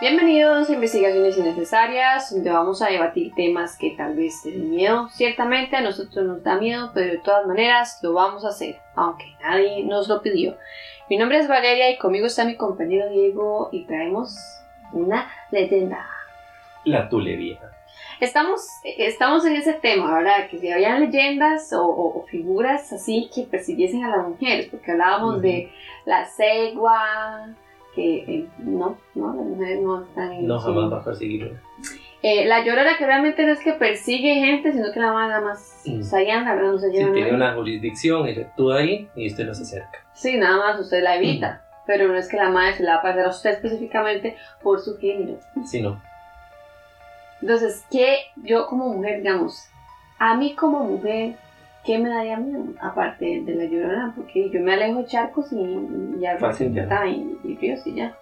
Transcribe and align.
Bienvenidos 0.00 0.68
a 0.68 0.72
Investigaciones 0.74 1.38
Innecesarias, 1.38 2.30
donde 2.34 2.50
vamos 2.50 2.82
a 2.82 2.88
debatir 2.88 3.32
temas 3.34 3.78
que 3.78 3.92
tal 3.96 4.14
vez 4.14 4.42
te 4.42 4.50
den 4.50 4.70
miedo. 4.70 5.08
Ciertamente 5.08 5.76
a 5.76 5.80
nosotros 5.80 6.26
nos 6.26 6.42
da 6.42 6.56
miedo, 6.56 6.90
pero 6.92 7.12
de 7.12 7.18
todas 7.18 7.46
maneras 7.46 7.98
lo 8.02 8.12
vamos 8.12 8.44
a 8.44 8.48
hacer, 8.48 8.76
aunque 8.94 9.24
nadie 9.42 9.84
nos 9.84 10.08
lo 10.08 10.20
pidió. 10.20 10.56
Mi 11.08 11.16
nombre 11.16 11.38
es 11.38 11.48
Valeria 11.48 11.90
y 11.90 11.96
conmigo 11.98 12.26
está 12.26 12.44
mi 12.44 12.56
compañero 12.56 13.08
Diego 13.08 13.70
y 13.72 13.84
traemos 13.86 14.36
una 14.92 15.30
leyenda. 15.50 16.06
La 16.84 17.08
Tule 17.08 17.36
Vieja. 17.36 17.70
Estamos, 18.20 18.66
estamos 18.84 19.46
en 19.46 19.56
ese 19.56 19.72
tema, 19.74 20.12
¿verdad? 20.14 20.48
Que 20.50 20.58
si 20.58 20.70
habían 20.70 21.00
leyendas 21.00 21.72
o, 21.72 21.84
o- 21.86 22.18
o 22.20 22.26
figuras 22.26 22.92
así 22.92 23.30
que 23.34 23.42
persiguiesen 23.44 24.04
a 24.04 24.10
las 24.14 24.28
mujeres, 24.28 24.68
porque 24.70 24.92
hablábamos 24.92 25.34
Ujú. 25.36 25.40
de 25.42 25.72
la 26.04 26.24
cegua, 26.26 27.48
que 27.96 28.18
eh, 28.18 28.46
no, 28.58 28.96
no, 29.16 29.34
las 29.34 29.44
mujeres 29.44 29.82
no 29.82 30.04
están 30.04 30.32
en 30.32 30.46
No, 30.46 30.60
jamás 30.60 30.92
va 30.92 30.98
a 30.98 31.04
perseguirlo. 31.04 31.58
Eh, 32.22 32.46
la 32.46 32.64
llorona 32.64 32.96
que 32.96 33.06
realmente 33.06 33.44
no 33.44 33.52
es 33.52 33.60
que 33.60 33.72
persigue 33.72 34.34
gente, 34.36 34.72
sino 34.72 34.92
que 34.92 35.00
la 35.00 35.12
madre 35.12 35.28
nada 35.30 35.40
más 35.40 35.82
Mm. 35.86 35.94
pues, 35.96 36.14
ahí 36.14 36.30
anda, 36.30 36.54
¿verdad? 36.54 36.72
No 36.72 36.78
se 36.78 36.90
Si 36.90 36.96
lleva 36.96 37.12
tiene 37.12 37.32
nada. 37.32 37.44
una 37.50 37.54
jurisdicción, 37.54 38.26
ella 38.28 38.42
actúa 38.42 38.78
ahí 38.78 39.08
y 39.16 39.26
usted 39.28 39.46
no 39.46 39.54
se 39.54 39.62
acerca. 39.62 40.04
Sí, 40.14 40.36
nada 40.36 40.56
más 40.58 40.80
usted 40.80 41.02
la 41.02 41.16
evita. 41.16 41.62
Pero 41.86 42.08
no 42.08 42.16
es 42.16 42.28
que 42.28 42.36
la 42.36 42.48
madre 42.50 42.74
se 42.74 42.82
la 42.82 42.94
va 42.94 42.98
a 42.98 43.02
pasar 43.02 43.26
a 43.26 43.28
usted 43.30 43.50
específicamente 43.50 44.36
por 44.62 44.80
su 44.80 44.96
género. 44.98 45.38
Si 45.64 45.80
no, 45.80 46.00
Entonces, 47.40 47.84
¿qué 47.90 48.16
yo 48.42 48.66
como 48.66 48.88
mujer, 48.94 49.18
digamos, 49.22 49.68
a 50.18 50.36
mí 50.36 50.54
como 50.54 50.80
mujer, 50.80 51.36
¿qué 51.86 51.98
me 51.98 52.08
daría 52.08 52.36
miedo? 52.36 52.64
Aparte 52.80 53.42
de 53.44 53.54
la 53.54 53.64
llorona, 53.64 54.12
porque 54.16 54.50
yo 54.50 54.60
me 54.60 54.74
alejo 54.74 54.98
de 55.00 55.06
charcos 55.06 55.46
y, 55.52 56.20
ya 56.20 56.36
Fácil, 56.38 56.74
ya. 56.74 56.82
está, 56.82 57.06
y, 57.06 57.38
y 57.44 57.56
ríos 57.56 57.86
y 57.86 57.94
ya. 57.94 58.16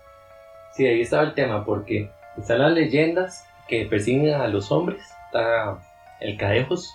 sí, 0.72 0.86
ahí 0.86 1.00
estaba 1.00 1.22
el 1.24 1.34
tema, 1.34 1.64
porque 1.64 2.10
están 2.36 2.58
las 2.60 2.72
leyendas 2.72 3.46
que 3.68 3.86
persiguen 3.86 4.34
a 4.34 4.46
los 4.48 4.70
hombres. 4.70 5.02
Está 5.26 5.78
el 6.20 6.36
cadejos. 6.36 6.94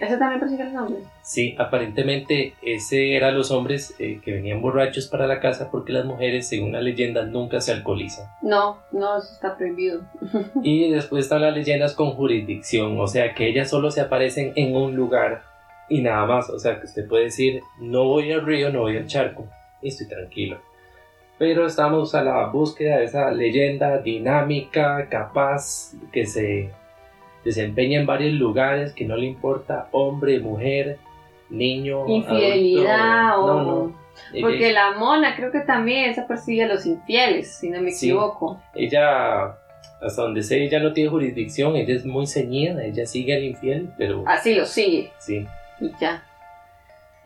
¿Eso 0.00 0.16
también 0.16 0.38
persigue 0.38 0.62
a 0.62 0.66
los 0.66 0.82
hombres? 0.82 1.04
Sí, 1.22 1.56
aparentemente 1.58 2.54
ese 2.62 3.16
era 3.16 3.32
los 3.32 3.50
hombres 3.50 3.94
eh, 3.98 4.20
que 4.24 4.32
venían 4.32 4.62
borrachos 4.62 5.08
para 5.08 5.26
la 5.26 5.40
casa 5.40 5.70
porque 5.72 5.92
las 5.92 6.04
mujeres, 6.04 6.48
según 6.48 6.70
la 6.72 6.80
leyenda, 6.80 7.24
nunca 7.24 7.60
se 7.60 7.72
alcoholizan. 7.72 8.26
No, 8.42 8.78
no, 8.92 9.18
eso 9.18 9.32
está 9.32 9.56
prohibido. 9.56 10.02
Y 10.62 10.90
después 10.92 11.24
están 11.24 11.42
las 11.42 11.52
leyendas 11.54 11.94
con 11.94 12.12
jurisdicción, 12.12 12.98
o 13.00 13.08
sea 13.08 13.34
que 13.34 13.48
ellas 13.48 13.68
solo 13.70 13.90
se 13.90 14.00
aparecen 14.00 14.52
en 14.54 14.76
un 14.76 14.94
lugar 14.94 15.42
y 15.88 16.00
nada 16.02 16.26
más. 16.26 16.50
O 16.50 16.58
sea 16.58 16.78
que 16.80 16.86
usted 16.86 17.06
puede 17.08 17.24
decir, 17.24 17.62
no 17.78 18.04
voy 18.04 18.30
al 18.32 18.44
río, 18.44 18.70
no 18.70 18.80
voy 18.80 18.96
al 18.96 19.06
charco 19.06 19.46
y 19.82 19.88
estoy 19.88 20.08
tranquilo. 20.08 20.58
Pero 21.38 21.66
estamos 21.66 22.14
a 22.16 22.24
la 22.24 22.46
búsqueda 22.46 22.98
de 22.98 23.04
esa 23.04 23.30
leyenda 23.30 23.98
dinámica, 23.98 25.06
capaz, 25.08 25.92
que 26.12 26.26
se 26.26 26.70
desempeña 27.44 28.00
en 28.00 28.06
varios 28.06 28.32
lugares, 28.34 28.92
que 28.92 29.04
no 29.04 29.16
le 29.16 29.26
importa 29.26 29.88
hombre, 29.92 30.40
mujer, 30.40 30.98
niño, 31.48 32.06
Infidelidad 32.08 33.30
adulto. 33.30 33.52
o... 33.52 33.62
No, 33.62 33.86
no. 33.86 34.08
Ella- 34.34 34.46
Porque 34.48 34.72
la 34.72 34.92
mona 34.98 35.36
creo 35.36 35.52
que 35.52 35.60
también 35.60 36.10
esa 36.10 36.26
persigue 36.26 36.64
a 36.64 36.66
los 36.66 36.84
infieles, 36.86 37.52
si 37.56 37.70
no 37.70 37.80
me 37.80 37.92
Sí. 37.92 38.06
equivoco. 38.08 38.60
ella, 38.74 39.56
hasta 40.02 40.22
donde 40.22 40.42
sé, 40.42 40.64
ella 40.64 40.80
no 40.80 40.92
tiene 40.92 41.08
jurisdicción, 41.08 41.76
ella 41.76 41.94
es 41.94 42.04
muy 42.04 42.26
ceñida, 42.26 42.84
ella 42.84 43.06
sigue 43.06 43.36
al 43.36 43.44
infiel, 43.44 43.90
pero 43.96 44.24
Así 44.26 44.54
lo 44.56 44.66
sigue 44.66 45.12
sí. 45.18 45.46
Y 45.80 45.92
ya. 46.00 46.22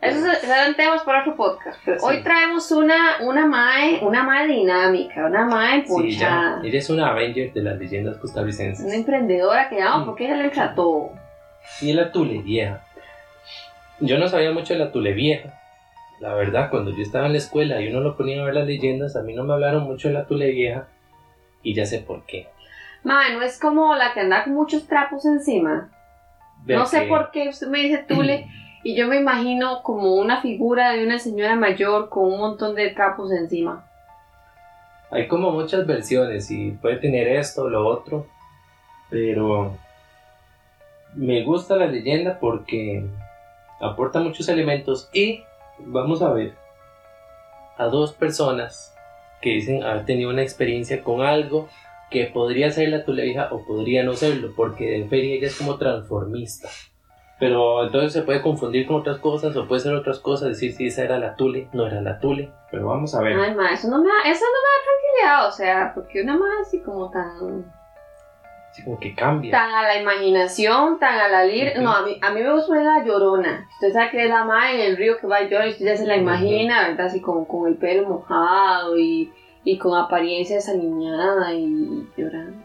Esos 0.01 0.37
serán 0.39 0.75
temas 0.75 1.01
para 1.03 1.21
otro 1.21 1.35
podcast. 1.37 1.79
Pero 1.85 1.97
Sí. 1.99 2.05
hoy 2.05 2.23
traemos 2.23 2.69
una, 2.71 3.17
una 3.21 3.45
mae, 3.45 3.99
una 4.01 4.23
mae 4.23 4.47
dinámica, 4.47 5.25
una 5.27 5.45
mae 5.45 5.85
Sí, 5.87 6.07
ella, 6.17 6.59
es 6.63 6.89
una 6.89 7.07
Avenger 7.11 7.53
de 7.53 7.61
las 7.63 7.77
leyendas 7.79 8.17
costarricenses. 8.17 8.85
una 8.85 8.95
emprendedora 8.95 9.69
que 9.69 9.77
llama 9.79 9.99
Mm. 9.99 10.05
porque 10.05 10.25
ella 10.25 10.35
le 10.35 10.43
entra 10.45 10.75
todo. 10.75 11.11
Y 11.79 11.91
es 11.91 11.95
la 11.95 12.11
Tule 12.11 12.41
Vieja. 12.41 12.81
Yo 14.01 14.17
no 14.17 14.27
sabía 14.27 14.51
mucho 14.51 14.73
de 14.73 14.79
la 14.79 14.91
Tule 14.91 15.13
Vieja. 15.13 15.53
La 16.19 16.33
verdad, 16.33 16.69
cuando 16.69 16.91
yo 16.91 17.01
estaba 17.01 17.27
en 17.27 17.31
la 17.33 17.37
escuela 17.37 17.79
y 17.79 17.87
uno 17.87 18.01
lo 18.01 18.17
ponía 18.17 18.41
a 18.41 18.45
ver 18.45 18.55
las 18.55 18.67
leyendas, 18.67 19.15
a 19.15 19.21
mí 19.23 19.33
no 19.33 19.43
me 19.45 19.53
hablaron 19.53 19.83
mucho 19.83 20.09
de 20.09 20.15
la 20.15 20.25
Tule 20.25 20.51
Vieja. 20.51 20.87
Y 21.63 21.73
ya 21.75 21.85
sé 21.85 21.99
por 21.99 22.25
qué. 22.25 22.49
Mae, 23.03 23.33
no 23.33 23.41
es 23.41 23.57
como 23.57 23.95
la 23.95 24.13
que 24.13 24.19
anda 24.19 24.43
con 24.43 24.53
muchos 24.53 24.85
trapos 24.87 25.25
encima. 25.25 25.89
No 26.65 26.85
sé 26.85 27.03
por 27.03 27.31
qué 27.31 27.49
usted 27.49 27.67
me 27.67 27.79
dice 27.79 28.05
Tule 28.07 28.47
y 28.83 28.95
yo 28.95 29.07
me 29.07 29.17
imagino 29.17 29.81
como 29.83 30.15
una 30.15 30.41
figura 30.41 30.91
de 30.91 31.05
una 31.05 31.19
señora 31.19 31.55
mayor 31.55 32.09
con 32.09 32.25
un 32.25 32.39
montón 32.39 32.75
de 32.75 32.89
trapos 32.89 33.31
encima. 33.31 33.85
Hay 35.11 35.27
como 35.27 35.51
muchas 35.51 35.85
versiones 35.85 36.49
y 36.51 36.71
puede 36.71 36.97
tener 36.97 37.27
esto 37.27 37.63
o 37.63 37.69
lo 37.69 37.85
otro. 37.87 38.27
Pero 39.09 39.77
me 41.13 41.43
gusta 41.43 41.75
la 41.75 41.85
leyenda 41.85 42.39
porque 42.39 43.05
aporta 43.79 44.19
muchos 44.19 44.49
elementos 44.49 45.09
y 45.13 45.43
vamos 45.79 46.21
a 46.21 46.31
ver 46.33 46.55
a 47.77 47.85
dos 47.85 48.13
personas 48.13 48.95
que 49.41 49.51
dicen 49.51 49.83
haber 49.83 50.05
tenido 50.05 50.29
una 50.29 50.41
experiencia 50.41 51.03
con 51.03 51.21
algo 51.21 51.67
que 52.13 52.27
podría 52.27 52.69
ser 52.71 52.87
la 52.89 53.03
Tule 53.03 53.23
vieja 53.23 53.49
o 53.51 53.65
podría 53.65 54.03
no 54.03 54.13
serlo, 54.13 54.53
porque 54.55 54.95
en 54.95 55.09
feria 55.09 55.35
ella 55.35 55.47
es 55.47 55.57
como 55.57 55.77
transformista. 55.77 56.69
Pero 57.39 57.83
entonces 57.83 58.13
se 58.13 58.21
puede 58.21 58.41
confundir 58.41 58.87
con 58.87 58.97
otras 58.97 59.17
cosas 59.17 59.53
o 59.57 59.67
puede 59.67 59.81
ser 59.81 59.93
otras 59.95 60.19
cosas, 60.19 60.47
decir 60.49 60.71
si 60.73 60.87
esa 60.87 61.03
era 61.03 61.17
la 61.19 61.35
Tule, 61.35 61.67
no 61.73 61.85
era 61.85 61.99
la 61.99 62.19
Tule. 62.19 62.49
Pero 62.71 62.87
vamos 62.87 63.13
a 63.15 63.21
ver. 63.21 63.33
Ay, 63.37 63.53
ma, 63.53 63.73
eso 63.73 63.89
no 63.89 63.97
me 64.01 64.07
da, 64.07 64.13
eso 64.31 64.45
no 64.45 64.59
me 64.61 64.69
da 64.69 64.83
tranquilidad, 64.85 65.47
o 65.47 65.51
sea, 65.51 65.91
porque 65.93 66.21
una 66.21 66.37
más 66.37 66.49
así 66.67 66.79
como 66.79 67.09
tan, 67.11 67.65
Así 68.69 68.83
como 68.85 68.99
que 68.99 69.13
cambia. 69.13 69.51
tan 69.51 69.71
a 69.71 69.83
la 69.83 69.99
imaginación, 70.01 70.97
tan 70.99 71.19
a 71.19 71.27
la 71.27 71.43
lir, 71.43 71.73
Ujú. 71.75 71.81
no, 71.83 71.91
a 71.91 72.01
mí, 72.03 72.17
a 72.21 72.31
mí 72.31 72.41
me 72.41 72.53
gusta 72.53 72.75
la 72.81 73.03
llorona. 73.03 73.67
Usted 73.73 73.91
sabe 73.93 74.09
que 74.11 74.23
es 74.23 74.29
la 74.29 74.45
madre 74.45 74.75
en 74.85 74.91
el 74.91 74.97
río 74.97 75.17
que 75.19 75.27
va 75.27 75.41
y 75.41 75.49
llora 75.49 75.67
y 75.67 75.71
usted 75.71 75.85
ya 75.85 75.97
se 75.97 76.07
la 76.07 76.15
imagina, 76.15 76.87
¿verdad? 76.87 77.07
Así 77.07 77.19
como 77.21 77.47
con 77.47 77.67
el 77.67 77.75
pelo 77.77 78.07
mojado 78.07 78.97
y, 78.97 79.31
y 79.63 79.77
con 79.77 79.97
apariencia 79.97 80.57
desaliñada 80.57 81.53
y 81.53 82.07
llorando. 82.17 82.57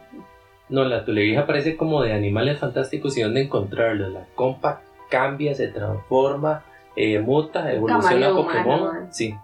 No, 0.69 0.85
la 0.85 1.05
Tulevija 1.05 1.47
parece 1.47 1.77
como 1.77 2.03
de 2.03 2.13
animales 2.13 2.59
fantásticos 2.59 3.17
y 3.17 3.23
dónde 3.23 3.43
encontrarlos. 3.43 4.13
La 4.13 4.27
compa 4.35 4.83
cambia, 5.09 5.55
se 5.55 5.69
transforma, 5.69 6.63
eh, 6.95 7.19
muta, 7.21 7.73
evoluciona 7.73 8.27
camaleón, 8.27 8.37
Pokémon. 8.37 9.07
Sí. 9.11 9.35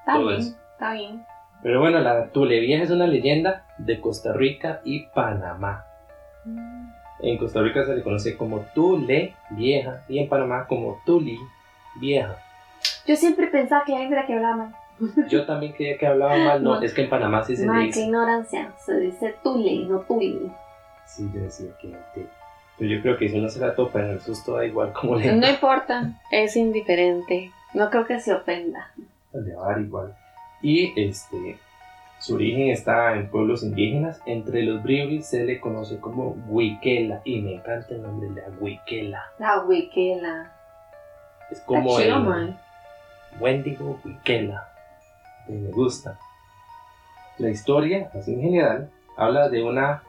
Está 0.00 0.14
Todo 0.14 0.28
bien, 0.28 0.40
eso. 0.40 0.56
está 0.72 0.92
bien. 0.94 1.24
Pero 1.62 1.80
bueno, 1.80 2.00
la 2.00 2.28
Tulevija 2.30 2.82
es 2.82 2.90
una 2.90 3.06
leyenda 3.06 3.66
de 3.78 4.00
Costa 4.00 4.32
Rica 4.32 4.80
y 4.84 5.06
Panamá. 5.06 5.84
En 7.20 7.38
Costa 7.38 7.62
Rica 7.62 7.86
se 7.86 7.94
le 7.94 8.02
conoce 8.02 8.36
como 8.36 8.66
Tule 8.74 9.34
Vieja 9.50 10.02
y 10.08 10.18
en 10.18 10.28
Panamá 10.28 10.66
como 10.66 11.00
Tuli 11.06 11.38
Vieja. 12.00 12.36
Yo 13.06 13.16
siempre 13.16 13.46
pensaba 13.46 13.84
que 13.86 13.94
era 13.94 14.26
que 14.26 14.34
hablaba 14.34 14.56
mal. 14.56 14.74
Yo 15.28 15.44
también 15.46 15.72
creía 15.72 15.98
que 15.98 16.06
hablaba 16.06 16.36
mal, 16.36 16.62
no, 16.62 16.76
No. 16.76 16.82
es 16.82 16.92
que 16.94 17.02
en 17.02 17.10
Panamá 17.10 17.42
sí 17.44 17.56
se 17.56 17.62
le 17.62 17.68
Ma, 17.68 17.80
qué 17.80 17.86
dice. 17.86 18.00
ignorancia, 18.04 18.72
se 18.84 18.98
dice 19.00 19.34
tule, 19.42 19.84
no 19.86 20.00
tuli. 20.00 20.50
Sí, 21.06 21.28
yo 21.34 21.40
decía 21.42 21.66
que. 21.80 21.94
Pero 22.78 22.90
yo 22.90 23.02
creo 23.02 23.16
que 23.16 23.28
si 23.28 23.38
uno 23.38 23.48
se 23.48 23.60
la 23.60 23.74
topa 23.74 24.00
en 24.00 24.10
el 24.10 24.20
susto 24.20 24.56
da 24.56 24.64
igual 24.64 24.92
como 24.92 25.16
le 25.16 25.32
No 25.36 25.48
importa, 25.48 26.10
es 26.30 26.56
indiferente. 26.56 27.50
No 27.72 27.90
creo 27.90 28.06
que 28.06 28.18
se 28.20 28.32
ofenda. 28.34 28.90
de 29.32 29.54
bar 29.54 29.80
igual. 29.80 30.16
Y 30.62 30.92
este, 31.00 31.58
su 32.18 32.36
origen 32.36 32.70
está 32.70 33.14
en 33.14 33.28
pueblos 33.28 33.62
indígenas. 33.62 34.20
Entre 34.26 34.62
los 34.62 34.82
bribris 34.82 35.26
se 35.26 35.44
le 35.44 35.60
conoce 35.60 35.98
como 36.00 36.30
Huiquela. 36.48 37.20
Y 37.24 37.42
me 37.42 37.54
encanta 37.56 37.94
el 37.94 38.02
nombre 38.02 38.28
de 38.30 38.40
la 38.42 38.48
Huiquela. 38.58 39.22
La 39.38 39.62
huiquela. 39.62 40.52
Es 41.50 41.60
como 41.60 41.98
el 42.00 42.10
man. 42.22 42.58
Wendigo 43.40 44.00
Huiquela. 44.04 44.68
Que 45.46 45.52
me 45.52 45.70
gusta. 45.70 46.18
La 47.38 47.50
historia, 47.50 48.10
así 48.14 48.32
en 48.34 48.40
general, 48.42 48.90
habla 49.16 49.48
de 49.48 49.62
una 49.64 50.02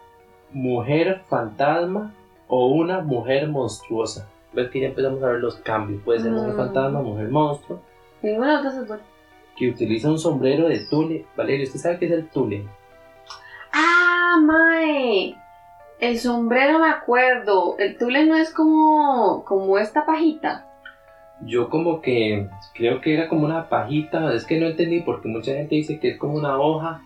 mujer 0.51 1.21
fantasma 1.27 2.13
o 2.47 2.67
una 2.67 3.01
mujer 3.01 3.47
monstruosa. 3.47 4.27
Ves 4.53 4.69
que 4.69 4.79
ya 4.81 4.87
empezamos 4.87 5.21
a 5.23 5.27
ver 5.27 5.39
los 5.39 5.55
cambios. 5.57 6.01
Puede 6.03 6.19
ser 6.21 6.31
mujer 6.31 6.53
Mm. 6.53 6.57
fantasma, 6.57 7.01
mujer 7.01 7.29
monstruo. 7.29 7.79
Ninguna 8.21 8.57
de 8.57 8.63
las 8.63 8.63
dos 8.63 8.81
es 8.83 8.87
buena. 8.87 9.03
que 9.57 9.69
utiliza 9.69 10.09
un 10.09 10.19
sombrero 10.19 10.67
de 10.67 10.79
tule. 10.89 11.25
Valerio, 11.37 11.65
¿usted 11.65 11.79
sabe 11.79 11.97
qué 11.97 12.05
es 12.07 12.11
el 12.11 12.27
tule? 12.29 12.67
¡Ah, 13.71 14.35
mae! 14.41 15.33
El 15.99 16.19
sombrero 16.19 16.79
me 16.79 16.89
acuerdo. 16.89 17.77
El 17.79 17.97
tule 17.97 18.25
no 18.25 18.35
es 18.35 18.53
como, 18.53 19.45
como 19.45 19.77
esta 19.77 20.05
pajita. 20.05 20.65
Yo 21.41 21.69
como 21.69 22.01
que 22.01 22.47
creo 22.73 23.01
que 23.01 23.13
era 23.13 23.27
como 23.27 23.45
una 23.45 23.67
pajita, 23.69 24.33
es 24.33 24.45
que 24.45 24.59
no 24.59 24.67
entendí 24.67 25.01
porque 25.01 25.27
mucha 25.27 25.53
gente 25.53 25.75
dice 25.75 25.99
que 25.99 26.09
es 26.11 26.17
como 26.17 26.35
una 26.35 26.57
hoja. 26.57 27.01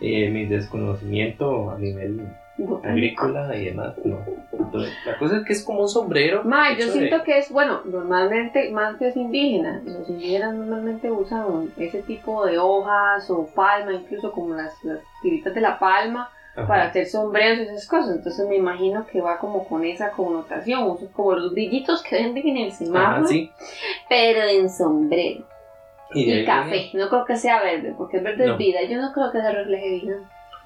Eh, 0.00 0.30
mi 0.30 0.46
desconocimiento 0.46 1.70
a 1.70 1.78
nivel 1.78 2.26
agrícola 2.82 3.56
y 3.56 3.66
demás, 3.66 3.94
no. 4.04 4.18
Entonces, 4.52 4.92
la 5.06 5.16
cosa 5.18 5.36
es 5.38 5.44
que 5.44 5.52
es 5.52 5.64
como 5.64 5.80
un 5.82 5.88
sombrero. 5.88 6.42
Mae, 6.44 6.76
yo 6.76 6.86
siento 6.88 7.18
de- 7.18 7.24
que 7.24 7.38
es, 7.38 7.50
bueno, 7.50 7.80
normalmente, 7.84 8.70
más 8.72 8.96
que 8.96 9.08
es 9.08 9.16
indígena, 9.16 9.80
los 9.84 10.08
indígenas 10.08 10.54
normalmente 10.54 11.10
usan 11.10 11.70
ese 11.76 12.02
tipo 12.02 12.44
de 12.46 12.58
hojas 12.58 13.30
o 13.30 13.46
palma, 13.54 13.92
incluso 13.92 14.32
como 14.32 14.54
las, 14.54 14.72
las 14.84 14.98
tiritas 15.22 15.54
de 15.54 15.60
la 15.60 15.78
palma, 15.78 16.30
Ajá. 16.54 16.66
para 16.68 16.84
hacer 16.84 17.06
sombreros 17.06 17.58
y 17.58 17.62
esas 17.62 17.86
cosas. 17.86 18.16
Entonces 18.16 18.46
me 18.46 18.56
imagino 18.56 19.06
que 19.06 19.20
va 19.20 19.38
como 19.38 19.66
con 19.66 19.84
esa 19.84 20.10
connotación, 20.12 20.96
como 21.12 21.32
los 21.34 21.52
brillitos 21.52 22.02
que 22.02 22.16
venden 22.16 22.46
en 22.48 22.56
el 22.58 22.72
semáforo, 22.72 23.26
sí. 23.26 23.50
pero 24.08 24.42
en 24.42 24.68
sombrero. 24.68 25.46
Y, 26.14 26.44
café, 26.44 26.70
viene- 26.70 26.90
no 26.94 27.08
creo 27.08 27.24
que 27.24 27.36
sea 27.36 27.62
verde, 27.62 27.94
porque 27.96 28.18
el 28.18 28.24
verde 28.24 28.46
No. 28.46 28.52
es 28.52 28.58
vida. 28.58 28.82
Yo 28.82 29.00
no 29.00 29.12
creo 29.14 29.32
que 29.32 29.40
se 29.40 29.50
refleje 29.50 29.90
vida. 29.90 30.16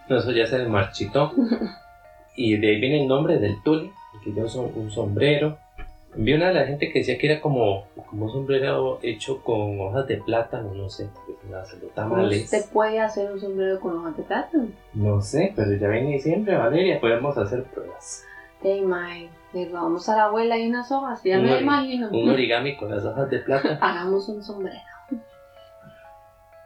No, 0.08 0.18
eso 0.18 0.32
ya 0.32 0.44
se 0.46 0.58
marchitó. 0.66 1.32
y 2.36 2.56
de 2.56 2.66
ahí 2.68 2.80
viene 2.80 3.02
el 3.02 3.08
nombre 3.08 3.38
del 3.38 3.62
tule, 3.62 3.90
que 4.24 4.34
yo 4.34 4.48
son 4.48 4.72
un 4.74 4.90
sombrero. 4.90 5.58
Vi 6.18 6.32
una 6.32 6.48
de 6.48 6.54
la 6.54 6.66
gente 6.66 6.90
que 6.90 7.00
decía 7.00 7.18
que 7.18 7.30
era 7.30 7.40
como, 7.42 7.88
como 8.08 8.24
un 8.24 8.32
sombrero 8.32 8.98
hecho 9.02 9.42
con 9.42 9.78
hojas 9.80 10.06
de 10.06 10.16
plátano, 10.16 10.72
no 10.72 10.88
sé, 10.88 11.08
se 11.64 11.76
tamales. 11.94 12.44
¿Usted 12.44 12.64
puede 12.72 13.00
hacer 13.00 13.30
un 13.30 13.38
sombrero 13.38 13.78
con 13.80 13.98
hojas 13.98 14.16
de 14.16 14.22
plátano? 14.22 14.68
No 14.94 15.20
sé, 15.20 15.52
pero 15.54 15.74
ya 15.74 15.88
viene 15.88 16.14
diciembre, 16.14 16.56
Valeria, 16.56 17.00
podemos 17.00 17.36
hacer 17.36 17.64
pruebas. 17.64 18.24
Hey, 18.62 18.82
my, 18.82 19.28
le 19.52 19.68
vamos 19.68 20.08
a 20.08 20.16
la 20.16 20.24
abuela 20.24 20.58
y 20.58 20.68
unas 20.68 20.90
hojas, 20.90 21.22
ya 21.22 21.38
Un 21.38 21.44
me 21.44 21.60
imagino. 21.60 22.08
Un 22.08 22.30
origami 22.30 22.76
con 22.76 22.90
las 22.90 23.04
hojas 23.04 23.28
de 23.28 23.38
plátano. 23.40 23.78
Hagamos 23.82 24.26
un 24.30 24.42
sombrero. 24.42 24.80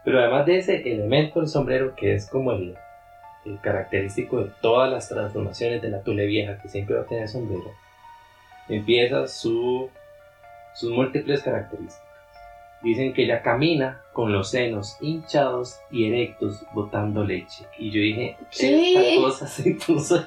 Pero 0.05 0.19
además 0.19 0.45
de 0.45 0.59
ese 0.59 0.77
elemento 0.77 1.41
del 1.41 1.49
sombrero, 1.49 1.93
que 1.93 2.15
es 2.15 2.29
como 2.29 2.53
el, 2.53 2.75
el 3.45 3.59
característico 3.59 4.39
de 4.39 4.51
todas 4.61 4.89
las 4.89 5.09
transformaciones 5.09 5.81
de 5.81 5.89
la 5.89 6.01
tule 6.01 6.25
vieja, 6.25 6.57
que 6.61 6.69
siempre 6.69 6.95
va 6.95 7.01
a 7.01 7.05
tener 7.05 7.27
sombrero, 7.27 7.71
empieza 8.75 9.27
su, 9.27 9.89
sus 10.73 10.91
múltiples 10.91 11.43
características. 11.43 12.01
Dicen 12.81 13.13
que 13.13 13.25
ella 13.25 13.43
camina 13.43 14.01
con 14.11 14.31
los 14.33 14.49
senos 14.49 14.97
hinchados 15.01 15.79
y 15.91 16.07
erectos 16.07 16.65
botando 16.73 17.23
leche. 17.23 17.67
Y 17.77 17.91
yo 17.91 18.01
dije, 18.01 18.37
¿Qué? 18.57 18.93
esta 19.13 19.21
cosa 19.21 19.47
se 19.47 19.75
puso. 19.85 20.25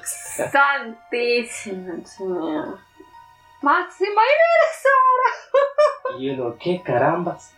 Santísima 0.51 2.05
señora. 2.05 2.75
Máxima 3.61 4.21
Y 6.19 6.29
uno, 6.29 6.55
¿qué 6.59 6.81
carambas? 6.83 7.53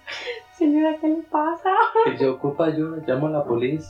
señora, 0.57 0.97
¿qué 0.99 1.09
le 1.09 1.21
pasa? 1.23 1.69
que 2.17 2.27
ocupa 2.27 2.65
ayuda, 2.67 3.03
llamo 3.05 3.27
a 3.27 3.31
la 3.31 3.43
policía. 3.43 3.87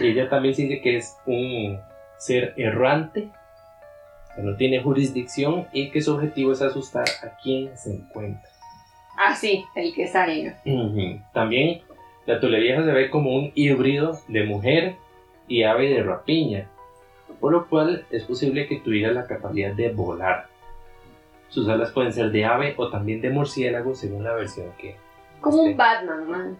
Y 0.00 0.08
ella 0.08 0.28
también 0.30 0.54
dice 0.54 0.80
que 0.80 0.96
es 0.96 1.18
un 1.26 1.80
ser 2.16 2.54
errante, 2.56 3.30
que 4.34 4.42
no 4.42 4.56
tiene 4.56 4.82
jurisdicción 4.82 5.66
y 5.72 5.90
que 5.90 6.00
su 6.00 6.14
objetivo 6.14 6.52
es 6.52 6.62
asustar 6.62 7.04
a 7.22 7.36
quien 7.42 7.76
se 7.76 7.94
encuentra. 7.94 8.48
Ah, 9.16 9.34
sí, 9.34 9.64
el 9.74 9.94
que 9.94 10.06
salga. 10.06 10.58
Ujú. 10.64 11.20
También 11.32 11.82
la 12.26 12.40
tulevieja 12.40 12.84
se 12.84 12.92
ve 12.92 13.10
como 13.10 13.34
un 13.34 13.52
híbrido 13.54 14.18
de 14.28 14.44
mujer 14.44 14.96
y 15.48 15.64
ave 15.64 15.90
de 15.90 16.02
rapiña, 16.02 16.68
por 17.40 17.52
lo 17.52 17.68
cual 17.68 18.06
es 18.10 18.24
posible 18.24 18.66
que 18.66 18.80
tuviera 18.80 19.12
la 19.12 19.26
capacidad 19.26 19.74
de 19.74 19.90
volar. 19.90 20.46
Sus 21.48 21.68
alas 21.68 21.90
pueden 21.90 22.12
ser 22.12 22.30
de 22.30 22.44
ave 22.44 22.74
o 22.78 22.88
también 22.88 23.20
de 23.20 23.30
murciélago 23.30 23.94
según 23.94 24.24
la 24.24 24.32
versión 24.32 24.72
que 24.78 24.96
Como 25.40 25.62
un 25.62 25.76
Batman, 25.76 26.30
man. 26.30 26.58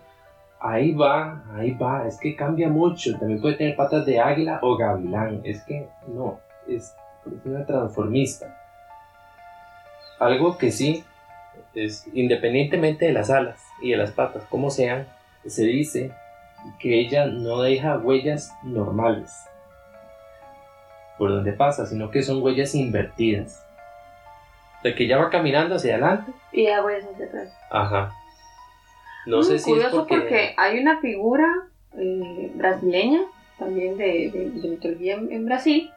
Ahí 0.61 0.93
va, 0.93 1.43
ahí 1.55 1.73
va, 1.73 2.07
es 2.07 2.19
que 2.21 2.37
cambia 2.37 2.69
mucho. 2.69 3.19
También 3.19 3.41
puede 3.41 3.55
tener 3.55 3.75
patas 3.75 4.05
de 4.05 4.21
águila 4.21 4.61
o 4.63 4.77
gavilán. 4.77 5.41
Es 5.45 5.63
que 5.65 5.89
no, 6.07 6.39
es 6.69 6.95
una 7.45 7.65
transformista. 7.67 8.59
Algo 10.19 10.57
que 10.59 10.71
sí, 10.71 11.05
es 11.75 12.07
independientemente 12.13 13.07
de 13.07 13.13
las 13.13 13.31
alas 13.31 13.61
y 13.81 13.91
de 13.91 13.97
las 13.97 14.13
patas, 14.13 14.45
como 14.49 14.71
sean, 14.71 15.07
se 15.47 15.65
dice 15.65 16.13
que 16.79 17.01
ella 17.01 17.27
no 17.27 17.61
deja 17.63 17.99
huellas 17.99 18.53
normales 18.63 19.33
por 21.19 21.31
donde 21.31 21.53
pasa, 21.53 21.87
sino 21.87 22.11
que 22.11 22.23
son 22.23 22.43
huellas 22.43 22.75
invertidas. 22.75 23.65
De 24.83 24.95
que 24.95 25.05
ella 25.05 25.19
va 25.19 25.31
caminando 25.31 25.77
hacia 25.77 25.93
adelante. 25.95 26.33
Y 26.53 26.65
ya 26.65 26.81
voy 26.81 26.95
a 26.95 26.99
hacia 26.99 27.27
atrás. 27.27 27.57
Ajá. 27.71 28.13
No 29.27 29.39
Mm, 29.39 29.43
sé 29.45 29.59
si 29.61 29.71
curioso 29.71 29.89
es 29.89 29.95
porque... 29.95 30.17
porque 30.17 30.55
hay 30.57 30.79
una 30.81 31.01
figura 31.01 31.47
eh, 31.97 32.51
brasileña, 32.55 33.21
también 33.59 33.97
de, 33.97 34.31
de, 34.33 34.51
de 34.51 34.69
mitología 34.69 35.15
en, 35.15 35.31
en 35.31 35.47
Brasil, 35.47 35.93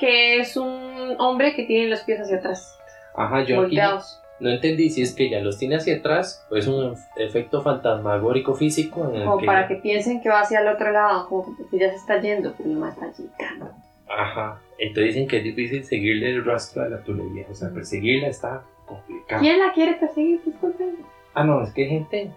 que 0.00 0.38
es 0.38 0.56
un 0.56 1.14
hombre 1.18 1.54
que 1.54 1.64
tiene 1.64 1.88
los 1.88 2.00
pies 2.00 2.20
hacia 2.20 2.38
atrás, 2.38 2.76
Ajá, 3.14 3.40
yo 3.44 3.56
aquí 3.56 3.62
volteados. 3.76 4.20
no 4.40 4.48
entendí 4.50 4.88
si 4.90 5.02
es 5.02 5.14
que 5.14 5.26
ella 5.26 5.40
los 5.40 5.58
tiene 5.58 5.76
hacia 5.76 5.96
atrás 5.98 6.44
o 6.50 6.56
es 6.56 6.66
un 6.66 6.96
efecto 7.16 7.60
fantasmagórico 7.62 8.54
físico 8.54 9.08
en 9.10 9.16
el 9.16 9.24
Como 9.24 9.38
que 9.38 9.46
para 9.46 9.68
que 9.68 9.76
piensen 9.76 10.20
que 10.22 10.30
va 10.30 10.40
hacia 10.40 10.60
el 10.60 10.68
otro 10.68 10.90
lado, 10.90 11.28
como 11.28 11.54
que 11.70 11.78
ya 11.78 11.90
se 11.90 11.96
está 11.96 12.20
yendo, 12.20 12.54
pero 12.56 12.70
no 12.70 12.88
está 12.88 13.12
llegando. 13.12 13.70
Ajá. 14.08 14.60
Entonces 14.78 15.14
dicen 15.14 15.28
que 15.28 15.36
es 15.38 15.44
difícil 15.44 15.84
seguirle 15.84 16.30
el 16.30 16.44
rastro 16.44 16.82
a 16.82 16.88
la 16.88 17.02
tulevieja. 17.02 17.52
O 17.52 17.54
sea, 17.54 17.68
perseguirla 17.70 18.28
está 18.28 18.62
complicado. 18.86 19.40
¿Quién 19.42 19.58
la 19.60 19.72
quiere 19.72 19.92
perseguir? 19.94 20.40
Disculpen. 20.44 20.96
Ah, 21.34 21.44
no, 21.44 21.62
es 21.62 21.70
que 21.72 21.82
hay 21.82 21.88
gente 21.90 22.30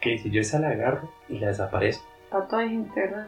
que 0.00 0.18
si 0.18 0.30
yo 0.30 0.40
esa 0.40 0.58
la 0.58 0.70
agarro 0.70 1.08
y 1.28 1.38
la 1.38 1.46
desaparezco. 1.48 2.04
Para 2.28 2.46
toda 2.48 2.68
gente, 2.68 3.00
¿verdad? 3.00 3.26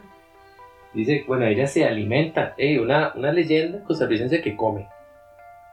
Dice, 0.93 1.23
bueno, 1.27 1.45
ella 1.45 1.67
se 1.67 1.85
alimenta. 1.85 2.53
Ey, 2.57 2.77
una, 2.77 3.13
una 3.15 3.31
leyenda 3.31 3.83
costarricense 3.83 4.41
que 4.41 4.55
come. 4.55 4.87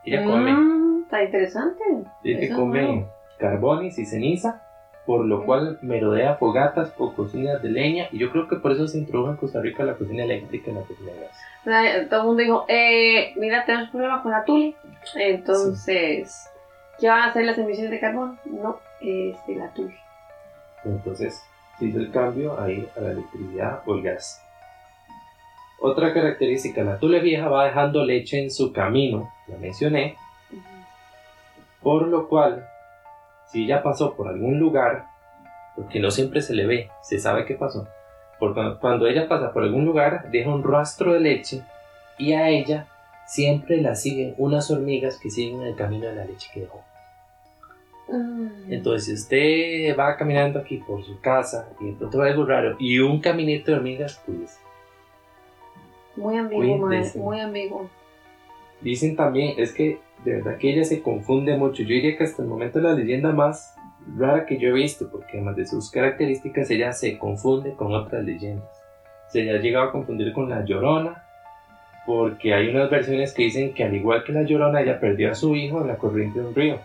Ella 0.04 0.24
come. 0.24 0.52
Mm, 0.52 1.02
está 1.04 1.22
interesante. 1.24 1.82
Dice 2.22 2.48
que 2.48 2.54
come 2.54 2.82
no. 2.82 3.08
carbones 3.38 3.98
y 3.98 4.04
ceniza, 4.04 4.62
por 5.06 5.24
lo 5.24 5.44
cual 5.46 5.78
merodea 5.82 6.36
fogatas 6.36 6.92
o 6.98 7.14
cocinas 7.14 7.62
de 7.62 7.70
leña. 7.70 8.08
Y 8.12 8.18
yo 8.18 8.30
creo 8.30 8.46
que 8.46 8.56
por 8.56 8.72
eso 8.72 8.86
se 8.86 8.98
introdujo 8.98 9.30
en 9.30 9.36
Costa 9.36 9.60
Rica 9.60 9.84
la 9.84 9.94
cocina 9.94 10.24
eléctrica 10.24 10.70
y 10.70 10.74
la 10.74 10.82
cocina 10.82 11.12
de 11.12 11.20
gas. 11.20 11.36
O 11.62 11.64
sea, 11.64 12.08
Todo 12.08 12.20
el 12.20 12.26
mundo 12.26 12.42
dijo, 12.42 12.64
eh, 12.68 13.32
mira, 13.36 13.64
tenemos 13.64 13.90
problemas 13.90 14.22
con 14.22 14.32
la 14.32 14.44
tule. 14.44 14.76
Entonces, 15.14 16.50
¿qué 17.00 17.08
van 17.08 17.22
a 17.22 17.26
hacer 17.26 17.44
las 17.44 17.58
emisiones 17.58 17.90
de 17.90 18.00
carbón? 18.00 18.38
No, 18.44 18.80
es 19.00 19.36
de 19.46 19.56
la 19.56 19.72
tule. 19.72 19.96
Entonces 20.84 21.42
se 21.78 21.86
hizo 21.86 21.98
el 21.98 22.10
cambio 22.10 22.60
a 22.60 22.70
ir 22.70 22.88
a 22.96 23.00
la 23.00 23.10
electricidad 23.12 23.82
o 23.86 23.94
el 23.94 24.02
gas. 24.02 24.42
Otra 25.78 26.14
característica, 26.14 26.82
la 26.82 26.98
tule 26.98 27.20
vieja 27.20 27.48
va 27.48 27.66
dejando 27.66 28.04
leche 28.04 28.42
en 28.42 28.50
su 28.50 28.72
camino, 28.72 29.30
la 29.46 29.58
mencioné, 29.58 30.16
por 31.82 32.08
lo 32.08 32.28
cual, 32.28 32.66
si 33.52 33.64
ella 33.64 33.82
pasó 33.82 34.14
por 34.14 34.28
algún 34.28 34.58
lugar, 34.58 35.04
porque 35.76 36.00
no 36.00 36.10
siempre 36.10 36.40
se 36.40 36.54
le 36.54 36.66
ve, 36.66 36.90
se 37.02 37.18
sabe 37.18 37.44
qué 37.44 37.54
pasó, 37.54 37.86
porque 38.38 38.76
cuando, 38.80 39.06
ella 39.06 39.28
pasa 39.28 39.52
por 39.52 39.62
algún 39.62 39.84
lugar, 39.84 40.30
deja 40.30 40.50
un 40.50 40.64
rastro 40.64 41.12
de 41.12 41.20
leche 41.20 41.62
y 42.18 42.32
a 42.32 42.48
ella 42.48 42.86
siempre 43.26 43.80
la 43.80 43.94
siguen 43.94 44.34
unas 44.38 44.70
hormigas 44.70 45.18
que 45.18 45.30
siguen 45.30 45.62
el 45.62 45.76
camino 45.76 46.06
de 46.06 46.14
la 46.14 46.24
leche 46.24 46.50
que 46.52 46.60
dejó. 46.60 46.82
Mm. 48.08 48.72
Entonces, 48.72 49.04
si 49.04 49.12
usted 49.14 49.98
va 49.98 50.16
caminando 50.16 50.60
aquí 50.60 50.78
por 50.78 51.04
su 51.04 51.20
casa 51.20 51.68
y 51.80 51.86
de 51.86 51.92
pronto 51.92 52.18
ve 52.18 52.30
algo 52.30 52.46
raro 52.46 52.76
y 52.78 52.98
un 52.98 53.20
caminito 53.20 53.70
de 53.70 53.76
hormigas, 53.78 54.22
pues 54.24 54.58
Muy 56.16 56.36
ambiguo, 56.36 56.78
mae, 56.78 56.98
Cuídese. 56.98 57.18
muy 57.18 57.40
ambiguo. 57.40 57.88
dicen 58.80 59.16
también, 59.16 59.54
es 59.58 59.72
que 59.72 59.98
de 60.24 60.36
verdad 60.36 60.56
que 60.58 60.72
ella 60.72 60.84
se 60.84 61.02
confunde 61.02 61.56
mucho. 61.56 61.82
Yo 61.82 61.90
diría 61.90 62.16
que 62.16 62.24
hasta 62.24 62.42
el 62.42 62.48
momento 62.48 62.78
es 62.78 62.84
la 62.84 62.92
leyenda 62.94 63.32
más 63.32 63.74
rara 64.16 64.46
que 64.46 64.58
yo 64.58 64.68
he 64.68 64.72
visto, 64.72 65.10
porque 65.10 65.32
además 65.34 65.56
de 65.56 65.66
sus 65.66 65.90
características, 65.90 66.70
ella 66.70 66.92
se 66.92 67.18
confunde 67.18 67.74
con 67.74 67.92
otras 67.94 68.24
leyendas. 68.24 68.68
Se 69.28 69.42
le 69.42 69.56
ha 69.56 69.60
llegado 69.60 69.88
a 69.88 69.92
confundir 69.92 70.32
con 70.32 70.48
la 70.48 70.64
llorona, 70.64 71.24
porque 72.06 72.54
hay 72.54 72.68
unas 72.68 72.88
versiones 72.88 73.32
que 73.34 73.42
dicen 73.42 73.74
que 73.74 73.82
al 73.84 73.94
igual 73.94 74.22
que 74.24 74.32
la 74.32 74.42
llorona, 74.42 74.80
ella 74.80 75.00
perdió 75.00 75.32
a 75.32 75.34
su 75.34 75.56
hijo 75.56 75.80
en 75.80 75.88
la 75.88 75.96
corriente 75.96 76.40
de 76.40 76.46
un 76.46 76.54
río. 76.54 76.78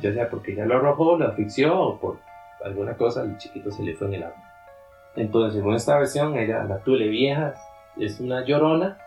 Ya 0.00 0.12
sea 0.12 0.30
porque 0.30 0.52
ella 0.52 0.64
lo 0.64 0.76
arrojó, 0.76 1.18
lo 1.18 1.28
asfixió 1.28 1.78
o 1.78 2.00
por 2.00 2.18
alguna 2.64 2.94
cosa, 2.94 3.22
el 3.22 3.36
chiquito 3.36 3.70
se 3.70 3.82
le 3.82 3.94
fue 3.94 4.08
en 4.08 4.14
el 4.14 4.22
agua. 4.22 4.42
Entonces, 5.16 5.58
según 5.58 5.74
esta 5.74 5.98
versión, 5.98 6.38
ella, 6.38 6.64
la 6.64 6.78
tule 6.78 7.08
vieja, 7.08 7.54
es 7.98 8.20
una 8.20 8.44
llorona 8.44 8.98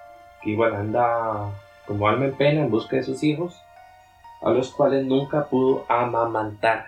que 0.42 0.52
igual 0.52 0.76
anda 0.76 1.50
como 1.88 2.08
alma 2.08 2.26
en 2.26 2.36
pena 2.36 2.62
en 2.62 2.72
busca 2.72 2.96
de 2.98 3.04
sus 3.04 3.24
hijos, 3.24 3.62
a 4.42 4.50
los 4.52 4.72
cuales 4.74 5.06
nunca 5.06 5.46
pudo 5.46 5.86
amamantar. 5.90 6.88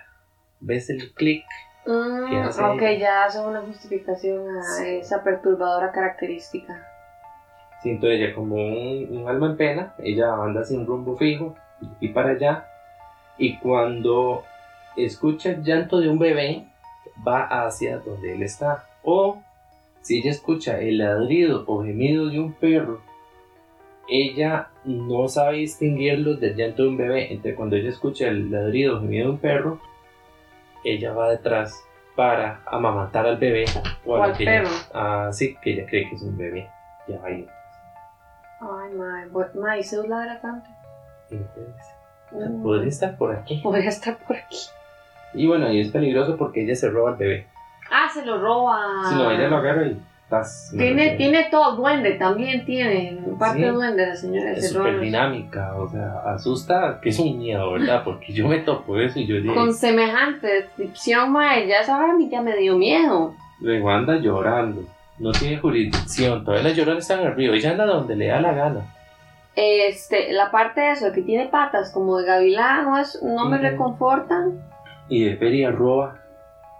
¿Ves 0.59 0.89
el 0.89 1.13
clic? 1.13 1.43
Mm, 1.85 2.29
¿Qué 2.29 2.37
hace 2.37 2.63
ok, 2.63 2.81
ella? 2.81 2.99
ya 2.99 3.23
hace 3.25 3.39
una 3.39 3.61
justificación 3.61 4.57
a 4.57 4.61
Sí. 4.63 4.87
esa 4.97 5.23
perturbadora 5.23 5.91
característica. 5.91 6.85
Siento 7.81 8.07
ella 8.07 8.33
como 8.33 8.55
un, 8.55 9.07
un 9.17 9.29
alma 9.29 9.47
en 9.47 9.57
pena, 9.57 9.93
ella 9.99 10.33
anda 10.33 10.63
sin 10.63 10.85
rumbo 10.85 11.15
fijo 11.15 11.55
y 11.99 12.09
para 12.09 12.31
allá, 12.31 12.65
y 13.37 13.57
cuando 13.59 14.43
escucha 14.95 15.49
el 15.51 15.63
llanto 15.63 15.99
de 15.99 16.09
un 16.09 16.17
bebé, 16.17 16.67
va 17.25 17.43
hacia 17.65 17.99
donde 17.99 18.33
él 18.33 18.41
está. 18.43 18.83
O 19.03 19.41
si 20.07 20.19
ella 20.19 20.31
escucha 20.31 20.79
el 20.79 20.99
ladrido 20.99 21.65
o 21.67 21.83
gemido 21.83 22.27
de 22.27 22.39
un 22.39 22.53
perro, 22.53 23.01
ella 24.09 24.69
no 24.85 25.27
sabe 25.27 25.57
distinguirlos 25.57 26.39
del 26.39 26.55
llanto 26.55 26.83
de 26.83 26.89
un 26.89 26.97
bebé. 26.97 27.27
Entonces, 27.33 27.55
cuando 27.55 27.75
ella 27.75 27.89
escucha 27.89 28.27
el 28.29 28.49
ladrido 28.49 28.97
o 28.97 29.01
gemido 29.01 29.25
de 29.27 29.31
un 29.33 29.37
perro, 29.39 29.81
ella 30.85 31.11
va 31.11 31.29
detrás 31.31 31.83
para 32.15 32.61
amamantar 32.65 33.25
al 33.27 33.35
bebé 33.37 33.65
O 34.05 34.15
al 34.15 34.35
que 34.37 34.43
ella- 34.43 34.63
perro. 34.63 34.69
ah, 34.93 35.29
sí, 35.33 35.57
que 35.61 35.73
ella 35.73 35.85
cree 35.87 36.09
que 36.09 36.15
es 36.15 36.21
un 36.21 36.37
bebé. 36.37 36.69
ya 37.07 37.19
va 37.19 37.27
ahí. 37.27 37.45
Ay, 38.61 38.93
mae, 38.95 39.27
bu- 39.29 39.53
mae, 39.55 39.83
se 39.83 39.95
ladra 40.07 40.39
tanto. 40.41 40.69
Entonces, 41.29 41.85
Mm, 42.31 42.61
Podría 42.61 42.89
estar 42.89 43.17
por 43.17 43.33
aquí. 43.33 43.61
Podría 43.63 43.87
estar 43.89 44.17
por 44.17 44.35
aquí. 44.35 44.57
Y 45.33 45.47
bueno, 45.47 45.71
y 45.71 45.79
es 45.79 45.91
peligroso 45.91 46.35
porque 46.35 46.63
ella 46.63 46.75
se 46.75 46.89
roba 46.89 47.11
al 47.11 47.15
bebé. 47.17 47.47
Ah, 47.91 48.07
se 48.13 48.25
lo 48.25 48.39
roba. 48.41 48.79
Si 49.09 49.15
no, 49.15 49.31
ella 49.31 49.47
lo 49.47 49.57
agarra 49.57 49.85
y 49.87 49.97
tas, 50.29 50.73
Tiene, 50.77 51.11
tiene 51.15 51.45
todo, 51.49 51.75
duende, 51.77 52.11
también 52.15 52.65
tiene. 52.65 53.17
Parte 53.39 53.59
Sí. 53.59 53.65
duende 53.69 54.07
la 54.07 54.15
señora. 54.15 54.51
Es 54.51 54.67
se 54.69 54.73
súper 54.73 54.99
dinámica, 54.99 55.73
o 55.75 55.87
sea, 55.87 56.21
asusta, 56.33 56.99
que 57.01 57.09
es 57.09 57.19
un 57.19 57.37
miedo, 57.37 57.71
¿verdad? 57.73 58.03
Porque 58.03 58.33
yo 58.33 58.47
me 58.47 58.57
topo 58.59 58.97
eso 58.99 59.19
y 59.19 59.25
yo 59.27 59.35
digo, 59.41 59.53
Con 59.53 59.73
semejante 59.73 60.47
descripción, 60.47 61.31
mae, 61.31 61.67
ya 61.67 61.81
hora 61.83 62.11
a 62.11 62.15
mí 62.15 62.29
ya 62.29 62.41
me 62.41 62.55
dio 62.57 62.77
miedo. 62.77 63.33
luego 63.61 63.89
anda 63.89 64.17
llorando, 64.17 64.81
no 65.17 65.31
tiene 65.31 65.57
jurisdicción, 65.57 66.43
todavía 66.43 66.67
las 66.69 66.77
llorones 66.77 67.03
están 67.05 67.21
en 67.21 67.27
el 67.27 67.35
río, 67.35 67.53
ella 67.53 67.71
anda 67.71 67.85
donde 67.85 68.15
le 68.15 68.27
da 68.27 68.41
la 68.41 68.53
gana. 68.53 68.93
Este, 69.55 70.31
la 70.33 70.51
parte 70.51 70.81
de 70.81 70.91
eso, 70.91 71.11
que 71.13 71.21
tiene 71.21 71.47
patas 71.47 71.91
como 71.91 72.17
de 72.17 72.25
gavilán, 72.27 72.85
no, 72.85 72.99
es, 72.99 73.19
no 73.23 73.45
me 73.49 73.55
Ujú. 73.55 73.63
reconfortan. 73.65 74.61
Y 75.09 75.23
de 75.23 75.37
feria 75.37 75.71
roba, 75.71 76.19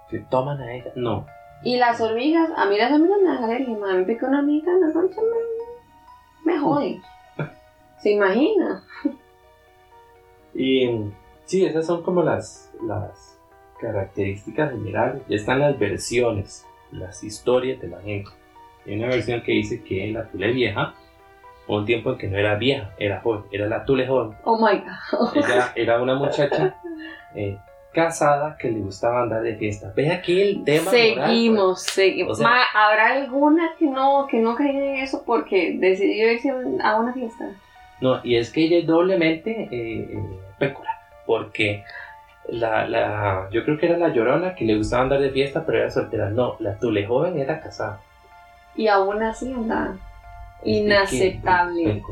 que 0.09 0.19
toman 0.19 0.61
a 0.61 0.73
ella, 0.73 0.91
no. 0.95 1.25
Y 1.63 1.77
las 1.77 1.99
hormigas, 1.99 2.49
a 2.55 2.65
mí 2.65 2.77
las 2.77 2.91
hormigas 2.91 3.19
me 3.21 3.29
dan 3.29 3.43
alergia. 3.43 3.75
A 3.75 3.93
mí 3.95 4.05
pica 4.05 4.27
una 4.27 4.39
hormiga 4.39 4.71
noche, 4.73 5.17
me, 6.45 6.53
me 6.53 6.59
jode. 6.59 7.01
¿Se 7.99 8.11
imagina? 8.11 8.83
Y 10.53 10.89
sí, 11.45 11.65
esas 11.65 11.85
son 11.85 12.03
como 12.03 12.23
las, 12.23 12.71
las 12.83 13.39
características 13.79 14.71
generales. 14.71 15.23
Ya 15.27 15.35
están 15.35 15.59
las 15.59 15.77
versiones, 15.77 16.65
las 16.91 17.23
historias 17.23 17.81
de 17.81 17.87
la 17.87 18.01
gente. 18.01 18.29
Hay 18.85 18.95
una 18.95 19.07
versión 19.07 19.41
que 19.41 19.51
dice 19.51 19.83
que 19.83 20.07
la 20.11 20.29
tule 20.29 20.51
vieja, 20.51 20.93
un 21.67 21.85
tiempo 21.85 22.11
en 22.11 22.17
que 22.17 22.27
no 22.27 22.37
era 22.37 22.55
vieja, 22.55 22.93
era 22.97 23.19
joven, 23.21 23.43
era 23.51 23.67
la 23.67 23.83
tule 23.83 24.07
joven. 24.07 24.37
Oh 24.45 24.57
my 24.57 24.79
god. 24.79 25.35
Ella 25.35 25.73
era 25.75 26.01
una 26.01 26.15
muchacha 26.15 26.79
eh, 27.35 27.57
casada 27.97 28.55
que 28.59 28.69
le 28.69 28.79
gustaba 28.79 29.23
andar 29.23 29.41
de 29.41 29.55
fiesta. 29.55 29.91
Ve 29.95 30.11
aquí 30.11 30.39
el 30.39 30.63
tema. 30.63 30.83
moral, 30.91 30.93
Seguimos, 30.93 31.81
seguimos. 31.81 32.33
O 32.33 32.35
sea- 32.35 32.47
Ma, 32.47 32.61
¿Habrá 32.75 33.13
alguna 33.13 33.71
que 33.79 33.85
no, 33.87 34.27
que 34.29 34.37
no 34.37 34.55
en 34.59 34.97
eso 34.97 35.23
porque 35.25 35.75
decidió 35.79 36.31
irse 36.31 36.51
a 36.83 36.95
una 36.99 37.11
fiesta? 37.13 37.45
pues. 37.45 37.57
No, 37.99 38.21
y 38.23 38.35
es 38.35 38.51
que 38.51 38.65
ella 38.65 38.77
es 38.77 38.85
doblemente 38.85 39.49
eh, 39.71 40.09
eh, 40.11 40.19
pécora, 40.59 40.91
porque 41.25 41.83
la, 42.49 42.87
la, 42.87 43.49
yo 43.51 43.65
creo 43.65 43.79
que 43.79 43.87
era 43.87 43.97
la 43.97 44.09
llorona 44.09 44.53
que 44.53 44.65
le 44.65 44.77
gustaba 44.77 45.01
andar 45.01 45.19
de 45.19 45.31
fiesta, 45.31 45.63
pero 45.65 45.79
era 45.79 45.89
soltera. 45.89 46.29
No, 46.29 46.55
la 46.59 46.77
tule 46.77 47.03
joven 47.07 47.39
era 47.39 47.59
casada. 47.59 47.99
Y 48.75 48.87
aún 48.89 49.23
así 49.23 49.51
anda. 49.51 49.95
Es 50.59 50.63
que 50.63 50.69
Inaceptable. 50.69 52.03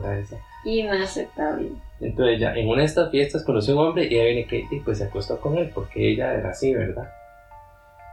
Inaceptable. 0.66 1.70
Entonces 2.02 2.38
ella 2.38 2.54
en 2.56 2.68
una 2.68 2.80
de 2.80 2.86
estas 2.86 3.10
fiestas 3.10 3.44
conoció 3.44 3.74
a 3.78 3.82
un 3.82 3.88
hombre 3.90 4.06
y 4.06 4.16
ella 4.16 4.26
viene 4.26 4.46
que 4.46 4.66
y 4.70 4.80
pues 4.82 4.98
se 4.98 5.06
acostó 5.06 5.40
con 5.40 5.58
él 5.58 5.72
porque 5.74 6.12
ella 6.12 6.34
era 6.34 6.50
así, 6.50 6.74
¿verdad? 6.74 7.10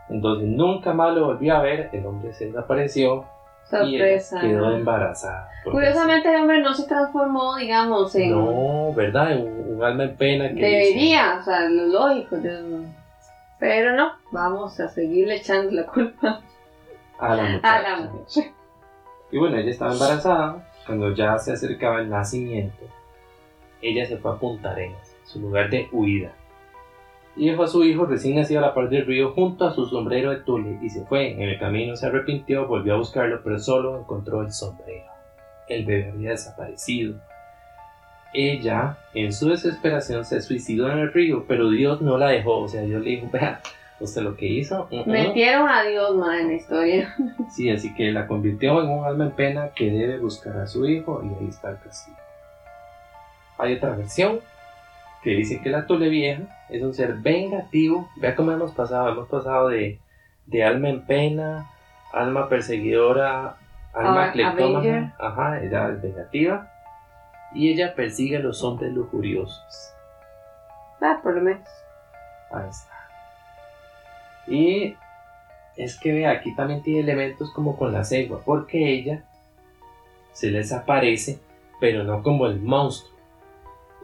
Entonces 0.09 0.47
nunca 0.49 0.93
más 0.93 1.15
lo 1.15 1.27
volvió 1.27 1.57
a 1.57 1.63
ver, 1.63 1.89
el 1.93 2.05
hombre 2.07 2.33
se 2.33 2.47
desapareció 2.47 3.25
y 3.65 3.77
Sorpresa. 3.77 4.41
quedó 4.41 4.75
embarazada. 4.77 5.49
Curiosamente 5.65 6.29
el 6.29 6.43
hombre 6.43 6.61
no 6.61 6.75
se 6.75 6.87
transformó, 6.87 7.57
digamos, 7.57 8.15
en... 8.17 8.31
No, 8.31 8.93
¿verdad? 8.93 9.33
En 9.33 9.43
un, 9.47 9.77
un 9.77 9.85
alma 9.85 10.05
en 10.05 10.17
pena 10.17 10.49
que 10.49 10.55
Debería, 10.61 11.39
o 11.41 11.43
sea, 11.45 11.69
lo 11.69 11.85
lógico. 11.87 12.37
yo- 12.43 12.51
Pero 13.59 13.95
no, 13.97 14.13
vamos 14.33 14.79
a 14.81 14.89
seguirle 14.89 15.37
echando 15.37 15.71
la 15.73 15.87
culpa 15.87 16.41
a 17.19 17.35
la 17.35 17.43
muchacha. 17.45 17.77
a 17.77 17.83
la 17.83 17.97
mujer. 18.11 18.45
Y 19.31 19.39
bueno, 19.39 19.57
ella 19.57 19.71
estaba 19.71 19.93
embarazada 19.93 20.69
cuando 20.85 21.15
ya 21.15 21.39
se 21.39 21.53
acercaba 21.53 22.01
el 22.01 22.11
nacimiento. 22.11 22.85
Ella 23.83 24.07
se 24.07 24.17
fue 24.17 24.31
a 24.31 24.37
Punta 24.37 24.71
Arenas, 24.71 25.17
su 25.25 25.41
lugar 25.41 25.69
de 25.69 25.89
huida. 25.93 26.33
Y 27.35 27.49
dejó 27.49 27.65
a 27.65 27.69
su 27.69 27.83
hijo 27.83 28.05
recién 28.05 28.37
nacido 28.37 28.61
a 28.61 28.67
la 28.69 28.75
par 28.75 28.89
del 28.89 29.07
río 29.07 29.33
junto 29.33 29.67
a 29.67 29.75
su 29.75 29.87
sombrero 29.87 30.31
de 30.31 30.37
tule 30.37 30.79
y 30.83 30.91
se 30.91 31.05
fue. 31.07 31.33
En 31.33 31.43
el 31.43 31.59
camino 31.59 31.97
se 31.97 32.07
arrepintió, 32.07 32.69
volvió 32.69 32.95
a 32.95 32.99
buscarlo, 32.99 33.41
pero 33.43 33.59
solo 33.59 33.99
encontró 33.99 34.43
el 34.43 34.53
sombrero. 34.53 35.11
El 35.69 35.85
bebé 35.87 36.11
había 36.11 36.31
desaparecido. 36.31 37.15
Ella, 38.35 38.99
en 39.15 39.33
su 39.33 39.49
desesperación, 39.49 40.25
se 40.25 40.41
suicidó 40.41 40.91
en 40.91 40.99
el 40.99 41.13
río, 41.13 41.45
pero 41.49 41.71
Dios 41.71 42.01
no 42.03 42.19
la 42.19 42.29
dejó. 42.29 42.61
O 42.61 42.69
sea, 42.69 42.83
Dios 42.83 43.03
le 43.03 43.11
dijo, 43.11 43.29
vea, 43.33 43.61
usted 44.01 44.23
lo 44.23 44.37
que 44.37 44.47
hizo. 44.47 44.89
uh, 44.91 45.01
uh". 45.01 45.07
Metieron 45.07 45.69
a 45.69 45.85
Dios, 45.85 46.15
ma, 46.15 46.39
en 46.39 46.49
la 46.49 46.55
historia. 46.55 47.15
Sí, 47.51 47.71
así 47.71 47.95
que 47.95 48.13
la 48.13 48.27
convirtió 48.27 48.83
en 48.83 48.91
un 48.91 49.05
alma 49.05 49.25
en 49.25 49.33
pena 49.33 49.71
que 49.75 49.91
debe 49.91 50.19
buscar 50.19 50.57
a 50.59 50.67
su 50.67 50.87
hijo 50.87 51.23
y 51.25 51.29
ahí 51.29 51.49
está 51.49 51.71
el 51.71 51.79
castigo. 51.79 52.17
Hay 53.59 53.75
otra 53.75 53.91
versión 53.91 54.41
que 55.23 55.31
dice 55.31 55.61
que 55.61 55.71
la 55.71 55.87
tule 55.87 56.09
vieja 56.09 56.43
es 56.69 56.83
un 56.83 56.95
ser 56.95 57.15
vengativo. 57.15 58.09
Vea 58.17 58.35
cómo 58.35 58.53
hemos 58.53 58.73
pasado, 58.73 59.11
hemos 59.11 59.29
pasado 59.29 59.69
de, 59.69 59.99
de 60.47 60.65
alma 60.65 60.89
en 60.89 61.07
pena, 61.07 61.71
alma 62.13 62.49
perseguidora, 62.49 63.57
alma 63.93 64.25
Ah, 64.29 64.33
cleptómana. 64.33 64.79
Avenger. 64.79 65.13
Ajá, 65.19 65.63
ella 65.63 65.89
es 65.91 66.03
vengativa. 66.03 66.69
Y 67.55 67.71
ella 67.73 67.95
persigue 67.95 68.39
a 68.39 68.41
los 68.41 68.65
hombres 68.65 68.93
lujuriosos. 68.93 69.93
Ah, 71.01 71.21
por 71.23 71.35
lo 71.35 71.43
menos. 71.43 71.69
Ahí 72.51 72.69
está. 72.69 72.93
Y 74.47 74.97
es 75.77 75.99
que 75.99 76.13
vea, 76.13 76.31
aquí 76.31 76.55
también 76.55 76.83
tiene 76.83 77.01
elementos 77.01 77.53
como 77.53 77.77
con 77.77 77.93
la 77.93 78.05
cegua, 78.05 78.41
porque 78.45 78.93
ella 78.93 79.23
se 80.33 80.51
les 80.51 80.73
aparece, 80.73 81.39
pero 81.81 82.05
no 82.05 82.23
como 82.23 82.47
el 82.47 82.61
monstruo. 82.61 83.12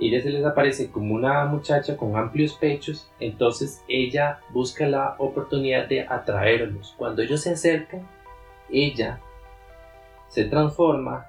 Ella 0.00 0.22
se 0.22 0.30
les 0.30 0.44
aparece 0.44 0.90
como 0.90 1.14
una 1.14 1.44
muchacha 1.46 1.96
con 1.96 2.16
amplios 2.16 2.54
pechos, 2.54 3.10
entonces 3.18 3.82
ella 3.88 4.38
busca 4.50 4.86
la 4.86 5.16
oportunidad 5.18 5.88
de 5.88 6.02
atraerlos. 6.08 6.94
Cuando 6.96 7.22
ellos 7.22 7.42
se 7.42 7.50
acercan, 7.52 8.06
ella 8.70 9.18
se 10.28 10.44
transforma, 10.44 11.26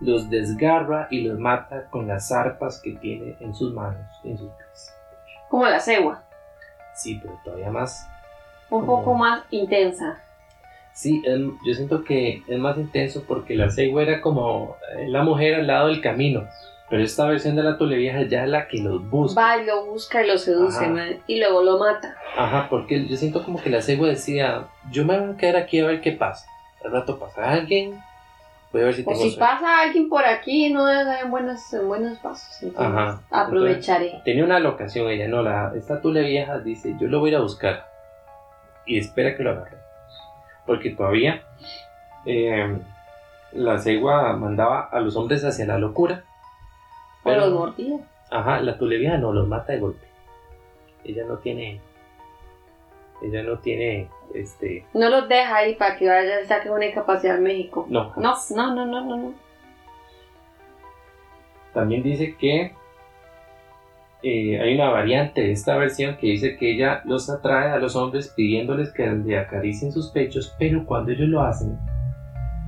los 0.00 0.28
desgarra 0.28 1.08
y 1.10 1.22
los 1.22 1.38
mata 1.38 1.86
con 1.88 2.06
las 2.06 2.28
zarpas 2.28 2.80
que 2.82 2.92
tiene 2.96 3.36
en 3.40 3.54
sus 3.54 3.72
manos, 3.72 4.04
en 4.24 4.36
sus 4.36 4.50
pies. 4.50 4.94
Como 5.48 5.64
la 5.66 5.80
cegua. 5.80 6.22
Sí, 6.94 7.18
pero 7.22 7.38
todavía 7.44 7.70
más 7.70 8.06
Un 8.68 8.80
Como- 8.80 8.98
poco 8.98 9.14
más 9.14 9.44
intensa. 9.50 10.18
Sí, 10.92 11.22
em, 11.24 11.56
yo 11.64 11.72
siento 11.74 12.02
que 12.04 12.42
es 12.48 12.58
más 12.58 12.76
intenso 12.78 13.22
porque 13.28 13.54
la 13.54 13.70
cegua 13.70 14.02
era 14.02 14.20
como 14.20 14.76
eh, 14.98 15.06
la 15.08 15.22
mujer 15.22 15.54
al 15.54 15.66
lado 15.68 15.86
del 15.88 16.00
camino. 16.00 16.46
Pero 16.88 17.02
esta 17.02 17.26
versión 17.26 17.56
de 17.56 17.62
la 17.64 17.76
tule 17.78 17.96
vieja 17.96 18.22
ya 18.22 18.44
es 18.44 18.48
la 18.48 18.68
que 18.68 18.78
los 18.78 19.08
busca. 19.10 19.40
Va 19.40 19.56
y 19.60 19.64
lo 19.66 19.86
busca 19.86 20.22
y 20.22 20.28
lo 20.28 20.38
seduce, 20.38 21.20
y 21.26 21.38
luego 21.40 21.62
lo 21.62 21.78
mata. 21.78 22.14
Ajá, 22.36 22.68
porque 22.70 23.06
yo 23.06 23.16
siento 23.16 23.44
como 23.44 23.60
que 23.60 23.70
la 23.70 23.82
cegua 23.82 24.06
decía, 24.08 24.68
yo 24.92 25.04
me 25.04 25.18
voy 25.18 25.34
a 25.34 25.36
quedar 25.36 25.56
aquí 25.56 25.80
a 25.80 25.86
ver 25.86 26.00
qué 26.00 26.12
pasa. 26.12 26.46
Al 26.84 26.92
rato 26.92 27.18
pasa 27.18 27.50
alguien, 27.50 28.00
voy 28.72 28.82
a 28.82 28.84
ver 28.84 28.94
si 28.94 29.02
O 29.02 29.04
tengo 29.06 29.16
si 29.20 29.30
suerte". 29.32 29.40
pasa 29.40 29.80
alguien 29.80 30.08
por 30.08 30.24
aquí, 30.24 30.72
no 30.72 30.88
en 30.88 31.28
buenos, 31.28 31.72
en 31.74 31.88
buenos 31.88 32.18
pasos. 32.18 32.62
Entonces, 32.62 32.94
Ajá. 32.94 33.20
aprovecharé. 33.30 34.22
Tenía 34.24 34.44
una 34.44 34.60
locación 34.60 35.08
ella, 35.08 35.26
no, 35.26 35.42
la, 35.42 35.72
esta 35.74 36.00
tule 36.00 36.22
vieja 36.22 36.60
dice, 36.60 36.94
yo 37.00 37.08
lo 37.08 37.18
voy 37.18 37.30
a 37.30 37.32
ir 37.32 37.36
a 37.38 37.42
buscar. 37.42 37.88
Y 38.86 38.98
espera 38.98 39.36
que 39.36 39.42
lo 39.42 39.50
agarre. 39.50 39.76
Porque 40.64 40.90
todavía 40.90 41.42
eh, 42.26 42.78
la 43.50 43.78
cegua 43.80 44.36
mandaba 44.36 44.88
a 44.92 45.00
los 45.00 45.16
hombres 45.16 45.44
hacia 45.44 45.66
la 45.66 45.78
locura. 45.78 46.22
O 47.26 47.28
Pero- 47.28 47.40
los 47.46 47.52
mordía. 47.52 47.98
Ajá, 48.30 48.60
la 48.60 48.78
tule 48.78 48.98
vieja 48.98 49.18
no 49.18 49.32
los 49.32 49.46
mata 49.48 49.72
de 49.72 49.80
golpe. 49.80 50.06
Ella 51.04 51.24
no 51.26 51.38
tiene. 51.38 51.80
Ella 53.22 53.42
no 53.42 53.58
tiene. 53.58 54.08
Este. 54.34 54.84
No 54.94 55.08
los 55.08 55.28
deja 55.28 55.56
ahí 55.56 55.74
para 55.76 55.96
que 55.96 56.08
vaya 56.08 56.40
y 56.40 56.46
saque 56.46 56.70
una 56.70 56.86
incapacidad 56.86 57.36
en 57.36 57.44
México. 57.44 57.86
No. 57.88 58.12
No, 58.16 58.34
no, 58.54 58.74
no, 58.74 58.86
no, 58.86 59.04
no. 59.04 59.16
no. 59.16 59.34
También 61.72 62.02
dice 62.02 62.36
que. 62.36 62.74
eh, 64.22 64.60
hay 64.60 64.74
una 64.74 64.90
variante 64.90 65.42
de 65.42 65.52
esta 65.52 65.76
versión 65.76 66.16
que 66.16 66.26
dice 66.28 66.56
que 66.56 66.72
ella 66.72 67.02
los 67.04 67.30
atrae 67.30 67.70
a 67.70 67.78
los 67.78 67.94
hombres 67.96 68.32
pidiéndoles 68.36 68.92
que 68.92 69.06
le 69.06 69.38
acaricien 69.38 69.92
sus 69.92 70.10
pechos, 70.10 70.54
pero 70.58 70.84
cuando 70.86 71.12
ellos 71.12 71.28
lo 71.28 71.42
hacen, 71.42 71.78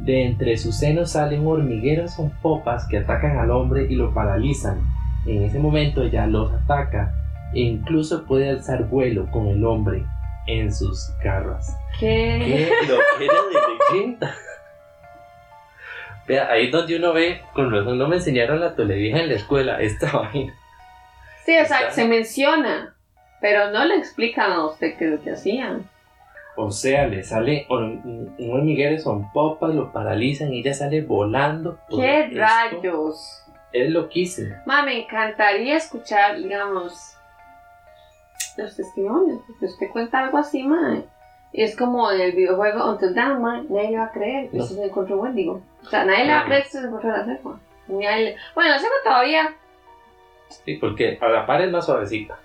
de 0.00 0.24
entre 0.26 0.56
sus 0.56 0.76
senos 0.78 1.12
salen 1.12 1.46
hormigueros 1.46 2.14
con 2.14 2.30
popas 2.40 2.86
que 2.88 2.98
atacan 2.98 3.38
al 3.38 3.50
hombre 3.50 3.86
y 3.90 3.94
lo 3.96 4.14
paralizan. 4.14 4.80
En 5.26 5.42
ese 5.42 5.58
momento 5.58 6.02
ella 6.02 6.26
los 6.26 6.52
ataca 6.52 7.12
e 7.54 7.60
incluso 7.60 8.24
puede 8.24 8.48
alzar 8.50 8.84
vuelo 8.84 9.30
con 9.30 9.48
el 9.48 9.64
hombre 9.64 10.04
en 10.46 10.72
sus 10.72 11.10
garras. 11.22 11.76
¿Qué? 11.98 12.68
¿Qué? 12.80 12.86
Lo 12.86 12.98
que 13.18 13.24
era 13.24 13.34
de 13.34 13.98
leyenda. 14.00 14.34
Vea, 16.26 16.50
ahí 16.50 16.66
es 16.66 16.72
donde 16.72 16.96
uno 16.96 17.12
ve, 17.12 17.40
con 17.54 17.70
razón 17.72 17.98
no 17.98 18.06
me 18.06 18.16
enseñaron 18.16 18.60
la 18.60 18.74
televisa 18.74 19.18
en 19.18 19.28
la 19.30 19.34
escuela, 19.34 19.80
esta 19.80 20.10
vaina. 20.12 20.52
Sí, 21.44 21.56
o 21.58 21.64
sea, 21.64 21.78
Está- 21.80 21.90
se 21.92 22.06
menciona, 22.06 22.94
pero 23.40 23.70
no 23.70 23.84
le 23.86 23.96
explican 23.96 24.52
a 24.52 24.66
usted 24.66 24.96
qué 24.98 25.06
es 25.06 25.10
lo 25.12 25.22
que 25.22 25.32
hacían. 25.32 25.88
O 26.60 26.72
sea, 26.72 27.06
le 27.06 27.22
sale 27.22 27.66
un, 27.70 28.34
hormiguero, 28.50 28.98
son 28.98 29.30
popas, 29.30 29.72
lo 29.72 29.92
paralizan 29.92 30.52
y 30.52 30.58
ella 30.58 30.74
sale 30.74 31.02
volando. 31.02 31.78
¿Qué 31.88 32.22
esto 32.24 32.36
rayos? 32.40 33.44
Es 33.72 33.88
loquísimo. 33.90 34.56
Ma, 34.66 34.82
me 34.82 35.02
encantaría 35.02 35.76
escuchar, 35.76 36.36
digamos, 36.36 37.16
los 38.56 38.74
testimonios, 38.76 39.40
porque 39.46 39.66
usted 39.66 39.86
cuenta 39.92 40.18
algo 40.24 40.38
así, 40.38 40.64
ma. 40.64 41.00
y 41.52 41.62
Es 41.62 41.76
como 41.76 42.10
en 42.10 42.20
el 42.22 42.32
videojuego 42.32 42.90
Until 42.90 43.14
Dawn, 43.14 43.40
ma, 43.40 43.62
nadie 43.68 43.90
le 43.92 43.98
va 43.98 44.06
a 44.06 44.10
creer 44.12 44.50
que 44.50 44.56
No. 44.56 44.64
se 44.64 44.84
encontró 44.84 45.20
Wendigo. 45.20 45.62
O 45.84 45.88
sea, 45.88 46.04
nadie 46.04 46.24
le 46.24 46.32
va 46.32 46.40
a 46.40 46.44
creer 46.46 46.64
que 46.64 46.70
se 46.70 46.78
encontró 46.80 47.10
la 47.10 47.24
cepa. 47.24 47.60
Bueno, 47.86 48.70
la 48.70 48.78
cepa 48.80 48.94
todavía. 49.04 49.54
Sí, 50.48 50.74
porque 50.74 51.18
a 51.20 51.28
la 51.28 51.46
par 51.46 51.62
es 51.62 51.70
más 51.70 51.86
suavecita. 51.86 52.36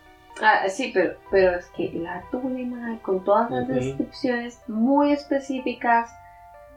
Ah, 0.42 0.68
sí, 0.68 0.92
pero, 0.94 1.16
pero 1.30 1.56
es 1.56 1.68
que 1.75 1.92
la 1.94 2.24
tule, 2.32 2.66
ma, 2.66 2.98
con 3.02 3.24
todas 3.24 3.50
las 3.52 3.63
Ujú. 3.63 3.74
descripciones 3.74 4.60
muy 4.68 5.12
específicas. 5.12 6.12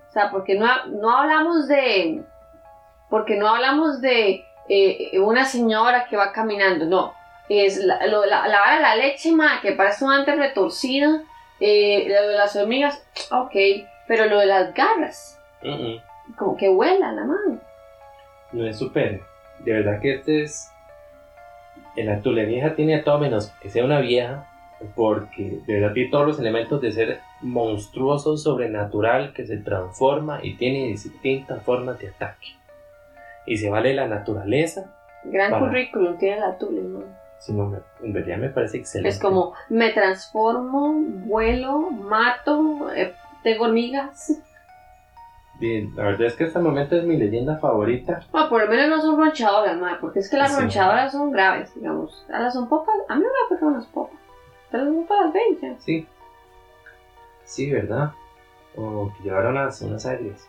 O 0.08 0.12
sea, 0.12 0.30
porque 0.30 0.54
no, 0.58 0.66
no 0.86 1.10
hablamos 1.16 1.66
de. 1.68 2.22
Porque 3.08 3.36
no 3.36 3.48
hablamos 3.48 4.00
de 4.00 4.44
eh, 4.68 5.18
una 5.20 5.44
señora 5.44 6.06
que 6.06 6.16
va 6.16 6.32
caminando, 6.32 6.86
no. 6.86 7.14
Es 7.48 7.78
la, 7.78 8.04
lo- 8.08 8.26
la, 8.26 8.46
la 8.48 8.80
la 8.80 8.96
leche, 8.96 9.30
que 9.62 9.72
parece 9.72 10.04
un 10.04 10.12
ante 10.12 10.34
retorcida. 10.34 11.22
Eh, 11.60 12.06
lo 12.08 12.28
de 12.28 12.36
las 12.36 12.54
hormigas, 12.56 13.02
ok. 13.30 13.54
Pero 14.08 14.26
lo 14.26 14.38
de 14.40 14.46
las 14.46 14.74
garras, 14.74 15.40
Mm, 15.62 15.68
mm. 15.70 16.34
como 16.36 16.56
que 16.56 16.68
vuela 16.68 17.12
la 17.12 17.24
mano. 17.24 17.58
No 18.52 18.66
es 18.66 18.78
super. 18.78 19.22
De 19.60 19.72
verdad 19.72 19.98
que 20.00 20.14
este 20.16 20.42
es. 20.42 20.70
La 22.04 22.20
Tule 22.20 22.44
vieja 22.44 22.74
tiene 22.74 22.96
a 22.96 23.04
todo 23.04 23.18
menos 23.18 23.48
que 23.60 23.70
sea 23.70 23.84
una 23.84 24.00
vieja. 24.00 24.46
Porque 24.94 25.60
de 25.66 25.74
verdad 25.80 25.94
tiene 25.94 26.10
todos 26.10 26.26
los 26.26 26.38
elementos 26.38 26.82
de 26.82 26.92
ser 26.92 27.20
monstruoso, 27.40 28.36
sobrenatural, 28.36 29.32
que 29.32 29.46
se 29.46 29.56
transforma 29.56 30.40
y 30.42 30.56
tiene 30.58 30.88
distintas 30.88 31.62
formas 31.62 31.98
de 31.98 32.08
ataque. 32.08 32.48
Y 33.46 33.56
se 33.56 33.70
vale 33.70 33.94
la 33.94 34.06
naturaleza. 34.06 34.92
Gran 35.24 35.50
Para. 35.50 35.66
currículum 35.66 36.18
tiene 36.18 36.40
la 36.40 36.58
tule, 36.58 36.82
ma. 36.82 37.00
sino 37.38 37.66
me- 37.70 37.78
en 38.02 38.12
realidad 38.12 38.36
me 38.38 38.50
parece 38.50 38.76
excelente. 38.76 39.08
Es 39.08 39.18
como, 39.18 39.54
me 39.70 39.92
transformo, 39.92 40.92
vuelo, 41.24 41.78
mato, 41.90 42.90
eh, 42.94 43.14
tengo 43.42 43.64
hormigas. 43.64 44.42
Bien, 45.58 45.90
la 45.96 46.04
verdad 46.04 46.26
es 46.26 46.34
que 46.34 46.44
hasta 46.44 46.58
el 46.58 46.64
momento 46.66 46.96
es 46.96 47.04
mi 47.04 47.16
leyenda 47.16 47.56
favorita. 47.56 48.20
Bueno, 48.30 48.48
por 48.50 48.62
lo 48.64 48.68
menos 48.68 48.88
no 48.88 49.00
son 49.00 49.16
ronchadoras, 49.18 49.78
ma, 49.78 49.98
porque 50.00 50.18
es 50.18 50.28
que 50.28 50.36
las 50.36 50.52
Sí. 50.54 50.60
ronchadoras 50.60 51.12
son 51.12 51.30
graves, 51.30 51.74
digamos. 51.74 52.26
A 52.32 52.40
las 52.40 52.52
son 52.54 52.68
popas, 52.68 52.94
a 53.08 53.14
mí 53.16 53.22
no 53.22 53.28
me 53.28 53.46
afectan 53.46 53.72
las 53.74 53.86
popas. 53.86 54.18
Pero 54.70 54.84
las 54.84 54.94
popas 54.94 55.18
las 55.24 55.32
ven 55.32 55.58
ya. 55.62 55.74
Sí. 55.80 56.06
Sí, 57.44 57.70
¿verdad? 57.70 58.10
O 58.76 59.10
que 59.16 59.24
llevaron 59.24 59.52
unas, 59.52 59.80
unas 59.80 60.04
áreas. 60.04 60.46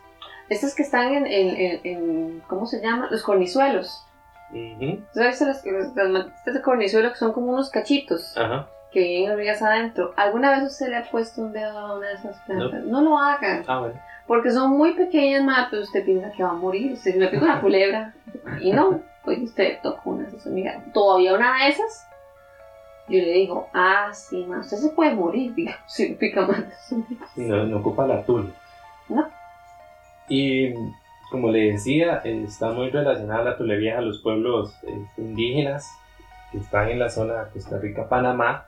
Estas 0.49 0.75
que 0.75 0.83
están 0.83 1.13
en, 1.13 1.25
en, 1.27 1.49
en, 1.55 1.79
en- 1.83 2.43
¿cómo 2.47 2.65
se 2.65 2.81
llama? 2.81 3.07
Los 3.09 3.23
cornizuelos. 3.23 4.05
Ujú. 4.51 4.99
¿Sabes 5.13 5.41
las, 5.41 5.65
las, 5.65 5.95
las 5.95 6.53
de 6.55 6.61
cornizuelo 6.61 7.09
que 7.11 7.17
son 7.17 7.33
como 7.33 7.51
unos 7.51 7.69
cachitos 7.69 8.37
Ajá. 8.37 8.67
que 8.91 8.99
vienen 9.01 9.31
hormigas 9.31 9.61
adentro? 9.61 10.13
¿Alguna 10.15 10.51
vez 10.51 10.63
usted 10.71 10.87
le 10.87 10.97
ha 10.97 11.03
puesto 11.09 11.41
un 11.41 11.51
dedo 11.53 11.77
a 11.77 11.97
una 11.97 12.07
de 12.09 12.13
esas 12.15 12.37
plantas? 12.45 12.83
No, 12.85 13.01
lo 13.01 13.17
hagan. 13.17 13.63
Ah, 13.67 13.79
bueno. 13.79 13.99
Porque 14.27 14.51
son 14.51 14.77
muy 14.77 14.93
pequeñas, 14.93 15.43
ma, 15.43 15.67
pero 15.69 15.83
usted 15.83 16.03
piensa 16.03 16.31
que 16.31 16.43
va 16.43 16.49
a 16.49 16.53
morir. 16.53 16.93
Usted 16.93 17.15
me 17.15 17.27
pica 17.27 17.45
una 17.45 17.61
culebra. 17.61 18.13
Y 18.61 18.71
no, 18.71 19.01
pues 19.23 19.39
usted 19.39 19.79
tocó 19.81 20.11
una 20.11 20.23
de 20.23 20.29
esas 20.29 20.45
hormigas. 20.45 20.93
Todavía 20.93 21.33
una 21.33 21.63
de 21.63 21.69
esas. 21.69 22.07
Yo 23.09 23.19
le 23.19 23.31
digo, 23.31 23.69
ah, 23.73 24.09
sí, 24.13 24.45
ma, 24.45 24.59
usted 24.59 24.77
se 24.77 24.89
puede 24.89 25.13
morir, 25.15 25.55
digamos, 25.55 25.81
si 25.87 26.13
pica 26.13 26.45
más. 26.45 26.65
Y 27.35 27.41
no, 27.41 27.63
no 27.65 27.77
ocupa 27.77 28.05
la 28.05 28.23
tula. 28.23 28.49
No. 29.07 29.29
Y 30.27 30.73
como 31.31 31.49
le 31.51 31.71
decía, 31.71 32.21
eh, 32.23 32.43
está 32.45 32.71
muy 32.71 32.89
relacionada 32.89 33.43
la 33.43 33.57
tule 33.57 33.77
vieja 33.77 33.99
a 33.99 34.01
los 34.01 34.21
pueblos 34.21 34.73
eh, 34.83 35.05
indígenas 35.17 35.89
que 36.51 36.59
están 36.59 36.89
en 36.89 36.99
la 36.99 37.09
zona 37.09 37.45
de 37.45 37.51
Costa 37.51 37.77
Rica-Panamá. 37.79 38.66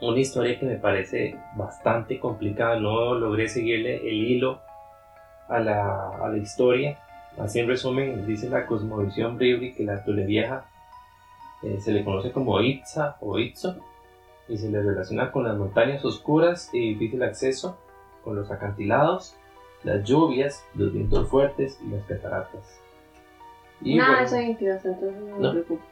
Una 0.00 0.18
historia 0.18 0.58
que 0.58 0.66
me 0.66 0.76
parece 0.76 1.36
bastante 1.56 2.20
complicada. 2.20 2.78
No 2.78 3.14
logré 3.14 3.48
seguirle 3.48 3.96
el 3.96 4.24
hilo 4.24 4.60
a 5.48 5.58
la, 5.58 6.10
a 6.10 6.28
la 6.28 6.36
historia. 6.36 6.98
Así 7.38 7.60
en 7.60 7.68
resumen, 7.68 8.26
dice 8.26 8.48
la 8.48 8.66
cosmovisión 8.66 9.36
Bribri 9.36 9.74
que 9.74 9.84
la 9.84 10.04
tule 10.04 10.24
vieja 10.24 10.66
eh, 11.62 11.80
se 11.80 11.92
le 11.92 12.04
conoce 12.04 12.30
como 12.30 12.60
Itza 12.60 13.16
o 13.20 13.38
Itzo 13.38 13.76
y 14.48 14.56
se 14.56 14.70
le 14.70 14.82
relaciona 14.82 15.32
con 15.32 15.44
las 15.44 15.56
montañas 15.56 16.04
oscuras 16.04 16.70
y 16.72 16.94
difícil 16.94 17.22
acceso, 17.22 17.78
con 18.24 18.36
los 18.36 18.50
acantilados, 18.50 19.36
las 19.82 20.04
lluvias, 20.04 20.64
los 20.74 20.92
vientos 20.92 21.28
fuertes 21.28 21.78
y 21.84 21.90
las 21.90 22.04
cataratas. 22.04 22.80
Y 23.80 23.98
bueno, 23.98 24.18
eso 24.20 24.36
hay 24.36 24.50
entidades, 24.50 24.84
entonces 24.84 25.20
no 25.22 25.38
me 25.38 25.50
preocupo. 25.50 25.84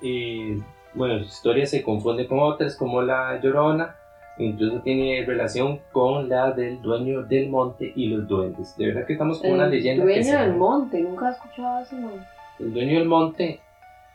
y 0.00 0.62
bueno, 0.94 1.18
su 1.20 1.24
historia 1.26 1.66
se 1.66 1.82
confunde 1.82 2.26
con 2.26 2.38
otras 2.40 2.76
como 2.76 3.02
la 3.02 3.40
Llorona, 3.40 3.96
incluso 4.38 4.80
tiene 4.80 5.24
relación 5.26 5.80
con 5.92 6.28
la 6.28 6.52
del 6.52 6.80
dueño 6.82 7.22
del 7.22 7.48
monte 7.50 7.92
y 7.94 8.08
los 8.08 8.26
duendes. 8.28 8.76
De 8.76 8.86
verdad 8.86 9.06
que 9.06 9.14
estamos 9.14 9.40
con 9.40 9.52
una 9.52 9.64
El 9.64 9.70
leyenda. 9.70 10.04
que 10.04 10.12
dueño 10.12 10.38
del 10.38 10.54
monte, 10.54 11.00
nunca 11.00 11.28
he 11.28 11.32
escuchado 11.32 11.80
eso, 11.82 11.96
man. 11.96 12.26
El 12.58 12.72
dueño 12.74 12.98
del 12.98 13.08
monte, 13.08 13.60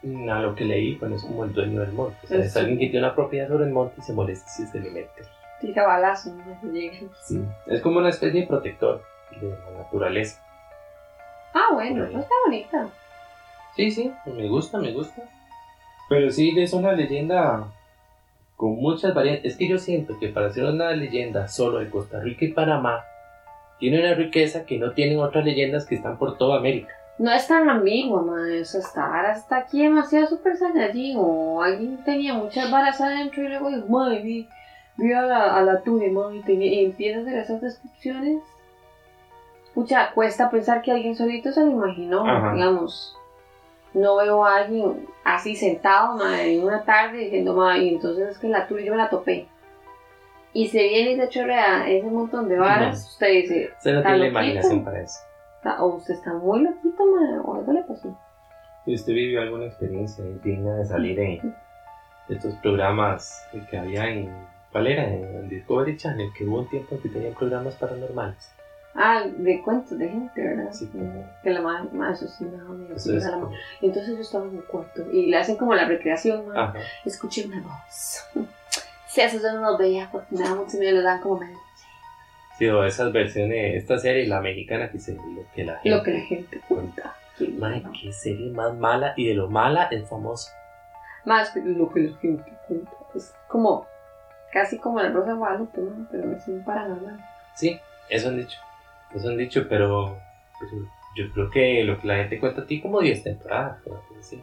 mm, 0.04 0.30
a 0.30 0.42
lo 0.42 0.56
que 0.56 0.66
leí, 0.66 0.96
bueno, 0.96 1.16
es 1.16 1.24
como 1.24 1.44
el 1.44 1.54
dueño 1.54 1.82
del 1.82 1.92
monte. 1.94 2.18
O 2.24 2.28
sea, 2.28 2.40
es 2.40 2.54
Sí. 2.54 2.60
alguien 2.60 2.80
que 2.80 2.88
tiene 2.88 3.06
una 3.06 3.16
propiedad 3.16 3.48
sobre 3.48 3.66
el 3.66 3.72
monte 3.72 3.96
y 4.00 4.02
se 4.02 4.14
molesta 4.14 4.50
si 4.50 4.66
se 4.68 4.80
le 4.80 4.90
mete. 4.92 5.24
Tira 5.62 5.86
balazos, 5.88 6.34
no 6.34 6.60
se 6.62 6.68
llega. 6.68 6.98
Sí, 7.24 7.42
es 7.68 7.82
como 7.82 7.98
una 8.00 8.10
especie 8.10 8.42
de 8.42 8.48
protector 8.48 9.02
de 9.42 9.50
la 9.50 9.80
naturaleza. 9.84 10.44
Ah, 11.54 11.74
bueno, 11.74 12.04
está 12.06 12.28
bonita. 12.46 12.88
Sí, 13.76 13.90
sí, 13.92 14.12
me 14.26 14.48
gusta, 14.48 14.78
me 14.78 14.92
gusta. 14.94 15.24
Pero 16.10 16.32
sí, 16.32 16.54
es 16.58 16.74
una 16.74 16.94
leyenda 16.94 17.66
con 18.56 18.76
muchas 18.76 19.14
variantes. 19.14 19.52
Es 19.54 19.58
que 19.58 19.68
yo 19.68 19.78
siento 19.78 20.18
que 20.20 20.30
para 20.30 20.48
hacer 20.48 20.64
una 20.66 20.92
leyenda 20.92 21.48
solo 21.48 21.80
de 21.80 21.90
Costa 21.90 22.20
Rica 22.20 22.46
y 22.46 22.54
Panamá, 22.54 23.04
tiene 23.80 24.00
una 24.00 24.14
riqueza 24.16 24.66
que 24.66 24.78
no 24.80 24.92
tienen 24.94 25.20
otras 25.20 25.46
leyendas 25.46 25.86
que 25.86 25.96
están 25.96 26.18
por 26.18 26.38
toda 26.38 26.58
América. 26.58 26.90
No 27.20 27.32
es 27.32 27.48
tan 27.48 27.68
ambigua, 27.70 28.22
ma, 28.22 28.48
eso 28.54 28.78
está, 28.78 29.06
ahora 29.08 29.34
está 29.34 29.58
aquí 29.58 29.82
demasiado 29.84 30.28
super 30.28 30.56
saiyajin, 30.56 31.18
o 31.20 31.62
alguien 31.64 31.98
tenía 32.04 32.34
muchas 32.36 32.70
varas 32.72 33.02
adentro 33.02 33.44
y 33.44 33.48
luego 33.50 33.70
dijo, 33.70 33.88
madre, 33.88 34.22
vi, 34.22 34.48
vi 34.98 35.14
a 35.14 35.24
la, 35.24 35.58
a 35.58 35.62
la 35.64 35.82
tuya, 35.82 36.12
ma, 36.12 36.34
y, 36.34 36.42
tenía- 36.42 36.72
y 36.82 36.86
empieza 36.86 37.20
a 37.20 37.22
hacer 37.24 37.38
esas 37.40 37.62
descripciones. 37.62 38.44
Pucha, 39.74 40.12
cuesta 40.14 40.50
pensar 40.50 40.82
que 40.82 40.92
alguien 40.92 41.16
solito 41.16 41.52
se 41.52 41.62
lo 41.66 41.72
imaginó, 41.72 42.26
Ajá. 42.28 42.54
digamos. 42.54 43.16
No 43.98 44.18
veo 44.18 44.46
a 44.46 44.58
alguien 44.58 45.08
así 45.24 45.56
sentado, 45.56 46.20
en 46.30 46.64
una 46.64 46.84
tarde 46.84 47.18
diciendo, 47.20 47.76
y 47.76 47.90
entonces 47.90 48.30
es 48.30 48.38
que 48.38 48.48
la 48.48 48.68
tuya 48.68 48.86
yo 48.86 48.92
me 48.92 48.98
la 48.98 49.10
topé. 49.10 49.48
Y 50.54 50.68
se 50.70 50.84
viene 50.84 51.12
y 51.12 51.18
se 51.18 51.30
chorrea 51.30 51.88
ese 51.90 52.08
montón 52.08 52.48
de 52.48 52.58
varas, 52.58 53.00
No. 53.02 53.08
usted 53.10 53.28
dice, 53.28 53.70
Usted 53.78 53.92
no 53.94 53.98
¿Está 54.00 54.10
tiene 54.10 54.20
la 54.24 54.28
imaginación 54.28 54.84
para 54.84 55.02
eso. 55.02 55.20
"Ta- 55.64 55.84
o 55.84 55.96
usted 55.96 56.14
está 56.14 56.34
muy 56.34 56.62
loquito, 56.62 57.06
ma, 57.06 57.42
o 57.44 57.56
algo 57.56 57.74
le 57.74 57.84
pasó. 57.84 58.18
Si 58.86 58.94
usted 58.94 59.14
vivió 59.14 59.42
alguna 59.42 59.66
experiencia 59.66 60.24
digna 60.44 60.76
de 60.76 60.86
salir 60.86 61.20
en 61.20 61.56
estos 62.30 62.54
programas 62.56 63.44
que 63.70 63.78
había 63.78 64.08
en. 64.10 64.32
¿Cuál 64.72 64.88
era? 64.88 65.04
En 65.06 65.50
Discovery 65.50 65.98
Channel, 65.98 66.30
que 66.38 66.46
hubo 66.46 66.60
un 66.60 66.70
tiempo 66.70 66.98
que 67.02 67.10
tenían 67.10 67.34
programas 67.34 67.76
paranormales. 67.76 68.54
Ah, 69.00 69.24
de 69.28 69.62
cuentos 69.62 69.96
de 70.00 70.10
gente, 70.10 70.42
¿verdad? 70.42 70.72
Sí. 70.72 70.90
Que 71.44 71.52
la 71.52 71.62
madre, 71.62 71.88
ma, 71.94 72.10
me 72.10 72.48
me 72.48 73.20
da 73.20 73.38
la. 73.38 73.50
Entonces 73.80 74.16
yo 74.16 74.22
estaba 74.22 74.46
en 74.46 74.56
un 74.56 74.62
cuarto 74.64 75.06
y 75.12 75.28
le 75.28 75.38
hacen 75.38 75.56
como 75.56 75.76
la 75.76 75.88
recreación, 75.88 76.46
escuché 77.06 77.46
una 77.46 77.62
voz. 77.62 78.26
Sí, 79.08 79.22
eso 79.22 79.38
yo 79.42 79.52
no 79.54 79.72
lo 79.72 79.78
veía 79.80 80.10
porque 80.12 80.36
me 80.36 80.44
da 80.44 80.54
mucho 80.54 80.78
miedo, 80.78 80.98
le 80.98 81.02
dan 81.02 81.22
como 81.22 81.40
medio. 81.40 81.58
Sí, 82.58 82.68
o 82.68 82.84
esas 82.84 83.12
versiones, 83.12 83.76
esta 83.76 83.98
serie, 83.98 84.28
la 84.28 84.42
mexicana, 84.42 84.92
que 84.92 85.00
se 85.00 85.16
lo 85.16 85.22
que 85.56 85.64
la 85.64 85.80
gente. 85.80 85.90
Lo 85.90 86.04
que 86.04 86.12
la 86.12 86.20
gente 86.20 86.62
cuenta. 86.68 87.16
Madre, 87.58 87.84
qué 88.00 88.12
serie 88.12 88.52
más 88.52 88.76
mala 88.76 89.14
y 89.16 89.28
de 89.28 89.34
lo 89.34 89.50
mala 89.50 89.86
es 89.92 90.08
famosa. 90.08 90.52
Más 91.26 91.56
lo 91.56 91.92
que 91.92 92.02
la 92.02 92.18
gente 92.18 92.54
cuenta. 92.68 92.92
Es 93.16 93.34
como, 93.48 93.88
casi 94.52 94.78
como 94.78 95.02
la 95.02 95.10
Rosa 95.10 95.32
de 95.32 95.38
Guadalupe, 95.38 95.82
¿no? 95.82 96.08
pero 96.12 96.32
es 96.36 96.48
un 96.48 96.64
paranormal. 96.64 97.18
Sí, 97.56 97.80
eso 98.10 98.28
han 98.28 98.38
dicho. 98.38 98.60
Eso 99.14 99.30
han 99.30 99.38
dicho, 99.38 99.68
pero, 99.70 100.18
pero 100.60 100.84
yo 101.16 101.32
creo 101.34 101.50
que 101.50 101.84
lo 101.84 102.00
que 102.00 102.08
la 102.08 102.18
gente 102.18 102.40
cuenta 102.40 102.62
a 102.62 102.66
ti 102.66 102.82
como 102.82 103.02
10 103.02 103.24
temporadas. 103.24 103.78
así. 104.20 104.42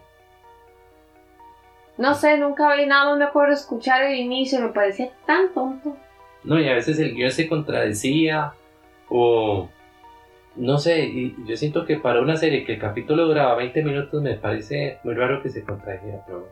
No 1.97 2.15
sé, 2.15 2.39
nunca 2.39 2.75
vi 2.75 2.87
nada 2.87 3.11
más 3.11 3.19
me 3.19 3.25
acuerdo 3.25 3.55
escuchar 3.55 4.03
el 4.03 4.17
inicio, 4.17 4.61
me 4.61 4.71
parecía 4.71 5.11
tan 5.27 5.53
tonto. 5.55 5.97
No, 6.43 6.59
y 6.61 6.69
a 6.69 6.75
veces 6.75 6.99
el 6.99 7.15
guion 7.15 7.31
se 7.31 7.49
contradecía 7.49 8.53
o 9.09 9.69
no 10.57 10.79
sé, 10.79 11.05
y 11.05 11.37
yo 11.47 11.57
siento 11.57 11.85
que 11.85 11.97
para 11.97 12.21
una 12.21 12.37
serie 12.37 12.65
que 12.65 12.75
el 12.75 12.81
capítulo 12.81 13.27
duraba 13.27 13.57
20 13.57 13.83
minutos 13.83 14.23
me 14.23 14.35
parece 14.35 14.99
muy 15.03 15.15
raro 15.15 15.43
que 15.43 15.49
se 15.49 15.65
contradijera, 15.65 16.23
pero. 16.27 16.49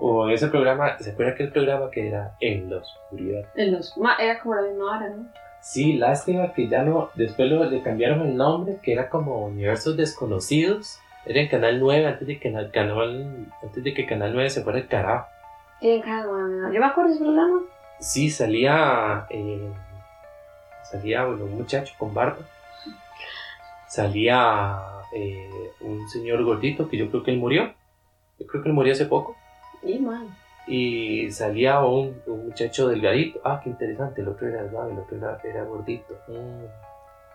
O 0.00 0.28
ese 0.28 0.46
programa, 0.46 0.96
¿se 0.98 1.10
acuerda 1.10 1.32
aquel 1.32 1.50
programa 1.50 1.90
que 1.90 2.06
era 2.06 2.36
En 2.40 2.70
la 2.70 2.76
Oscuridad? 2.76 3.42
En 3.56 3.72
los, 3.72 3.96
era 4.20 4.38
como 4.38 4.54
la 4.54 4.62
misma 4.62 4.96
hora, 4.96 5.08
¿no? 5.08 5.26
Sí, 5.60 5.94
lástima 5.94 6.52
que 6.52 6.68
ya 6.68 6.82
no, 6.82 7.10
después 7.14 7.50
lo, 7.50 7.64
le 7.64 7.82
cambiaron 7.82 8.22
el 8.22 8.36
nombre, 8.36 8.78
que 8.82 8.92
era 8.92 9.08
como 9.08 9.46
Universos 9.46 9.96
Desconocidos. 9.96 10.98
Era 11.26 11.40
en 11.40 11.48
Canal 11.48 11.78
9 11.80 12.06
antes 12.06 12.26
de 12.26 12.38
que, 12.38 12.50
na- 12.50 12.70
canal, 12.70 13.46
antes 13.62 13.84
de 13.84 13.92
que 13.92 14.06
Canal 14.06 14.32
9 14.32 14.48
se 14.50 14.62
fuera 14.62 14.78
el 14.78 14.86
carajo. 14.88 15.26
En 15.80 16.00
cada- 16.00 16.24
Yo 16.72 16.80
me 16.80 16.86
acuerdo 16.86 17.10
de 17.10 17.16
ese 17.16 17.24
programa. 17.24 17.60
Sí, 18.00 18.30
salía, 18.30 19.26
eh, 19.30 19.70
salía 20.90 21.24
bueno, 21.24 21.44
un 21.44 21.56
muchacho 21.58 21.92
con 21.98 22.14
barba. 22.14 22.38
Salía 23.88 24.76
eh, 25.14 25.50
un 25.80 26.08
señor 26.08 26.42
gordito 26.44 26.88
que 26.88 26.96
yo 26.96 27.10
creo 27.10 27.22
que 27.22 27.30
él 27.30 27.38
murió. 27.38 27.72
Yo 28.38 28.46
creo 28.46 28.62
que 28.62 28.68
él 28.68 28.74
murió 28.74 28.92
hace 28.92 29.06
poco. 29.06 29.36
Y 29.82 29.98
man. 29.98 30.28
Y 30.68 31.30
salía 31.30 31.80
un, 31.80 32.20
un 32.26 32.46
muchacho 32.46 32.88
delgadito. 32.88 33.40
Ah, 33.44 33.60
qué 33.62 33.70
interesante. 33.70 34.20
El 34.20 34.28
otro 34.28 34.48
era 34.48 34.62
delgado, 34.62 34.90
el 34.90 34.98
otro 34.98 35.16
era, 35.16 35.38
era 35.44 35.64
gordito. 35.64 36.14
Mm, 36.28 36.64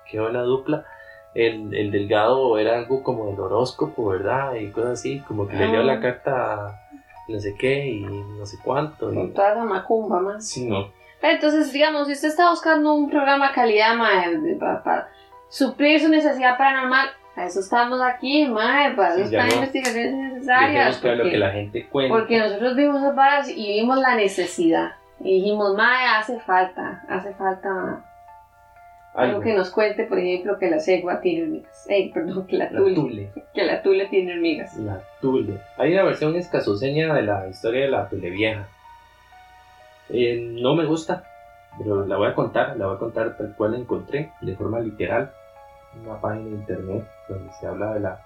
qué 0.10 0.20
buena 0.20 0.42
dupla. 0.44 0.86
El, 1.34 1.74
el 1.76 1.90
delgado 1.92 2.58
era 2.60 2.78
algo 2.78 3.02
como 3.02 3.26
del 3.32 3.40
horóscopo, 3.40 4.06
¿verdad? 4.10 4.54
Y 4.56 4.70
cosas 4.70 5.00
así, 5.00 5.20
como 5.22 5.48
que 5.48 5.56
le 5.56 5.68
dio 5.68 5.80
Ah. 5.80 5.84
la 5.84 6.00
carta 6.00 6.80
no 7.28 7.40
sé 7.40 7.56
qué 7.56 7.88
y 7.88 8.02
no 8.02 8.46
sé 8.46 8.58
cuánto. 8.64 9.12
y- 9.12 9.16
Con 9.16 9.34
toda 9.34 9.54
esa 9.54 9.64
macumba, 9.64 10.20
más. 10.20 10.48
Sí, 10.48 10.68
no. 10.70 10.92
Entonces, 11.22 11.72
digamos, 11.72 12.06
si 12.08 12.14
usted 12.14 12.28
está 12.28 12.50
buscando 12.50 12.94
un 12.94 13.10
programa 13.10 13.48
de 13.48 13.54
calidad, 13.56 13.96
de- 14.42 14.56
para, 14.58 14.84
para 14.84 15.10
suplir 15.50 16.00
su 16.02 16.10
necesidad 16.10 16.58
paranormal, 16.58 17.08
a 17.36 17.46
eso 17.46 17.60
estamos 17.62 18.00
aquí, 18.02 18.46
mae, 18.48 18.94
para 18.96 19.16
eso 19.16 19.28
Sí, 19.28 19.36
están 19.36 19.48
no. 19.50 19.56
investigaciones 19.56 20.14
necesarias. 20.34 20.98
claro 21.00 21.16
lo 21.18 21.24
porque- 21.24 21.32
que 21.32 21.38
la 21.40 21.52
gente 21.52 21.88
cuenta. 21.90 22.16
Porque 22.16 22.38
nosotros 22.40 22.76
vimos 22.76 22.98
esas 23.02 23.16
varas 23.16 23.50
y 23.50 23.82
vimos 23.82 23.98
la 24.00 24.16
necesidad. 24.16 24.92
Y 25.20 25.36
dijimos, 25.42 25.76
mae, 25.76 26.06
hace 26.18 26.40
falta, 26.42 27.04
hace 27.10 27.34
falta 27.34 27.70
algo 29.16 29.36
Algo. 29.36 29.42
que 29.42 29.54
nos 29.54 29.70
cuente, 29.70 30.06
por 30.06 30.18
ejemplo, 30.20 30.58
que 30.58 30.70
la 30.70 30.80
cegua 30.80 31.22
tiene 31.22 31.44
hormigas. 31.44 31.86
Eh, 31.90 32.12
perdón, 32.14 32.48
que 32.48 32.58
la 32.58 32.72
La 32.72 32.80
tule, 32.80 32.96
tule. 32.96 33.32
que 33.54 33.64
la 33.64 33.82
tule 33.84 34.06
tiene 34.08 34.34
hormigas. 34.34 34.76
La 34.78 35.02
tule. 35.22 35.60
Hay 35.78 35.94
una 35.94 36.04
versión 36.04 36.36
escasoseña 36.36 37.14
de 37.14 37.22
la 37.24 37.48
historia 37.48 37.82
de 37.82 37.90
la 37.90 38.10
tule 38.10 38.30
vieja. 38.30 38.68
Eh, 40.10 40.40
no 40.62 40.76
me 40.76 40.86
gusta, 40.86 41.24
pero 41.78 42.06
la 42.06 42.18
voy 42.18 42.28
a 42.30 42.34
contar. 42.36 42.76
La 42.78 42.88
voy 42.88 42.96
a 42.96 43.00
contar 43.00 43.38
tal 43.38 43.54
cual 43.56 43.72
la 43.72 43.78
encontré, 43.80 44.32
de 44.42 44.56
forma 44.56 44.80
literal. 44.80 45.32
Una 46.02 46.20
página 46.20 46.46
de 46.46 46.56
internet 46.56 47.08
donde 47.30 47.52
se 47.54 47.68
habla 47.68 47.94
de 47.94 48.00
la 48.00 48.22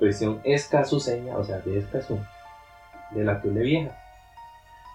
versión 0.00 0.40
escasoseña, 0.44 1.36
o 1.36 1.44
sea, 1.44 1.58
de 1.60 1.78
Escazú, 1.78 2.18
de 3.12 3.24
la 3.24 3.40
tule 3.40 3.60
vieja. 3.62 3.96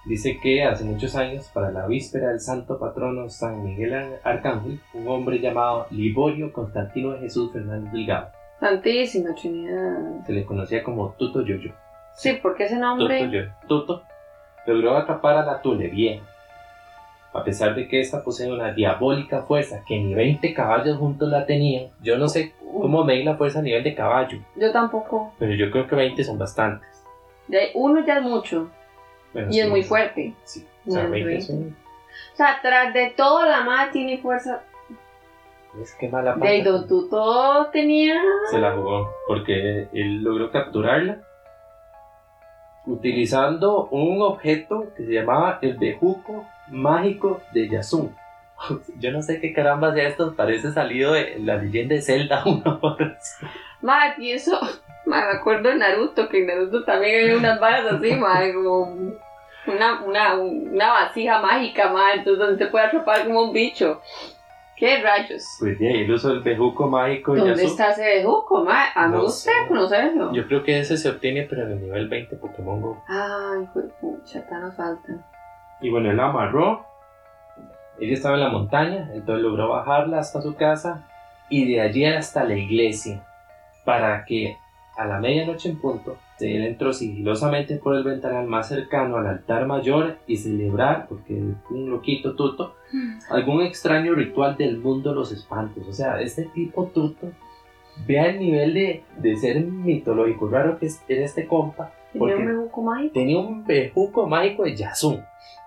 Dice 0.05 0.39
que 0.41 0.63
hace 0.63 0.83
muchos 0.83 1.15
años, 1.15 1.47
para 1.53 1.71
la 1.71 1.85
víspera 1.85 2.29
del 2.29 2.39
santo 2.39 2.79
patrono 2.79 3.29
San 3.29 3.63
Miguel 3.63 4.17
Arcángel, 4.23 4.81
un 4.93 5.07
hombre 5.07 5.39
llamado 5.39 5.85
Liborio 5.91 6.51
Constantino 6.51 7.11
de 7.11 7.19
Jesús 7.19 7.51
Fernández 7.53 7.91
Delgado, 7.91 8.29
Santísima 8.59 9.33
Trinidad. 9.35 10.25
se 10.25 10.33
le 10.33 10.45
conocía 10.45 10.83
como 10.83 11.11
Tuto 11.13 11.41
Yoyo. 11.41 11.73
Sí, 12.15 12.39
porque 12.41 12.65
ese 12.65 12.75
Tuto, 12.75 12.85
nombre. 12.85 13.21
Yoyo. 13.21 13.51
Tuto 13.67 14.03
logró 14.65 14.97
atrapar 14.97 15.37
a 15.37 15.45
la 15.45 15.61
Tule 15.61 15.87
vieja. 15.87 16.25
A 17.33 17.43
pesar 17.45 17.75
de 17.75 17.87
que 17.87 18.01
esta 18.01 18.23
posee 18.23 18.51
una 18.51 18.73
diabólica 18.73 19.43
fuerza 19.43 19.83
que 19.87 19.97
ni 19.97 20.13
20 20.13 20.53
caballos 20.53 20.97
juntos 20.97 21.29
la 21.29 21.45
tenían, 21.45 21.87
yo 22.01 22.17
no 22.17 22.27
sé 22.27 22.53
cómo 22.59 23.03
medir 23.05 23.25
la 23.25 23.35
fuerza 23.37 23.59
a 23.59 23.61
nivel 23.61 23.83
de 23.83 23.95
caballo, 23.95 24.39
Yo 24.55 24.71
tampoco. 24.71 25.33
pero 25.39 25.53
yo 25.53 25.71
creo 25.71 25.87
que 25.87 25.95
20 25.95 26.23
son 26.23 26.37
bastantes. 26.37 26.87
De 27.47 27.71
uno 27.73 28.05
ya 28.05 28.17
es 28.17 28.23
mucho. 28.23 28.69
Bueno, 29.33 29.49
Y 29.49 29.53
sí, 29.53 29.59
es 29.61 29.69
muy 29.69 29.83
fuerte. 29.83 30.33
Sí, 30.43 30.67
o 30.87 30.91
sea, 30.91 31.03
No, 31.03 31.09
20 31.11 31.27
20. 31.29 31.45
son. 31.45 31.77
O 32.33 32.35
sea, 32.35 32.59
tras 32.61 32.93
de 32.93 33.11
todo, 33.15 33.45
la 33.45 33.61
madre 33.63 33.91
tiene 33.93 34.17
fuerza. 34.17 34.61
Es 35.81 35.93
que 35.95 36.09
mala 36.09 36.33
De 36.35 36.39
pata. 36.59 36.69
don 36.69 36.87
Tuto 36.87 37.67
tenía. 37.71 38.21
Se 38.49 38.59
la 38.59 38.73
jugó 38.75 39.09
porque 39.27 39.87
él 39.93 40.21
logró 40.21 40.51
capturarla 40.51 41.19
utilizando 42.85 43.85
un 43.91 44.21
objeto 44.21 44.87
que 44.97 45.05
se 45.05 45.13
llamaba 45.13 45.59
el 45.61 45.77
bejuco 45.77 46.45
mágico 46.71 47.41
de 47.53 47.69
Yasun. 47.69 48.15
Yo 48.99 49.11
no 49.11 49.21
sé 49.21 49.39
qué 49.39 49.53
caramba 49.53 49.93
sea 49.93 50.07
esto, 50.07 50.35
parece 50.35 50.71
salido 50.71 51.13
de 51.13 51.37
la 51.39 51.57
leyenda 51.57 51.95
de 51.95 52.01
Zelda 52.01 52.43
una 52.45 52.79
hora. 52.81 53.17
Madre, 53.81 54.15
y 54.19 54.31
eso. 54.31 54.59
Madre, 55.05 55.33
me 55.33 55.39
acuerdo 55.39 55.69
de 55.69 55.75
Naruto, 55.75 56.29
que 56.29 56.39
en 56.39 56.47
Naruto 56.47 56.83
también 56.83 57.23
había 57.23 57.37
unas 57.37 57.59
varas 57.59 57.85
así, 57.93 58.13
madre, 58.15 58.53
como 58.53 58.83
una, 59.65 60.01
una, 60.03 60.35
una 60.35 60.89
vasija 60.89 61.41
mágica, 61.41 61.91
madre, 61.91 62.19
entonces 62.19 62.39
donde 62.39 62.63
se 62.63 62.69
puede 62.69 62.85
atrapar 62.85 63.25
como 63.25 63.45
un 63.45 63.53
bicho. 63.53 63.99
¿Qué 64.75 65.01
rayos? 65.01 65.43
Pues 65.59 65.79
ahí 65.79 66.01
el 66.01 66.11
uso 66.11 66.29
del 66.29 66.39
bejuco 66.41 66.87
mágico 66.87 67.33
de 67.33 67.41
¿Dónde 67.41 67.65
está 67.65 67.91
ese 67.91 68.03
bejuco, 68.03 68.63
madre? 68.63 68.89
A 68.95 69.07
mí 69.07 69.13
No 69.13 69.27
sé. 69.29 69.51
conocerlo. 69.67 70.33
Yo 70.33 70.47
creo 70.47 70.63
que 70.63 70.79
ese 70.79 70.97
se 70.97 71.09
obtiene 71.09 71.47
pero 71.47 71.63
en 71.67 71.73
el 71.73 71.81
nivel 71.81 72.07
20 72.07 72.35
Pokémon 72.37 72.81
Go. 72.81 73.03
Ay, 73.07 73.67
pues 73.73 73.85
pucha, 74.01 74.43
tan 74.47 74.61
nos 74.61 74.75
falta. 74.75 75.13
Y 75.81 75.89
bueno, 75.89 76.11
él 76.11 76.17
la 76.17 76.27
amarró. 76.27 76.85
Ella 77.99 78.13
estaba 78.13 78.35
en 78.35 78.41
la 78.41 78.49
montaña, 78.49 79.09
entonces 79.13 79.43
logró 79.43 79.69
bajarla 79.69 80.19
hasta 80.19 80.41
su 80.41 80.55
casa 80.55 81.07
y 81.49 81.71
de 81.71 81.81
allí 81.81 82.05
hasta 82.05 82.43
la 82.43 82.55
iglesia 82.55 83.23
para 83.85 84.25
que 84.25 84.57
a 84.97 85.05
la 85.05 85.19
medianoche 85.19 85.69
en 85.69 85.79
punto 85.79 86.17
él 86.47 86.63
entró 86.65 86.93
sigilosamente 86.93 87.77
por 87.77 87.95
el 87.95 88.03
ventanal 88.03 88.47
más 88.47 88.69
cercano 88.69 89.17
al 89.17 89.27
altar 89.27 89.65
mayor 89.67 90.17
y 90.27 90.37
celebrar, 90.37 91.07
porque 91.07 91.33
un 91.33 91.89
loquito 91.89 92.35
tuto, 92.35 92.75
algún 93.29 93.61
extraño 93.61 94.13
ritual 94.13 94.57
del 94.57 94.77
mundo 94.79 95.11
de 95.11 95.15
los 95.15 95.31
espantos. 95.31 95.87
O 95.87 95.93
sea, 95.93 96.19
este 96.21 96.45
tipo 96.45 96.85
tuto, 96.93 97.31
vea 98.07 98.27
el 98.27 98.39
nivel 98.39 98.73
de, 98.73 99.03
de 99.17 99.35
ser 99.37 99.61
mitológico 99.61 100.49
raro 100.49 100.77
que 100.79 100.89
era 101.07 101.25
este 101.25 101.45
compa. 101.45 101.91
Tenía 102.11 102.35
¿Por 102.35 102.37
un 102.37 102.45
bejuco 102.47 102.81
mágico. 102.81 103.13
Tenía 103.13 103.39
un 103.39 103.65
bejuco 103.65 104.27
mágico 104.27 104.63
de 104.63 104.75
Yasun. 104.75 105.21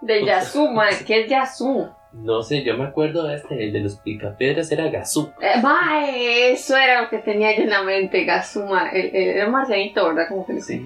De 0.05 0.25
Yasu, 0.25 0.69
madre, 0.71 0.97
¿qué 1.07 1.23
es 1.23 1.29
Yasu? 1.31 1.89
No 2.13 2.43
sé, 2.43 2.63
yo 2.63 2.77
me 2.77 2.85
acuerdo 2.85 3.27
de 3.27 3.37
este, 3.37 3.65
el 3.65 3.73
de 3.73 3.81
los 3.81 3.97
picapiedras 3.97 4.71
era 4.71 4.89
Gazú. 4.89 5.33
Eh, 5.41 5.61
mae, 5.61 6.53
eso 6.53 6.77
era 6.77 7.03
lo 7.03 7.09
que 7.09 7.19
tenía 7.19 7.57
yo 7.57 7.65
en 7.65 7.71
la 7.71 7.83
mente, 7.83 8.25
Gazuma. 8.25 8.91
El, 8.91 9.07
el, 9.17 9.29
era 9.37 9.49
marcianito, 9.49 10.07
¿verdad? 10.07 10.29
Como 10.29 10.47
que 10.47 10.53
le 10.53 10.61
Sí. 10.61 10.85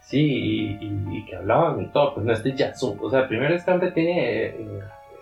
Sí, 0.00 0.20
y, 0.20 0.84
y- 0.84 1.18
y 1.18 1.24
que 1.26 1.36
hablaban 1.36 1.82
y 1.82 1.86
todo, 1.88 2.14
pues 2.14 2.26
no, 2.26 2.32
este 2.32 2.48
es 2.50 2.56
Yazú. 2.56 2.96
O 3.00 3.10
sea, 3.10 3.28
primero 3.28 3.54
este 3.54 3.70
hombre 3.70 3.90
tiene 3.92 4.44
eh, 4.46 4.56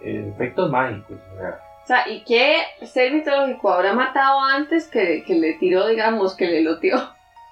eh, 0.02 0.30
efectos 0.34 0.70
mágicos. 0.70 1.16
¿verdad? 1.36 1.58
O 1.82 1.86
sea, 1.86 2.08
¿y 2.08 2.20
qué 2.24 2.56
ser 2.82 3.12
mitológico 3.12 3.70
habrá 3.70 3.92
matado 3.92 4.40
antes 4.40 4.88
que, 4.88 5.24
que 5.26 5.34
le 5.34 5.54
tiró, 5.54 5.88
digamos, 5.88 6.34
que 6.36 6.46
le 6.46 6.62
loteó 6.62 6.96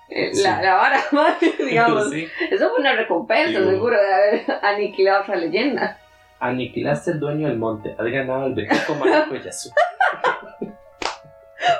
Sí. 0.08 0.42
la, 0.42 0.60
la 0.62 0.74
vara, 0.74 1.00
digamos? 1.58 2.10
Sí. 2.10 2.28
Eso 2.50 2.68
fue 2.70 2.80
una 2.80 2.94
recompensa, 2.94 3.64
seguro, 3.64 3.96
de 3.96 4.14
haber 4.14 4.44
aniquilado 4.62 5.22
otra 5.22 5.36
leyenda. 5.36 5.98
Aniquilaste 6.38 7.12
el 7.12 7.20
dueño 7.20 7.48
del 7.48 7.56
monte, 7.56 7.94
has 7.98 8.06
ganado 8.06 8.46
el 8.46 8.54
bejuco 8.54 8.94
mágico 8.96 9.34
de 9.34 9.42
Yazú. 9.42 9.70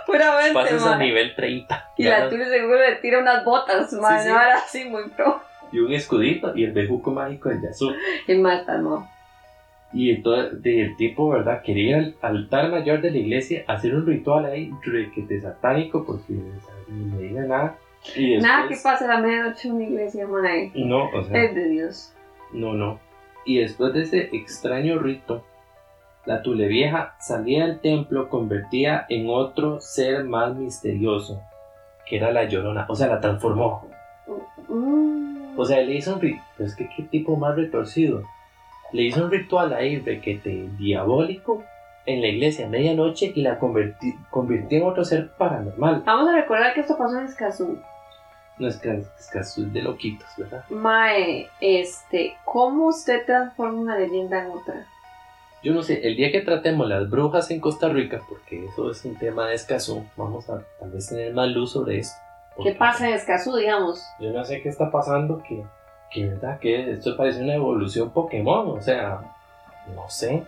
Puramente, 0.07 0.55
Pasas 0.55 0.87
a 0.87 0.97
nivel 0.97 1.35
30. 1.35 1.93
Y 1.97 2.05
la 2.05 2.29
tuya 2.29 2.47
seguro 2.47 2.79
le 2.79 2.97
tira 2.97 3.19
unas 3.19 3.45
botas, 3.45 3.93
madre, 3.95 4.31
sí. 4.31 4.31
así 4.31 4.85
muy 4.85 5.09
pro. 5.11 5.43
y 5.73 5.81
un 5.81 5.93
escudito 5.93 6.57
y 6.57 6.65
el 6.65 6.73
bejuco 6.73 7.11
mágico 7.11 7.49
de 7.49 7.61
Yazú. 7.63 7.93
Y 8.29 8.35
mata, 8.37 8.79
no. 8.79 9.11
Y 9.93 10.11
entonces 10.11 10.61
el 10.65 10.97
tipo, 10.97 11.29
¿verdad? 11.29 11.63
Quería 11.63 11.99
al 11.99 12.37
altar 12.37 12.71
mayor 12.71 13.01
de 13.03 13.11
la 13.11 13.19
iglesia 13.19 13.65
hacer 13.67 13.95
un 13.95 14.07
ritual 14.07 14.47
ahí 14.47 14.71
requete 14.83 15.41
satánico 15.41 16.05
porque 16.07 16.33
o 16.33 16.61
sea, 16.61 16.75
ni 16.89 17.05
me 17.05 17.23
diga 17.23 17.43
nada. 17.43 17.77
Y 18.17 18.37
Nada 18.39 18.65
que 18.65 18.75
después- 18.75 18.83
pase 18.83 19.05
a 19.05 19.09
la 19.09 19.19
medianoche 19.19 19.69
en 19.69 19.75
una 19.75 19.85
iglesia, 19.85 20.27
madre. 20.27 20.71
Y 20.75 20.85
no, 20.85 21.09
o 21.11 21.23
sea, 21.25 21.43
Es 21.45 21.55
de 21.55 21.69
Dios. 21.69 22.13
no, 22.53 22.73
no. 22.75 22.99
Y 23.45 23.59
después 23.59 23.93
de 23.95 24.03
ese 24.03 24.29
extraño 24.33 24.99
rito, 24.99 25.45
la 26.27 26.43
Tule 26.43 26.69
Vieja 26.69 27.17
salía 27.21 27.67
del 27.67 27.81
templo 27.81 28.29
convertida 28.29 29.07
en 29.09 29.29
otro 29.29 29.81
ser 29.81 30.25
más 30.25 30.55
misterioso, 30.55 31.41
que 32.07 32.17
era 32.19 32.31
la 32.31 32.45
Llorona. 32.45 32.87
O 32.89 32.95
sea, 32.95 33.09
la 33.09 33.21
transformó. 33.21 33.89
Mm. 34.69 35.59
O 35.59 35.65
sea, 35.65 35.81
le 35.81 35.95
hizo 35.95 36.15
un 36.15 36.21
ritual. 36.21 36.45
Pero 36.57 36.69
es 36.69 36.77
que 36.77 36.89
qué 36.97 37.03
tipo 37.05 37.37
más 37.37 37.57
retorcido. 37.57 38.23
Le 38.93 39.03
hizo 39.03 39.25
un 39.25 39.31
ritual 39.31 39.73
ahí, 39.73 39.99
requete 39.99 40.69
diabólico, 40.79 41.65
en 42.07 42.21
la 42.21 42.29
iglesia 42.29 42.67
a 42.67 42.69
medianoche 42.69 43.33
y 43.35 43.43
la 43.43 43.59
convirtió 43.59 44.79
en 44.79 44.83
otro 44.87 45.05
ser 45.05 45.31
paranormal. 45.39 46.03
Vamos 46.05 46.29
a 46.29 46.37
recordar 46.37 46.75
que 46.75 46.81
esto 46.81 46.97
pasó 46.99 47.19
en 47.19 47.27
Escazú. 47.27 47.79
No 48.59 48.69
es 48.69 48.81
es 48.85 49.73
de 49.73 49.83
loquitos, 49.83 50.29
¿verdad? 50.37 50.65
Mae, 50.71 51.49
este, 51.61 52.37
¿cómo 52.45 52.89
usted 52.89 53.25
transforma 53.25 53.81
una 53.81 53.99
leyenda 53.99 54.45
en 54.45 54.51
otra? 54.51 54.87
Yo 55.63 55.73
no 55.73 55.83
sé, 55.83 56.07
el 56.07 56.17
día 56.17 56.33
que 56.33 56.41
tratemos 56.41 56.89
las 56.89 57.09
brujas 57.09 57.51
en 57.51 57.61
Costa 57.61 57.89
Rica, 57.89 58.21
porque 58.29 58.65
eso 58.67 58.91
es 58.91 59.05
un 59.05 59.17
tema 59.17 59.47
de 59.47 59.55
escaso, 59.55 60.05
vamos 60.17 60.51
a 60.51 60.61
tal 60.81 60.91
vez 60.91 61.09
tener 61.09 61.33
más 61.33 61.49
luz 61.49 61.73
sobre 61.73 61.99
esto. 61.99 62.17
¿Qué 62.63 62.73
pasa 62.73 63.09
en 63.09 63.15
Escazú, 63.15 63.57
digamos? 63.57 64.05
Yo 64.19 64.31
no 64.31 64.45
sé 64.45 64.61
qué 64.61 64.69
está 64.69 64.91
pasando, 64.91 65.43
que, 65.43 65.65
que 66.11 66.27
verdad 66.27 66.59
que 66.59 66.93
esto 66.93 67.17
parece 67.17 67.43
una 67.43 67.55
evolución 67.55 68.11
Pokémon, 68.11 68.77
o 68.77 68.83
sea, 68.83 69.21
no 69.95 70.09
sé. 70.11 70.45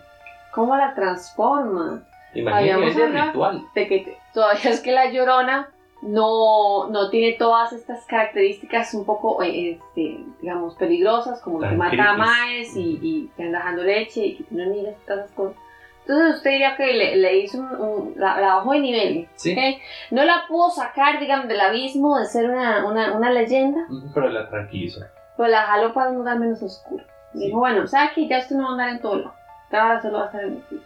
¿Cómo 0.51 0.75
la 0.75 0.93
transforma? 0.93 2.03
Imagínate 2.33 2.87
ese 2.87 3.07
ritual. 3.07 3.61
De 3.73 3.87
que 3.87 4.17
todavía 4.33 4.71
es 4.71 4.81
que 4.81 4.91
la 4.91 5.09
llorona 5.09 5.69
no, 6.01 6.87
no 6.89 7.09
tiene 7.09 7.37
todas 7.37 7.73
estas 7.73 8.05
características 8.05 8.93
un 8.93 9.05
poco, 9.05 9.41
eh, 9.41 9.71
este, 9.71 10.19
digamos, 10.41 10.75
peligrosas, 10.75 11.41
como 11.41 11.59
Tan 11.59 11.71
que 11.71 11.77
mata 11.77 12.11
a 12.11 12.17
maes 12.17 12.75
y, 12.75 12.99
y 13.01 13.27
que 13.35 13.43
anda 13.43 13.59
dejando 13.59 13.83
leche 13.83 14.25
y 14.25 14.37
que 14.37 14.43
tiene 14.43 14.67
niñas 14.67 14.95
y 15.01 15.05
todas 15.07 15.25
esas 15.25 15.35
cosas. 15.35 15.57
Entonces 16.01 16.35
usted 16.35 16.51
diría 16.51 16.77
que 16.77 16.93
le, 16.93 17.15
le 17.15 17.37
hizo 17.39 17.57
un, 17.59 17.75
un- 17.81 18.13
la, 18.17 18.39
la 18.39 18.55
bajó 18.57 18.73
de 18.73 18.79
nivel. 18.79 19.27
Sí, 19.35 19.53
¿ok? 19.53 19.81
No 20.11 20.23
la 20.23 20.43
pudo 20.47 20.69
sacar, 20.69 21.19
digamos, 21.19 21.47
del 21.47 21.59
abismo 21.59 22.19
de 22.19 22.25
ser 22.27 22.47
una, 22.49 22.85
una, 22.85 23.13
una 23.17 23.31
leyenda, 23.31 23.87
pero 24.13 24.29
la 24.29 24.47
tranquilizó. 24.47 25.01
pero 25.35 25.49
la 25.49 25.63
jaló 25.63 25.93
para 25.95 26.11
un 26.11 26.17
lugar 26.17 26.37
menos 26.37 26.61
oscuro. 26.61 27.03
Sí. 27.33 27.39
Dijo, 27.47 27.57
bueno, 27.57 27.87
¿sabe 27.87 28.11
que 28.13 28.27
Ya 28.27 28.37
usted 28.39 28.55
no 28.55 28.63
va 28.65 28.69
a 28.69 28.71
andar 28.73 28.89
en 28.89 29.01
todo 29.01 29.15
lado. 29.17 29.33
Ahora 29.71 29.99
solo 30.01 30.17
va 30.19 30.23
a 30.23 30.25
estar 30.27 30.43
en 30.43 30.53
el 30.71 30.81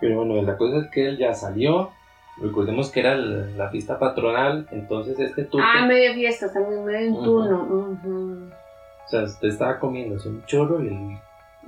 Pero 0.00 0.16
bueno, 0.22 0.42
la 0.42 0.56
cosa 0.58 0.78
es 0.84 0.90
que 0.90 1.08
él 1.08 1.16
ya 1.18 1.32
salió. 1.32 1.90
Recordemos 2.40 2.90
que 2.90 3.00
era 3.00 3.14
la 3.14 3.68
fiesta 3.70 3.98
patronal, 3.98 4.66
entonces 4.72 5.18
este 5.20 5.44
tuto, 5.44 5.62
Ah, 5.64 5.86
medio 5.86 6.14
fiesta, 6.14 6.48
muy 6.60 6.78
medio 6.78 7.06
en 7.08 7.14
turno. 7.22 7.98
o 9.04 9.08
sea, 9.08 9.22
usted 9.22 9.48
estaba 9.48 9.78
comiéndose 9.78 10.28
un 10.28 10.44
chorro 10.46 10.82
y 10.82 10.88
el 10.88 11.18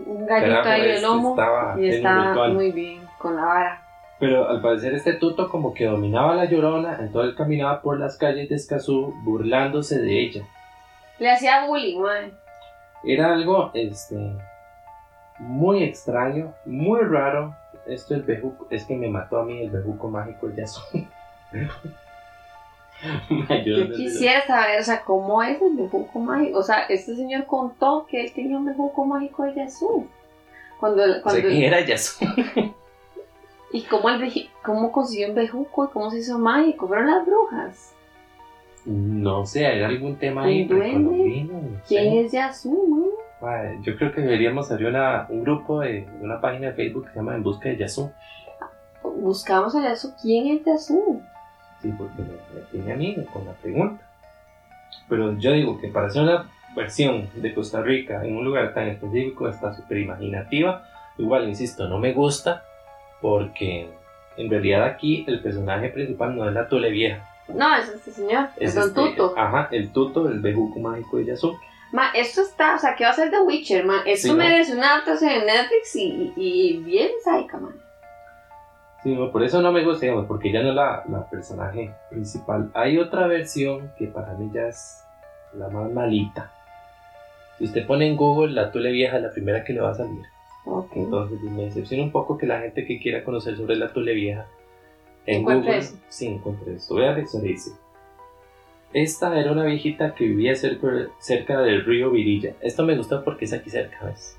Un 0.04 0.26
gallito 0.26 0.68
ahí 0.68 0.82
de 0.82 0.94
este 0.94 1.06
lomo 1.06 1.30
estaba 1.30 1.80
y 1.80 1.90
ritual. 1.90 2.52
muy 2.54 2.72
bien 2.72 3.00
con 3.18 3.36
la 3.36 3.44
vara. 3.44 3.82
Pero 4.18 4.48
al 4.48 4.60
parecer 4.60 4.94
este 4.94 5.12
tuto 5.14 5.48
como 5.48 5.72
que 5.74 5.84
dominaba 5.84 6.34
la 6.34 6.46
llorona, 6.46 6.96
entonces 7.00 7.30
él 7.30 7.36
caminaba 7.36 7.80
por 7.82 7.98
las 8.00 8.16
calles 8.16 8.48
de 8.48 8.56
Escazú 8.56 9.14
burlándose 9.24 10.00
de 10.00 10.20
ella. 10.20 10.42
Le 11.18 11.30
hacía 11.30 11.66
bullying, 11.66 12.00
mae. 12.00 12.32
Era 13.04 13.32
algo 13.32 13.70
este 13.74 14.16
muy 15.38 15.82
extraño, 15.84 16.54
muy 16.64 17.00
raro. 17.02 17.54
Esto 17.86 18.14
el 18.14 18.22
bejuco, 18.22 18.66
es 18.70 18.84
que 18.84 18.96
me 18.96 19.08
mató 19.08 19.38
a 19.38 19.44
mí 19.44 19.60
el 19.62 19.70
bejuco 19.70 20.08
mágico 20.08 20.48
ya 20.56 20.64
Yo 23.64 23.92
quisiera 23.94 24.44
saber, 24.46 24.80
o 24.80 24.84
sea, 24.84 25.02
cómo 25.04 25.42
es 25.42 25.60
el 25.60 25.76
bejuco 25.76 26.18
mágico. 26.18 26.58
O 26.58 26.62
sea, 26.62 26.84
este 26.88 27.14
señor 27.14 27.44
contó 27.46 28.06
que 28.08 28.22
él 28.24 28.32
tenía 28.32 28.56
un 28.56 28.64
bejuco 28.64 29.04
mágico 29.04 29.44
de 29.44 29.54
Yasuo. 29.54 30.06
Cuando, 30.80 31.02
cuando, 31.22 31.42
quién 31.48 31.62
era 31.62 31.80
Yasu. 31.84 32.24
¿Y 33.72 33.82
cómo, 33.82 34.08
el 34.10 34.20
beji- 34.20 34.48
cómo 34.64 34.90
consiguió 34.92 35.28
un 35.28 35.34
bejuco 35.34 35.84
y 35.84 35.88
cómo 35.88 36.10
se 36.10 36.18
hizo 36.18 36.38
mágico? 36.38 36.88
Fueron 36.88 37.10
las 37.10 37.26
brujas. 37.26 37.92
No 38.86 39.44
sé, 39.44 39.66
¿hay 39.66 39.82
algún 39.82 40.16
tema 40.16 40.44
ahí. 40.44 40.64
No 40.64 40.76
sé. 41.10 41.46
¿Quién 41.88 42.24
es 42.24 42.32
Yasuo, 42.32 43.05
Yo 43.82 43.96
creo 43.96 44.12
que 44.12 44.22
deberíamos 44.22 44.70
abrir 44.72 44.88
una, 44.88 45.26
un 45.28 45.42
grupo 45.44 45.80
de 45.80 46.02
de 46.02 46.24
una 46.24 46.40
página 46.40 46.68
de 46.68 46.72
Facebook 46.72 47.04
que 47.06 47.10
se 47.12 47.16
llama 47.16 47.34
En 47.34 47.42
Busca 47.42 47.68
de 47.68 47.76
Yasu. 47.76 48.10
Buscamos 49.02 49.74
a 49.74 49.82
Yasuo. 49.82 50.12
¿Quién 50.20 50.48
es 50.48 50.64
Yasuo? 50.64 51.20
Sí, 51.82 51.92
porque 51.96 52.22
me, 52.22 52.28
me 52.54 52.60
tiene 52.70 52.92
a 52.92 52.96
mí 52.96 53.16
con 53.32 53.44
la 53.44 53.52
pregunta. 53.52 54.02
Pero 55.08 55.36
yo 55.38 55.52
digo 55.52 55.78
que 55.80 55.88
para 55.88 56.06
hacer 56.06 56.22
una 56.22 56.46
versión 56.74 57.28
de 57.34 57.54
Costa 57.54 57.82
Rica 57.82 58.24
en 58.24 58.36
un 58.36 58.44
lugar 58.44 58.74
tan 58.74 58.88
específico 58.88 59.48
está 59.48 59.74
súper 59.74 59.98
imaginativa. 59.98 60.84
Igual, 61.18 61.48
insisto, 61.48 61.88
no 61.88 61.98
me 61.98 62.12
gusta 62.12 62.64
porque 63.20 63.88
en 64.36 64.50
realidad 64.50 64.84
aquí 64.84 65.24
el 65.28 65.40
personaje 65.40 65.88
principal 65.90 66.36
no 66.36 66.46
es 66.48 66.54
la 66.54 66.68
Tule 66.68 66.90
Vieja. 66.90 67.28
No, 67.48 67.74
es 67.76 67.88
este 67.88 68.10
señor. 68.10 68.48
Es, 68.56 68.74
Don 68.74 68.88
este- 68.88 69.00
Tuto. 69.10 69.34
Ajá, 69.36 69.68
el 69.70 69.92
tuto, 69.92 70.28
el 70.28 70.40
bejuco 70.40 70.80
mágico 70.80 71.18
de 71.18 71.26
Yasu. 71.26 71.56
Ma, 71.92 72.10
esto 72.14 72.42
está, 72.42 72.74
o 72.74 72.78
sea, 72.78 72.94
¿qué 72.96 73.04
va 73.04 73.10
a 73.10 73.14
ser 73.14 73.30
The 73.30 73.40
Witcher, 73.40 73.84
ma? 73.84 74.02
Esto 74.06 74.28
Sí, 74.28 74.32
¿no? 74.32 74.38
merece 74.38 74.74
una 74.74 74.94
adaptación 74.94 75.30
en 75.30 75.46
Netflix 75.46 75.96
y, 75.96 76.32
y 76.36 76.78
bien 76.78 77.10
sádica, 77.22 77.58
man. 77.58 77.74
Sí, 79.02 79.14
no, 79.14 79.30
por 79.30 79.44
eso 79.44 79.62
no 79.62 79.70
me 79.70 79.84
gusta, 79.84 80.06
digamos, 80.06 80.26
porque 80.26 80.50
ya 80.50 80.62
no 80.62 80.70
es 80.70 80.74
la, 80.74 81.04
la 81.08 81.28
personaje 81.30 81.94
principal. 82.10 82.70
Hay 82.74 82.98
otra 82.98 83.26
versión 83.28 83.92
que 83.96 84.06
para 84.08 84.32
mí 84.34 84.50
ya 84.52 84.66
es 84.68 85.04
la 85.54 85.68
más 85.68 85.90
malita. 85.92 86.52
Si 87.58 87.64
usted 87.64 87.86
pone 87.86 88.08
en 88.08 88.16
Google 88.16 88.52
la 88.52 88.72
Tule 88.72 88.90
Vieja, 88.90 89.16
es 89.16 89.22
la 89.22 89.30
primera 89.30 89.64
que 89.64 89.72
le 89.72 89.80
va 89.80 89.90
a 89.90 89.94
salir. 89.94 90.22
Ok. 90.64 90.90
Entonces 90.96 91.40
me 91.40 91.64
decepciona 91.64 92.02
un 92.02 92.10
poco 92.10 92.36
que 92.36 92.46
la 92.46 92.60
gente 92.60 92.84
que 92.84 92.98
quiera 92.98 93.22
conocer 93.24 93.56
sobre 93.56 93.76
la 93.76 93.92
Tule 93.92 94.12
Vieja 94.12 94.46
en 95.26 95.42
Google 95.44 95.78
eso. 95.78 95.96
sí 96.08 96.26
encuentre 96.26 96.74
esto. 96.74 96.96
Vea 96.96 97.12
la 97.12 97.20
historia, 97.20 97.50
dice. 97.50 97.70
Esta 98.92 99.38
era 99.38 99.52
una 99.52 99.64
viejita 99.64 100.14
que 100.14 100.24
vivía 100.24 100.54
cerca, 100.54 100.86
cerca 101.18 101.60
del 101.60 101.84
río 101.84 102.10
Virilla. 102.10 102.54
Esto 102.60 102.84
me 102.84 102.96
gusta 102.96 103.22
porque 103.24 103.44
es 103.44 103.52
aquí 103.52 103.68
cerca, 103.70 104.04
¿ves? 104.06 104.38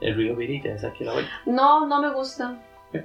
El 0.00 0.16
río 0.16 0.34
Virilla 0.36 0.74
es 0.74 0.84
aquí 0.84 1.04
la 1.04 1.12
vuelta. 1.12 1.30
No, 1.46 1.86
no 1.86 2.00
me 2.02 2.10
gusta. 2.12 2.56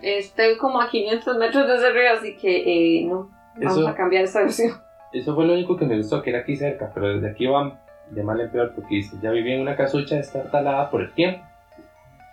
Estoy 0.02 0.58
como 0.58 0.82
a 0.82 0.90
500 0.90 1.38
metros 1.38 1.68
de 1.68 1.76
ese 1.76 1.90
río, 1.92 2.12
así 2.18 2.36
que 2.38 3.00
eh, 3.02 3.06
no. 3.06 3.30
Vamos 3.56 3.78
Eso- 3.78 3.88
a 3.88 3.96
cambiar 3.96 4.24
esa 4.24 4.42
versión. 4.42 4.78
Eso 5.12 5.34
fue 5.36 5.46
lo 5.46 5.54
único 5.54 5.76
que 5.76 5.86
me 5.86 5.98
gustó, 5.98 6.22
que 6.22 6.30
era 6.30 6.40
aquí 6.40 6.56
cerca, 6.56 6.92
pero 6.94 7.10
desde 7.16 7.32
aquí 7.32 7.48
va 7.48 7.80
de 8.12 8.24
mal 8.24 8.40
en 8.42 8.52
peor 8.52 8.74
porque 8.76 9.02
ya 9.22 9.32
vivía 9.32 9.56
en 9.56 9.62
una 9.62 9.76
casucha 9.76 10.16
destartalada 10.16 10.90
por 10.92 11.02
el 11.02 11.12
tiempo. 11.14 11.44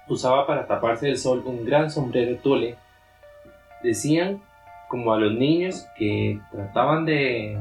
Usaba 0.09 0.47
para 0.47 0.67
taparse 0.67 1.07
del 1.07 1.17
sol 1.19 1.43
un 1.47 1.65
gran 1.65 1.91
sombrero 1.91 2.37
tule. 2.39 2.77
Decían, 3.83 4.43
como 4.89 5.13
a 5.13 5.19
los 5.19 5.33
niños 5.33 5.87
que 5.97 6.39
trataban 6.53 7.05
de, 7.07 7.13
de 7.13 7.59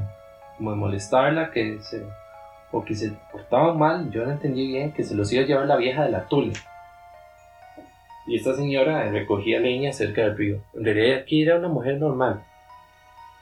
molestarla, 0.59 1.51
que 1.51 1.79
se, 1.81 2.03
o 2.71 2.83
que 2.83 2.95
se 2.95 3.11
portaban 3.31 3.77
mal, 3.77 4.11
yo 4.11 4.25
no 4.25 4.31
entendí 4.31 4.67
bien, 4.67 4.91
que 4.91 5.03
se 5.03 5.15
los 5.15 5.31
iba 5.31 5.43
a 5.43 5.45
llevar 5.45 5.65
la 5.67 5.75
vieja 5.75 6.03
de 6.03 6.11
la 6.11 6.27
tule. 6.27 6.53
Y 8.27 8.37
esta 8.37 8.55
señora 8.55 9.09
recogía 9.11 9.59
leña 9.59 9.93
cerca 9.93 10.21
del 10.21 10.37
río. 10.37 10.61
En 10.73 10.83
realidad 10.83 11.19
aquí 11.19 11.43
era 11.43 11.59
una 11.59 11.67
mujer 11.67 11.99
normal. 11.99 12.43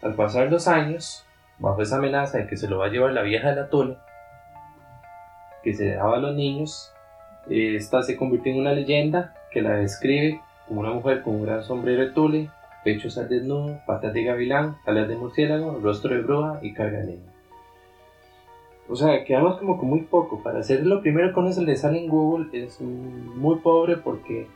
Al 0.02 0.16
pasar 0.16 0.52
los 0.52 0.68
años, 0.68 1.26
bajo 1.58 1.82
esa 1.82 1.98
amenaza 1.98 2.40
de 2.40 2.48
que 2.48 2.58
se 2.58 2.68
lo 2.68 2.80
va 2.80 2.88
a 2.88 2.90
llevar 2.90 3.14
la 3.14 3.22
vieja 3.22 3.50
de 3.50 3.56
la 3.56 3.70
tule, 3.70 3.96
que 5.64 5.74
se 5.74 5.86
dejaba 5.86 6.18
a 6.18 6.20
los 6.20 6.36
niños, 6.36 6.92
esta 7.50 8.02
se 8.04 8.18
convirtió 8.18 8.52
en 8.52 8.60
una 8.60 8.74
leyenda 8.74 9.34
que 9.52 9.62
la 9.62 9.76
describe 9.76 10.42
como 10.68 10.82
una 10.82 10.92
mujer 10.92 11.22
con 11.22 11.36
un 11.36 11.46
gran 11.46 11.64
sombrero 11.64 12.04
de 12.04 12.12
tule, 12.12 12.50
pechos 12.84 13.18
al 13.18 13.30
desnudo, 13.30 13.80
patas 13.86 14.14
de 14.14 14.24
gavilán, 14.24 14.78
alas 14.86 15.08
de 15.08 15.16
murciélago, 15.16 15.80
rostro 15.82 16.14
de 16.14 16.22
bruja 16.22 16.60
y 16.62 16.74
carga 16.74 17.00
de 17.00 17.06
leña. 17.06 17.34
O 18.90 18.96
sea, 18.96 19.24
quedamos 19.24 19.58
como 19.58 19.78
con 19.78 19.90
muy 19.90 20.02
poco. 20.02 20.44
Para 20.44 20.60
hacer 20.60 20.86
lo 20.86 21.02
primero 21.02 21.32
uno 21.36 21.52
se 21.52 21.64
le 21.64 21.76
sale 21.76 22.00
en 22.00 22.10
Google 22.10 22.50
es 22.52 22.82
muy 22.82 23.58
pobre 23.60 23.98
porque 23.98 24.48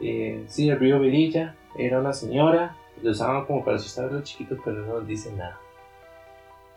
eh, 0.00 0.44
sí, 0.48 0.68
el 0.68 0.78
río 0.78 1.00
Virilla 1.00 1.54
era 1.76 2.00
una 2.00 2.12
señora, 2.12 2.76
lo 3.02 3.10
usaban 3.10 3.44
como 3.46 3.64
para 3.64 3.76
asustar 3.76 4.06
a 4.06 4.12
los 4.12 4.24
chiquitos, 4.24 4.58
pero 4.64 4.78
no 4.78 4.98
nos 4.98 5.06
dice 5.06 5.32
nada. 5.32 5.58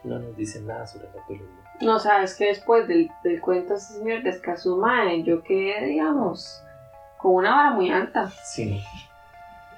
No 0.04 0.20
nos 0.20 0.36
dice 0.36 0.62
nada 0.62 0.86
sobre 0.86 1.08
la 1.08 1.26
teología. 1.26 1.50
No, 1.82 2.00
sabes 2.00 2.36
que 2.36 2.46
después 2.46 2.88
del, 2.88 3.10
del 3.24 3.42
cuento 3.42 3.74
de 3.74 3.80
ese 3.80 3.94
señor 3.96 4.24
de 4.24 4.30
Escazuma, 4.30 5.14
yo 5.16 5.44
quedé, 5.44 5.86
digamos, 5.88 6.62
con 7.18 7.36
una 7.36 7.56
vara 7.56 7.72
muy 7.72 7.90
alta. 7.90 8.30
Sí. 8.44 8.82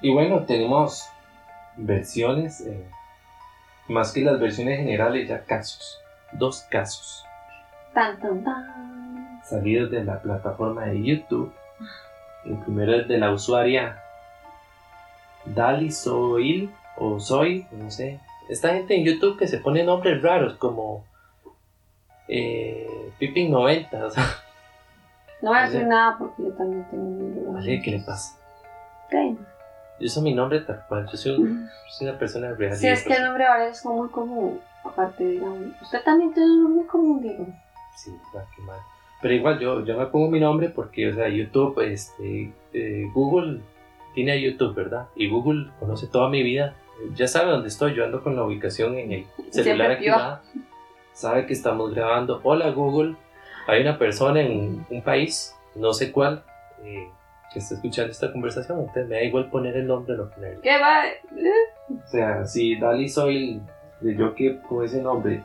Y 0.00 0.12
bueno, 0.12 0.44
tenemos 0.44 1.08
versiones, 1.76 2.60
eh, 2.60 2.84
más 3.88 4.12
que 4.12 4.20
las 4.22 4.38
versiones 4.38 4.78
generales, 4.78 5.28
ya 5.28 5.44
casos. 5.44 6.00
Dos 6.32 6.60
casos 6.70 7.24
Tan, 7.94 8.20
tan, 8.20 8.44
tan. 8.44 9.40
salidos 9.44 9.90
de 9.90 10.04
la 10.04 10.20
plataforma 10.20 10.84
de 10.84 11.02
YouTube. 11.02 11.52
El 12.44 12.56
primero 12.58 12.94
es 12.94 13.08
de 13.08 13.18
la 13.18 13.32
usuaria 13.32 14.02
Dali 15.46 15.90
Soil 15.90 16.70
o 16.96 17.18
Soy, 17.18 17.66
no 17.72 17.90
sé. 17.90 18.20
Esta 18.48 18.74
gente 18.74 18.94
en 18.94 19.04
YouTube 19.04 19.38
que 19.38 19.48
se 19.48 19.58
pone 19.58 19.84
nombres 19.84 20.22
raros 20.22 20.54
como 20.56 21.04
eh, 22.28 23.10
Pippin 23.18 23.50
90. 23.50 24.04
O 24.06 24.10
sea, 24.10 24.24
No 25.40 25.50
voy 25.50 25.58
a 25.58 25.62
decir 25.62 25.86
nada 25.86 26.16
porque 26.18 26.42
yo 26.42 26.52
también 26.52 26.84
tengo 26.90 27.04
un 27.04 27.34
libro. 27.34 27.82
¿qué 27.82 27.90
le 27.90 28.00
pasa? 28.00 28.36
Yo 30.00 30.08
soy 30.08 30.22
mi 30.22 30.34
nombre 30.34 30.60
tal 30.60 30.82
cual. 30.88 31.06
Yo 31.10 31.16
soy, 31.16 31.32
un- 31.36 31.68
soy 31.90 32.08
una 32.08 32.18
persona 32.18 32.52
real. 32.52 32.76
Sí, 32.76 32.86
es 32.88 33.04
que 33.04 33.14
el 33.14 33.24
nombre 33.24 33.44
de 33.44 33.50
Valeria 33.50 33.72
es 33.72 33.84
muy 33.84 34.08
común. 34.08 34.60
Aparte, 34.84 35.24
digamos, 35.24 35.58
usted 35.82 36.02
también 36.04 36.32
tiene 36.32 36.50
un 36.50 36.62
nombre 36.62 36.80
muy 36.80 36.86
común, 36.86 37.20
digo. 37.22 37.46
Sí, 37.96 38.12
va, 38.34 38.44
qué 38.54 38.62
mal. 38.62 38.78
Pero 39.20 39.34
igual 39.34 39.58
yo, 39.58 39.84
yo 39.84 39.98
me 39.98 40.06
pongo 40.06 40.30
mi 40.30 40.38
nombre 40.38 40.68
porque, 40.68 41.10
o 41.10 41.14
sea, 41.14 41.28
YouTube, 41.28 41.80
este, 41.80 42.52
eh, 42.72 43.10
Google 43.12 43.60
tiene 44.14 44.32
a 44.32 44.36
YouTube, 44.36 44.74
¿verdad? 44.74 45.08
Y 45.16 45.28
Google 45.28 45.70
conoce 45.80 46.06
toda 46.06 46.28
mi 46.28 46.42
vida. 46.42 46.74
Ya 47.14 47.26
sabe 47.26 47.50
dónde 47.50 47.68
estoy, 47.68 47.94
yo 47.94 48.04
ando 48.04 48.22
con 48.22 48.36
la 48.36 48.44
ubicación 48.44 48.96
en 48.96 49.12
el 49.12 49.26
celular 49.50 49.90
activada. 49.92 50.42
Sabe 51.12 51.46
que 51.46 51.52
estamos 51.52 51.92
grabando. 51.94 52.40
Hola 52.44 52.70
Google, 52.70 53.16
hay 53.66 53.82
una 53.82 53.98
persona 53.98 54.40
en 54.40 54.86
un 54.88 55.02
país, 55.02 55.54
no 55.74 55.92
sé 55.92 56.12
cuál, 56.12 56.44
eh, 56.84 57.08
que 57.52 57.58
está 57.60 57.74
escuchando 57.74 58.10
esta 58.10 58.32
conversación. 58.32 58.80
Entonces 58.80 59.08
me 59.08 59.16
da 59.16 59.22
igual 59.22 59.48
poner 59.50 59.76
el 59.76 59.86
nombre 59.86 60.14
o 60.14 60.16
no 60.18 60.30
ponerlo. 60.30 60.60
¿Qué 60.60 60.78
va? 60.78 61.04
O 61.90 62.08
sea, 62.08 62.44
si 62.46 62.76
Dali 62.76 63.08
soy 63.08 63.60
de 64.00 64.16
yo 64.16 64.34
que 64.34 64.58
con 64.60 64.84
ese 64.84 65.02
nombre 65.02 65.42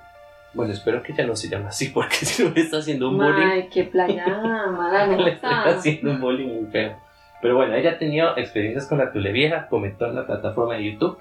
Bueno, 0.54 0.72
espero 0.74 1.02
que 1.02 1.14
ya 1.14 1.26
no 1.26 1.36
se 1.36 1.50
llame 1.50 1.66
así 1.68 1.90
porque 1.90 2.16
si 2.26 2.44
no 2.44 2.52
me 2.52 2.62
está 2.62 2.78
haciendo 2.78 3.10
un 3.10 3.18
bullying. 3.18 3.48
Ay, 3.48 3.70
qué 3.72 3.84
playa, 3.86 4.26
mala 4.72 5.08
le 5.08 5.34
nota. 5.36 5.64
haciendo 5.70 6.12
un 6.12 6.22
bullying 6.22 6.48
muy 6.48 6.72
feo. 6.72 6.96
Pero 7.42 7.56
bueno, 7.56 7.74
ella 7.76 7.92
ha 7.92 7.98
tenido 7.98 8.38
experiencias 8.38 8.88
con 8.88 9.00
la 9.00 9.12
Tule 9.12 9.32
Vieja, 9.32 9.68
comentó 9.68 10.06
en 10.06 10.16
la 10.16 10.26
plataforma 10.26 10.76
de 10.76 10.92
YouTube, 10.92 11.18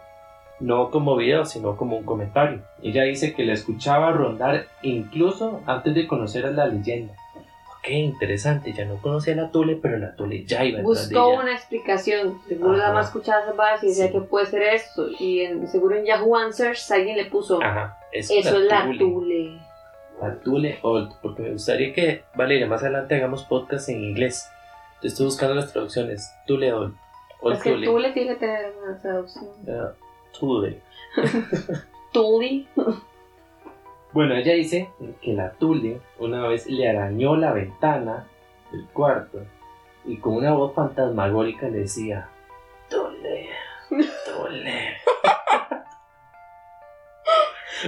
no 0.60 0.90
como 0.90 1.16
video, 1.16 1.44
sino 1.44 1.76
como 1.76 1.96
un 1.96 2.04
comentario. 2.04 2.60
Ella 2.80 3.02
dice 3.02 3.34
que 3.34 3.44
la 3.44 3.54
escuchaba 3.54 4.12
rondar 4.12 4.66
incluso 4.82 5.62
antes 5.66 5.94
de 5.96 6.06
conocer 6.06 6.46
a 6.46 6.50
la 6.52 6.66
leyenda. 6.66 7.14
Ok, 7.84 7.90
interesante, 7.90 8.72
ya 8.72 8.84
no 8.84 8.98
conocía 9.02 9.32
a 9.34 9.36
la 9.36 9.50
Tule, 9.50 9.74
pero 9.74 9.98
la 9.98 10.14
Tule 10.14 10.44
ya 10.44 10.64
iba 10.64 10.78
de 10.78 10.84
Buscó 10.84 11.30
ella. 11.32 11.40
una 11.40 11.52
explicación. 11.52 12.40
Seguro 12.46 12.74
Ajá. 12.74 12.78
nada 12.78 12.92
más 12.94 13.12
balas 13.56 13.82
y 13.82 13.88
decía 13.88 14.06
Sí. 14.06 14.12
que 14.12 14.20
puede 14.20 14.46
ser 14.46 14.62
esto. 14.62 15.08
Y 15.18 15.40
en- 15.40 15.66
seguro 15.66 15.96
en 15.96 16.04
Yahoo 16.04 16.36
Answers 16.36 16.88
alguien 16.92 17.16
le 17.16 17.24
puso. 17.24 17.60
Ajá, 17.60 17.98
eso, 18.12 18.34
Eso 18.38 18.56
es 18.58 18.64
la 18.66 18.84
Tule. 18.96 19.58
La 20.20 20.38
Tule 20.38 20.78
Old, 20.82 21.12
porque 21.20 21.42
me 21.42 21.50
gustaría 21.50 21.92
que, 21.92 22.22
Valeria, 22.36 22.68
más 22.68 22.82
adelante 22.82 23.16
hagamos 23.16 23.42
podcast 23.42 23.88
en 23.88 24.04
inglés. 24.04 24.48
Te 25.00 25.08
estoy 25.08 25.26
buscando 25.26 25.56
las 25.56 25.72
traducciones. 25.72 26.32
Tule 26.46 26.72
Old. 26.72 26.94
Old 27.40 27.56
Es 27.56 27.62
que 27.64 27.70
Tule. 27.72 27.86
Tule 27.86 28.12
tiene 28.12 28.34
que 28.34 28.38
tener 28.38 28.72
una 28.80 28.96
traducción. 29.00 29.46
Ah, 29.68 29.90
Tule. 30.38 30.80
Tule. 32.12 32.64
Bueno, 34.12 34.34
ella 34.34 34.52
dice 34.52 34.90
que 35.22 35.32
la 35.32 35.52
Tule 35.52 36.00
una 36.18 36.46
vez 36.46 36.66
le 36.66 36.86
arañó 36.88 37.34
la 37.34 37.52
ventana 37.52 38.26
del 38.70 38.86
cuarto 38.88 39.40
y 40.04 40.18
con 40.18 40.34
una 40.34 40.52
voz 40.52 40.74
fantasmagórica 40.74 41.68
le 41.68 41.80
decía: 41.80 42.28
Tule, 42.90 43.48
Tule. 43.88 44.96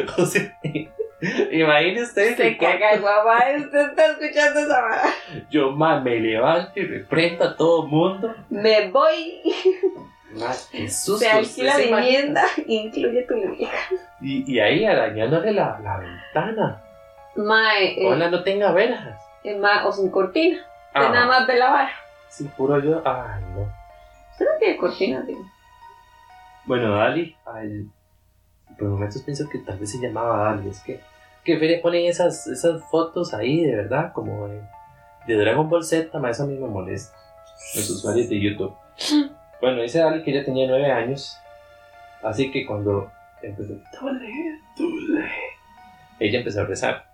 o 0.19 0.25
sea, 0.25 0.59
imagínese 1.53 2.05
usted 2.05 2.37
Se 2.37 2.57
caga 2.57 2.97
guapa. 2.97 3.45
Usted 3.59 3.91
está 3.91 4.13
escuchando 4.13 4.61
esa 4.61 4.81
vara. 4.81 5.03
Yo, 5.51 5.73
ma, 5.73 6.01
me 6.01 6.21
levanto 6.21 6.81
y 6.81 6.87
reprendo 6.87 7.45
a 7.45 7.57
todo 7.57 7.87
mundo. 7.87 8.35
Me 8.49 8.89
voy. 8.91 9.43
Ma, 10.35 10.53
susto. 10.53 11.19
Se 11.19 11.31
alquila 11.31 11.77
vivienda. 11.77 12.45
Incluye 12.67 13.23
Tule 13.23 13.49
vieja. 13.49 13.77
Y, 14.21 14.53
y 14.53 14.59
ahí 14.61 14.85
arañándole 14.85 15.53
la, 15.53 15.79
la 15.83 15.99
ventana. 15.99 16.83
Mae. 17.37 18.01
eh, 18.03 18.07
Ojalá 18.07 18.31
no 18.31 18.43
tenga 18.43 18.73
verjas. 18.73 19.21
eh, 19.45 19.57
ma- 19.57 19.87
o 19.87 19.93
sin 19.93 20.11
cortina. 20.11 20.59
Ah, 20.95 21.09
nada 21.11 21.27
más 21.27 21.47
ve 21.47 21.57
la 21.59 21.71
vara. 21.71 21.93
Sí, 22.29 22.49
puro 22.57 22.79
yo. 22.81 23.03
Ay, 23.05 23.43
no. 23.55 23.63
Usted 24.33 24.45
no 24.47 24.59
tiene 24.59 24.77
cortina, 24.77 25.25
tío. 25.27 25.39
Bueno, 26.67 26.97
Dali, 26.97 27.37
al... 27.47 27.87
por 28.79 28.89
momentos 28.89 29.23
pienso 29.23 29.49
que 29.49 29.59
tal 29.59 29.79
vez 29.79 29.91
se 29.93 29.99
llamaba 29.99 30.45
Dali. 30.55 30.69
Es 30.71 30.81
que, 30.81 31.01
que 31.45 31.57
le 31.57 31.79
ponen 31.79 32.07
esas, 32.07 32.47
esas 32.47 32.83
fotos 32.91 33.35
ahí, 33.35 33.65
de 33.65 33.77
verdad, 33.77 34.13
como 34.13 34.49
de, 34.49 34.63
de 35.27 35.35
Dragon 35.37 35.69
Ball 35.69 35.85
Z, 35.85 36.17
más 36.19 36.37
eso 36.37 36.45
a 36.45 36.47
mí 36.47 36.57
me 36.57 36.67
molesta. 36.69 37.17
Los 37.75 37.91
usuarios 37.91 38.29
de 38.29 38.41
YouTube. 38.41 38.75
Bueno, 39.65 39.81
dice 39.81 40.01
Dali 40.01 40.23
que 40.23 40.31
ella 40.31 40.45
tenía 40.45 40.67
nueve 40.67 40.93
años. 40.93 41.41
Así 42.23 42.51
que 42.51 42.67
cuando 42.67 43.11
empezó, 43.41 43.73
Tule, 43.99 44.61
Tule, 44.77 45.25
ella 46.21 46.41
empezó 46.41 46.61
a 46.61 46.65
rezar. 46.67 47.07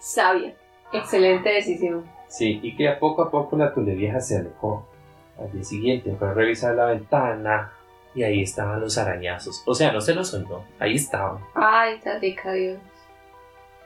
Sabia. 0.00 0.54
Excelente 0.94 1.50
decisión. 1.50 2.06
Sí, 2.26 2.58
y 2.62 2.74
que 2.74 2.88
a 2.88 2.98
poco 2.98 3.20
a 3.20 3.30
poco 3.30 3.58
la 3.58 3.74
Tule 3.74 3.94
vieja 3.94 4.18
se 4.18 4.38
alejó. 4.38 4.88
Al 5.38 5.52
día 5.52 5.62
siguiente 5.62 6.16
fue 6.18 6.26
a 6.26 6.32
revisar 6.32 6.74
la 6.74 6.86
ventana 6.86 7.70
y 8.14 8.22
ahí 8.22 8.40
estaban 8.40 8.80
los 8.80 8.96
arañazos. 8.96 9.62
O 9.66 9.74
sea, 9.74 9.92
no 9.92 10.00
se 10.00 10.14
los 10.14 10.28
soñó, 10.30 10.64
ahí 10.78 10.94
estaban. 10.94 11.44
Ay, 11.54 12.00
rica 12.18 12.54
Dios. 12.54 12.78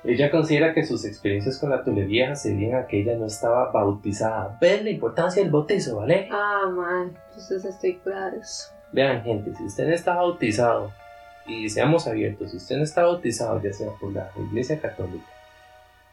Ella 0.04 0.30
considera 0.30 0.72
que 0.74 0.84
sus 0.84 1.04
experiencias 1.04 1.58
con 1.58 1.70
la 1.70 1.82
Tule 1.82 2.04
vieja 2.04 2.34
se 2.36 2.54
deben 2.54 2.76
a 2.76 2.86
que 2.86 3.00
ella 3.00 3.16
no 3.16 3.26
estaba 3.26 3.70
bautizada. 3.72 4.56
¿Ven 4.60 4.84
la 4.84 4.90
importancia 4.90 5.42
del 5.42 5.50
bautizo, 5.50 5.96
vale? 5.96 6.28
Ah, 6.30 6.66
man. 6.70 7.16
Entonces 7.30 7.64
estoy 7.64 7.94
curada 7.96 8.30
de 8.30 8.38
eso. 8.38 8.72
Vean, 8.92 9.22
gente, 9.22 9.54
si 9.54 9.64
usted 9.64 9.86
no 9.88 9.94
está 9.94 10.14
bautizado, 10.14 10.92
y 11.46 11.68
seamos 11.68 12.06
abiertos, 12.06 12.50
si 12.50 12.58
usted 12.58 12.76
no 12.76 12.84
está 12.84 13.02
bautizado, 13.02 13.60
ya 13.60 13.72
sea 13.72 13.88
por 14.00 14.12
la 14.12 14.30
iglesia 14.36 14.80
católica 14.80 15.26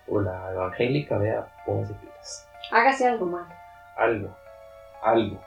o 0.08 0.20
la 0.22 0.52
evangélica, 0.52 1.18
vea, 1.18 1.48
póngase 1.66 1.94
pilas. 1.96 2.48
Hágase 2.72 3.08
algo, 3.08 3.26
man. 3.28 3.46
Algo, 3.98 4.36
algo. 5.04 5.40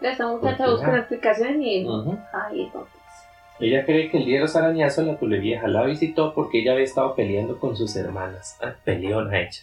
Esta 0.00 0.24
Porque 0.28 0.46
muchacha 0.46 0.66
busca 0.70 0.82
ya. 0.86 0.88
una 0.90 0.98
explicación 0.98 1.62
y. 1.62 1.84
Ujú. 1.88 2.18
Ay, 2.32 2.70
no. 2.74 2.86
Ella 3.58 3.86
cree 3.86 4.10
que 4.10 4.18
el 4.18 4.26
día 4.26 4.36
de 4.36 4.42
los 4.42 4.56
arañazos 4.56 5.06
la 5.06 5.16
Tule 5.16 5.38
vieja 5.38 5.66
la 5.66 5.84
visitó 5.84 6.34
porque 6.34 6.60
ella 6.60 6.72
había 6.72 6.84
estado 6.84 7.14
peleando 7.14 7.58
con 7.58 7.74
sus 7.74 7.96
hermanas. 7.96 8.58
Ah, 8.62 8.74
peleona 8.84 9.40
ella. 9.40 9.62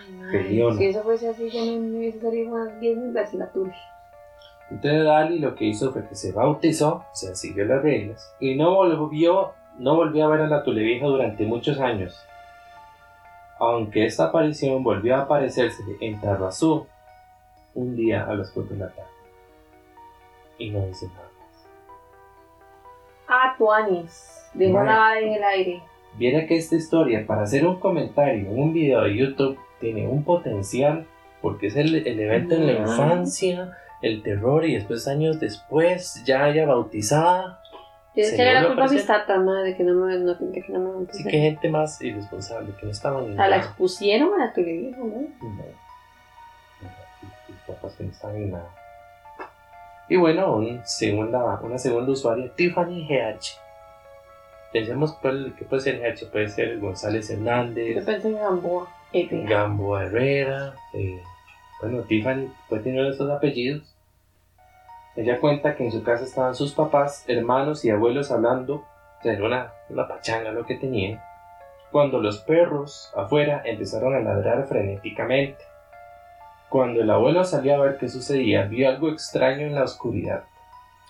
Ay, 0.00 0.12
man. 0.12 0.32
Peleona. 0.32 0.76
Si 0.76 0.86
eso 0.86 1.02
fuese 1.04 1.28
así, 1.28 1.48
ya 1.48 1.64
no 1.64 1.80
me 1.80 1.98
hubiese 1.98 2.20
salido 2.20 2.50
más 2.50 2.80
10 2.80 2.96
mil 2.96 3.12
veces 3.12 3.34
la 3.34 3.52
Tule. 3.52 3.72
Entonces 4.70 5.04
Dali 5.04 5.38
lo 5.38 5.54
que 5.54 5.66
hizo 5.66 5.92
fue 5.92 6.08
que 6.08 6.16
se 6.16 6.32
bautizó, 6.32 7.04
o 7.12 7.14
sea, 7.14 7.34
siguió 7.34 7.66
las 7.66 7.82
reglas, 7.82 8.34
y 8.40 8.56
no 8.56 8.74
volvió, 8.74 9.52
no 9.78 9.94
volvió 9.94 10.24
a 10.24 10.28
ver 10.28 10.40
a 10.40 10.48
la 10.48 10.64
Tule 10.64 10.82
vieja 10.82 11.06
durante 11.06 11.44
muchos 11.44 11.78
años. 11.78 12.18
Aunque 13.60 14.06
esta 14.06 14.24
aparición 14.24 14.82
volvió 14.82 15.14
a 15.14 15.20
aparecerse 15.20 15.82
en 16.00 16.20
Tarrazú 16.20 16.86
un 17.74 17.94
día 17.94 18.24
a 18.24 18.34
las 18.34 18.50
4 18.50 18.74
de 18.74 18.80
la 18.80 18.88
tarde. 18.90 19.08
Y 20.58 20.70
no 20.70 20.84
dice 20.86 21.06
nada. 21.06 21.33
Ah, 23.28 23.54
Tuanis. 23.58 24.30
La 24.54 24.72
vara 24.72 25.18
en 25.18 25.32
el 25.34 25.42
aire. 25.44 25.82
Viera 26.16 26.46
que 26.46 26.56
esta 26.56 26.76
historia, 26.76 27.26
para 27.26 27.42
hacer 27.42 27.66
un 27.66 27.80
comentario 27.80 28.48
en 28.50 28.58
un 28.58 28.72
video 28.72 29.02
de 29.02 29.16
YouTube, 29.16 29.58
tiene 29.80 30.06
un 30.06 30.22
potencial, 30.22 31.06
porque 31.42 31.66
es 31.66 31.76
el, 31.76 31.94
el 32.06 32.20
evento 32.20 32.54
en 32.54 32.66
la 32.66 32.82
Ajá. 32.84 32.92
infancia, 32.92 33.76
el 34.00 34.22
terror, 34.22 34.64
y 34.64 34.74
después, 34.74 35.08
años 35.08 35.40
después, 35.40 36.22
ya 36.24 36.44
haya 36.44 36.66
bautizada. 36.66 37.60
Yo 38.14 38.22
echaré 38.22 38.54
la 38.54 38.60
culpa 38.66 38.76
parece- 38.82 38.94
mis 38.94 39.06
tatas, 39.06 39.42
madre, 39.42 39.70
de 39.70 39.76
que 39.76 39.82
no 39.82 39.94
me, 40.06 40.16
no, 40.18 40.34
de 40.34 40.62
que 40.62 40.72
no 40.72 40.78
me 40.78 40.86
Así 40.86 40.94
bauticé. 40.94 41.28
que 41.30 41.38
gente 41.40 41.68
más 41.68 42.00
irresponsable, 42.00 42.72
que 42.78 42.86
no 42.86 42.92
estaban 42.92 43.24
en 43.24 43.32
O 43.32 43.36
sea, 43.36 43.48
la 43.48 43.56
expusieron 43.56 44.40
a 44.40 44.46
la 44.46 44.52
Tule 44.52 44.72
vieja, 44.72 44.98
¿no? 44.98 45.04
No. 45.06 45.24
No, 46.80 46.88
tus 47.48 47.56
papás 47.66 47.94
que 47.96 48.04
no 48.04 48.10
estaban 48.12 48.36
en 48.36 48.50
nada. 48.52 48.70
Y 50.08 50.16
bueno, 50.16 50.56
un 50.56 50.80
segunda, 50.84 51.60
una 51.62 51.78
segunda 51.78 52.12
usuaria, 52.12 52.50
Tiffany 52.54 53.06
GH. 53.08 53.60
Pensemos 54.72 55.16
qué 55.56 55.64
puede 55.64 55.82
ser 55.82 56.00
GH, 56.00 56.30
puede 56.30 56.48
ser 56.48 56.78
González 56.78 57.28
Yo 57.28 57.36
Hernández, 57.36 58.04
pensé 58.04 58.28
en 58.28 58.38
Gamboa. 58.38 58.88
Herrera, 60.04 60.74
eh, 60.92 61.22
bueno, 61.80 62.02
Tiffany 62.02 62.52
puede 62.68 62.82
tener 62.82 63.06
estos 63.06 63.30
apellidos. 63.30 63.94
Ella 65.16 65.38
cuenta 65.38 65.76
que 65.76 65.84
en 65.84 65.92
su 65.92 66.02
casa 66.02 66.24
estaban 66.24 66.54
sus 66.54 66.72
papás, 66.72 67.24
hermanos 67.28 67.84
y 67.84 67.90
abuelos 67.90 68.32
hablando, 68.32 68.74
o 68.74 69.22
sea, 69.22 69.32
era 69.32 69.44
una, 69.44 69.72
una 69.88 70.08
pachanga 70.08 70.50
lo 70.50 70.66
que 70.66 70.74
tenían, 70.74 71.22
cuando 71.92 72.18
los 72.20 72.38
perros 72.38 73.12
afuera 73.14 73.62
empezaron 73.64 74.14
a 74.14 74.20
ladrar 74.20 74.66
frenéticamente. 74.66 75.62
Cuando 76.68 77.00
el 77.02 77.10
abuelo 77.10 77.44
salió 77.44 77.74
a 77.76 77.78
ver 77.84 77.98
qué 77.98 78.08
sucedía, 78.08 78.64
vio 78.64 78.88
algo 78.88 79.08
extraño 79.10 79.66
en 79.66 79.74
la 79.74 79.84
oscuridad. 79.84 80.44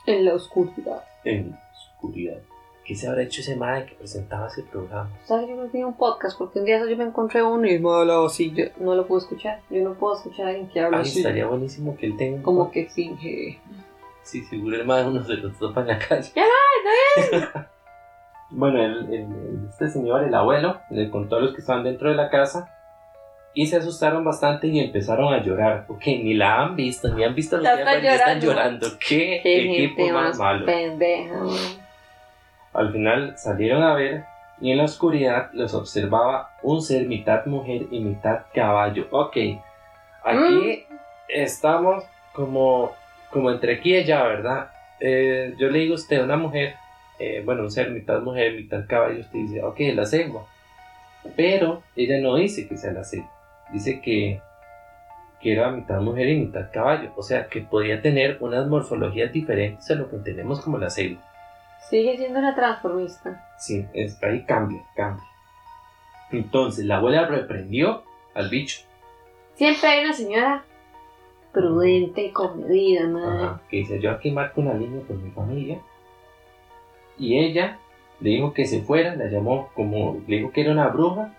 En 0.07 0.25
la 0.25 0.35
oscuridad. 0.35 1.03
En 1.25 1.51
la 1.53 1.61
oscuridad. 1.73 2.39
¿Qué 2.85 2.95
se 2.95 3.09
habrá 3.09 3.23
hecho 3.23 3.41
ese 3.41 3.57
madre 3.57 3.87
que 3.87 3.95
presentaba 3.95 4.47
ese 4.49 4.63
programa? 4.63 5.09
¿Sabes? 5.25 5.49
Yo 5.49 5.57
no 5.57 5.65
tenía 5.69 5.87
un 5.87 5.97
podcast 5.97 6.37
porque 6.37 6.59
un 6.59 6.67
día 6.67 6.85
yo 6.87 6.97
me 6.99 7.05
encontré 7.05 7.43
uno 7.43 7.67
y 7.67 7.79
me 7.79 7.91
hablaba 7.91 8.27
así. 8.27 8.53
Yo 8.53 8.65
no 8.79 8.95
lo 8.95 9.07
puedo 9.07 9.23
escuchar. 9.23 9.61
Yo 9.71 9.83
no 9.83 9.95
puedo 9.95 10.17
escuchar 10.17 10.47
a 10.47 10.49
alguien 10.51 10.69
que 10.69 10.81
habla 10.81 10.99
Ay, 10.99 11.03
así. 11.05 11.21
estaría 11.21 11.47
buenísimo 11.47 11.97
que 11.97 12.07
él 12.07 12.17
tenga 12.19 12.37
un 12.37 12.43
Como 12.43 12.71
que 12.71 12.85
finge. 12.91 13.59
Sí, 14.23 14.43
seguro 14.45 14.77
el 14.77 14.85
más 14.85 15.07
uno 15.07 15.25
se 15.25 15.33
los 15.35 15.59
topa 15.59 15.81
en 15.81 15.87
la 15.87 15.99
calle. 15.99 16.31
bueno, 18.51 18.83
el, 18.83 18.99
el- 19.07 19.15
el- 19.15 19.67
este 19.71 19.89
señor, 19.89 20.23
el 20.25 20.35
abuelo, 20.35 20.79
le 20.91 21.11
contó 21.11 21.37
a 21.37 21.41
los 21.41 21.55
que 21.55 21.61
estaban 21.61 21.85
dentro 21.85 22.11
de 22.11 22.17
la 22.17 22.29
casa 22.29 22.74
y 23.55 23.67
se 23.67 23.77
asustaron 23.77 24.25
bastante 24.25 24.67
y 24.67 24.81
empezaron 24.81 25.33
a 25.33 25.43
llorar. 25.43 25.85
Ok, 25.89 26.07
ni 26.07 26.35
la 26.35 26.63
han 26.63 26.77
visto, 26.77 27.09
ni 27.15 27.25
han 27.25 27.35
visto 27.35 27.57
lo 27.57 27.63
Ya 27.63 27.77
que 28.01 28.09
están 28.09 28.41
llorando. 28.41 28.89
¿Qué, 28.99 29.41
Qué 29.43 29.85
equipo 29.87 30.09
más 30.13 30.39
malo? 30.39 30.67
pendeja. 30.67 31.35
Al 32.73 32.93
final 32.93 33.35
salieron 33.39 33.83
a 33.83 33.95
ver 33.95 34.25
y 34.61 34.73
en 34.73 34.79
la 34.79 34.85
oscuridad 34.85 35.51
los 35.53 35.75
observaba 35.75 36.51
un 36.63 36.83
ser 36.83 37.07
mitad 37.07 37.47
mujer 37.47 37.83
y 37.91 38.01
mitad 38.01 38.43
caballo. 38.53 39.07
Ok, 39.11 39.37
aquí 40.25 40.85
estamos 41.29 42.05
como, 42.33 42.93
como 43.31 43.51
entre 43.51 43.75
aquí 43.75 43.93
y 43.95 43.99
allá, 43.99 44.25
¿verdad? 44.25 44.71
Eh, 45.01 45.55
yo 45.59 45.69
le 45.71 45.81
digo 45.81 45.93
a 45.93 45.97
usted, 45.97 46.23
una 46.23 46.37
mujer, 46.37 46.75
eh, 47.19 47.43
bueno, 47.45 47.63
un 47.63 47.71
ser 47.71 47.91
mitad 47.91 48.21
mujer, 48.21 48.55
mitad 48.55 48.87
caballo, 48.89 49.21
usted 49.21 49.39
dice, 49.39 49.63
ok, 49.63 49.79
la 49.95 50.07
cegua. 50.07 50.47
Pero 51.37 51.83
ella 51.97 52.19
no 52.21 52.37
dice 52.37 52.69
que 52.69 52.77
sea 52.77 52.93
la 52.93 53.05
cegua, 53.05 53.31
dice 53.73 54.01
que, 54.01 54.41
que 55.41 55.53
era 55.53 55.71
mitad 55.71 56.01
mujer 56.01 56.29
y 56.29 56.41
mitad 56.41 56.71
caballo, 56.73 57.13
o 57.17 57.23
sea, 57.23 57.49
que 57.49 57.61
podía 57.61 58.01
tener 58.03 58.39
unas 58.41 58.67
morfologías 58.67 59.33
diferentes 59.33 59.91
a 59.91 59.95
lo 59.95 60.09
que 60.09 60.17
entendemos 60.17 60.61
como 60.61 60.79
la 60.79 60.91
cegua. 60.91 61.23
Sigue 61.89 62.17
siendo 62.17 62.39
una 62.39 62.55
transformista. 62.55 63.47
Sí, 63.59 63.87
es, 63.93 64.23
ahí 64.23 64.45
cambia, 64.45 64.83
cambia. 64.97 65.25
Entonces, 66.31 66.87
la 66.87 66.97
abuela 66.97 67.27
reprendió 67.27 68.05
al 68.35 68.49
bicho. 68.49 68.81
Siempre 69.55 69.89
hay 69.89 70.05
una 70.05 70.15
señora 70.15 70.65
prudente, 71.53 72.33
comedida, 72.33 73.07
madre. 73.07 73.45
Ajá, 73.45 73.61
que 73.69 73.77
dice, 73.79 74.01
yo 74.01 74.11
aquí 74.11 74.31
marco 74.31 74.61
una 74.61 74.75
línea 74.75 75.01
por 75.07 75.17
mi 75.17 75.31
familia. 75.31 75.79
Y 77.19 77.39
ella 77.39 77.79
le 78.21 78.31
dijo 78.31 78.53
que 78.53 78.67
se 78.67 78.83
fuera, 78.83 79.15
la 79.15 79.27
llamó 79.27 79.71
como, 79.75 80.21
le 80.27 80.39
dijo 80.39 80.51
que 80.51 80.63
era 80.63 80.73
una 80.73 80.89
bruja. 80.89 81.33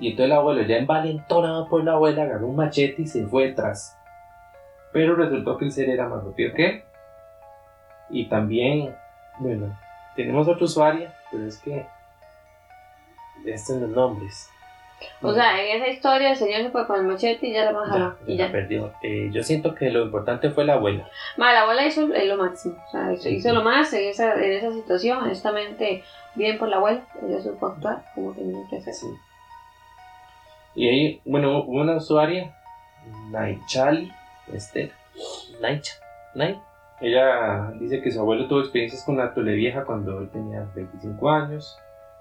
Y 0.00 0.10
entonces 0.10 0.32
el 0.32 0.32
abuelo, 0.32 0.62
ya 0.62 0.78
envalentonado 0.78 1.68
por 1.68 1.84
la 1.84 1.92
abuela, 1.92 2.22
agarró 2.22 2.46
un 2.46 2.56
machete 2.56 3.02
y 3.02 3.06
se 3.06 3.26
fue 3.26 3.48
detrás. 3.48 3.96
Pero 4.92 5.14
resultó 5.14 5.58
que 5.58 5.66
el 5.66 5.72
ser 5.72 5.90
era 5.90 6.08
más 6.08 6.24
rápido 6.24 6.54
que 6.54 6.66
él. 6.66 6.82
Y 8.08 8.28
también, 8.28 8.96
bueno, 9.38 9.78
tenemos 10.16 10.48
otra 10.48 10.64
usuaria, 10.64 11.14
pero 11.30 11.46
es 11.46 11.58
que 11.58 11.86
estos 13.44 13.76
son 13.76 13.82
los 13.82 13.90
nombres. 13.90 14.50
O 15.22 15.32
sea, 15.32 15.62
en 15.62 15.80
esa 15.80 15.88
historia 15.88 16.30
el 16.30 16.36
señor 16.36 16.62
se 16.62 16.70
fue 16.70 16.86
con 16.86 17.00
el 17.00 17.06
machete 17.06 17.46
y 17.46 17.52
ya 17.52 17.66
la 17.66 17.72
bajaron. 17.72 18.16
Y 18.26 18.36
ya 18.36 18.50
perdió. 18.50 18.92
Eh, 19.02 19.30
yo 19.32 19.42
siento 19.42 19.74
que 19.74 19.90
lo 19.90 20.04
importante 20.04 20.50
fue 20.50 20.64
la 20.64 20.74
abuela. 20.74 21.08
Ma, 21.36 21.52
la 21.52 21.62
abuela 21.62 21.86
hizo 21.86 22.12
eh, 22.14 22.26
lo 22.26 22.36
máximo. 22.36 22.82
O 22.86 22.90
sea, 22.90 23.12
hizo, 23.12 23.28
hizo 23.28 23.52
lo 23.52 23.62
más 23.62 23.92
en 23.92 24.08
esa, 24.08 24.34
en 24.34 24.52
esa 24.52 24.72
situación. 24.72 25.18
Honestamente, 25.18 26.04
bien 26.34 26.58
por 26.58 26.68
la 26.68 26.76
abuela. 26.76 27.06
Ella 27.26 27.40
supo 27.40 27.66
actuar 27.66 28.02
como 28.14 28.32
tenía 28.32 28.60
que 28.68 28.76
hacer. 28.78 28.94
Sí. 28.94 29.06
Y 30.80 30.88
ahí, 30.88 31.20
bueno, 31.26 31.58
hubo 31.64 31.82
una 31.82 31.96
usuaria, 31.96 32.56
Naichali, 33.30 34.10
este, 34.50 34.90
Naicha, 35.60 35.92
Nai. 36.34 36.58
Ella 37.02 37.70
dice 37.78 38.00
que 38.00 38.10
su 38.10 38.18
abuelo 38.20 38.48
tuvo 38.48 38.60
experiencias 38.60 39.04
con 39.04 39.18
la 39.18 39.34
tole 39.34 39.52
vieja 39.54 39.84
cuando 39.84 40.20
él 40.20 40.30
tenía 40.30 40.66
25 40.74 41.30
años. 41.30 41.78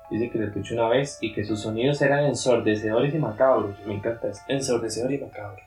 Dice 0.09 0.29
que 0.29 0.39
le 0.39 0.45
escuchó 0.47 0.73
una 0.73 0.89
vez 0.89 1.19
y 1.21 1.31
que 1.33 1.45
sus 1.45 1.61
sonidos 1.61 2.01
eran 2.01 2.25
ensordecedores 2.25 3.13
y 3.13 3.17
macabros. 3.17 3.79
Me 3.85 3.93
encanta 3.93 4.27
eso. 4.27 4.41
Ensordecedor 4.49 5.11
y 5.13 5.19
macabro. 5.19 5.61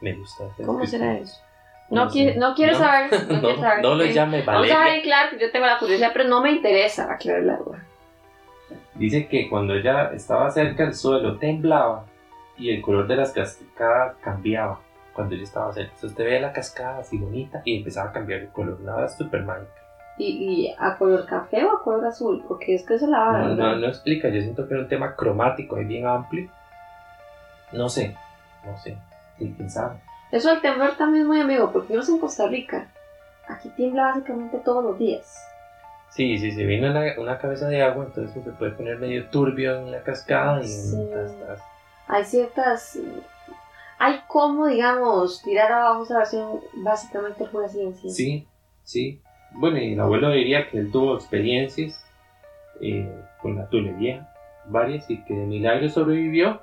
Me 0.00 0.12
gusta. 0.12 0.44
¿Cómo 0.64 0.86
será 0.86 1.14
eso? 1.18 1.40
No, 1.90 2.08
quiere, 2.08 2.36
no 2.36 2.54
quiero 2.54 2.74
no. 2.74 2.78
saber. 2.78 3.10
No, 3.28 3.34
No, 3.34 3.40
quiero 3.40 3.60
saber. 3.60 3.82
no 3.82 3.94
lo 3.96 4.04
llame 4.04 4.42
Vamos 4.42 4.48
a 4.48 4.52
Valeria. 4.54 4.78
dejar 4.78 4.94
en 4.96 5.02
claro 5.02 5.30
que 5.30 5.38
yo 5.46 5.50
tengo 5.50 5.66
la 5.66 5.78
curiosidad, 5.80 6.10
pero 6.12 6.28
no 6.28 6.42
me 6.42 6.52
interesa 6.52 7.12
aclarar 7.12 7.42
la 7.42 7.56
duda. 7.56 7.84
Dice 8.94 9.26
que 9.26 9.48
cuando 9.48 9.74
ella 9.74 10.12
estaba 10.12 10.50
cerca 10.50 10.84
el 10.84 10.94
suelo 10.94 11.36
temblaba 11.38 12.04
y 12.56 12.70
el 12.70 12.80
color 12.80 13.08
de 13.08 13.16
las 13.16 13.32
cascadas 13.32 14.16
cambiaba 14.22 14.80
cuando 15.12 15.34
ella 15.34 15.44
estaba 15.44 15.72
cerca. 15.72 15.90
Entonces 15.90 16.10
usted 16.10 16.24
veía 16.24 16.40
la 16.40 16.52
cascada 16.52 16.98
así 16.98 17.18
bonita 17.18 17.62
y 17.64 17.78
empezaba 17.78 18.10
a 18.10 18.12
cambiar 18.12 18.40
el 18.40 18.48
color. 18.48 18.80
Nada 18.80 19.08
súper 19.08 19.42
mágica. 19.42 19.72
¿Y, 20.16 20.26
¿Y 20.26 20.74
a 20.78 20.96
color 20.96 21.26
café 21.26 21.64
o 21.64 21.76
a 21.76 21.82
color 21.82 22.06
azul? 22.06 22.44
Porque 22.46 22.74
es 22.76 22.86
que 22.86 22.94
eso 22.94 23.08
la 23.08 23.18
va 23.18 23.38
No, 23.38 23.54
no, 23.54 23.76
no 23.76 23.86
explica, 23.88 24.28
yo 24.28 24.40
siento 24.40 24.68
que 24.68 24.74
era 24.74 24.82
un 24.84 24.88
tema 24.88 25.16
cromático 25.16 25.76
ahí 25.76 25.84
bien 25.84 26.06
amplio. 26.06 26.48
No 27.72 27.88
sé, 27.88 28.16
no 28.64 28.78
sé. 28.78 28.96
Sí, 29.38 29.52
quién 29.56 29.68
sabe. 29.68 29.96
Eso 30.30 30.50
del 30.50 30.60
temblor 30.60 30.96
también 30.96 31.22
es 31.22 31.28
muy 31.28 31.40
amigo, 31.40 31.72
porque 31.72 31.94
yo 31.94 32.00
en 32.00 32.18
Costa 32.18 32.46
Rica. 32.46 32.88
Aquí 33.48 33.68
tiembla 33.70 34.04
básicamente 34.04 34.58
todos 34.58 34.84
los 34.84 34.98
días. 34.98 35.36
Sí, 36.14 36.38
sí, 36.38 36.52
se 36.52 36.64
viene 36.64 36.90
una, 36.90 37.02
una 37.18 37.38
cabeza 37.38 37.68
de 37.68 37.82
agua, 37.82 38.04
entonces 38.06 38.32
se 38.44 38.50
puede 38.52 38.72
poner 38.72 38.98
medio 38.98 39.28
turbio 39.30 39.78
en 39.78 39.90
la 39.90 40.02
cascada 40.02 40.60
y 40.62 40.68
Sí. 40.68 40.96
tas, 41.12 41.32
tas. 41.46 41.62
Hay 42.06 42.24
ciertas. 42.24 42.98
Hay 43.98 44.20
como, 44.28 44.66
digamos, 44.66 45.42
tirar 45.42 45.72
abajo 45.72 46.04
esa 46.04 46.18
versión 46.18 46.60
básicamente 46.74 47.44
pura 47.46 47.68
ciencia. 47.68 48.10
Sí, 48.10 48.46
sí. 48.84 49.20
Bueno, 49.52 49.78
y 49.78 49.94
el 49.94 50.00
abuelo 50.00 50.30
diría 50.30 50.68
que 50.68 50.78
él 50.78 50.90
tuvo 50.92 51.14
experiencias 51.14 52.00
eh, 52.80 53.08
con 53.40 53.56
la 53.56 53.68
tule 53.68 53.92
vieja, 53.92 54.28
varias, 54.66 55.08
y 55.10 55.22
que 55.24 55.34
de 55.34 55.46
milagro 55.46 55.88
sobrevivió. 55.88 56.60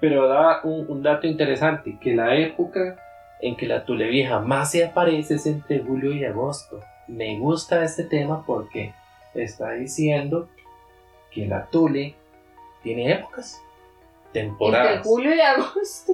Pero 0.00 0.28
da 0.28 0.60
un, 0.64 0.86
un 0.90 1.02
dato 1.02 1.26
interesante, 1.26 1.98
que 2.00 2.14
la 2.14 2.34
época 2.36 2.96
en 3.40 3.56
que 3.56 3.66
la 3.66 3.84
tule 3.84 4.08
vieja 4.08 4.40
más 4.40 4.70
se 4.72 4.84
aparece 4.84 5.34
es 5.34 5.46
entre 5.46 5.80
julio 5.80 6.12
y 6.12 6.24
agosto. 6.24 6.80
Me 7.08 7.38
gusta 7.38 7.84
este 7.84 8.04
tema 8.04 8.44
porque 8.46 8.94
está 9.34 9.72
diciendo 9.72 10.48
que 11.30 11.46
la 11.46 11.66
tule 11.66 12.14
tiene 12.82 13.12
épocas, 13.12 13.60
temporadas. 14.32 14.96
Entre 14.96 15.02
julio 15.08 15.34
y 15.34 15.40
agosto. 15.40 16.12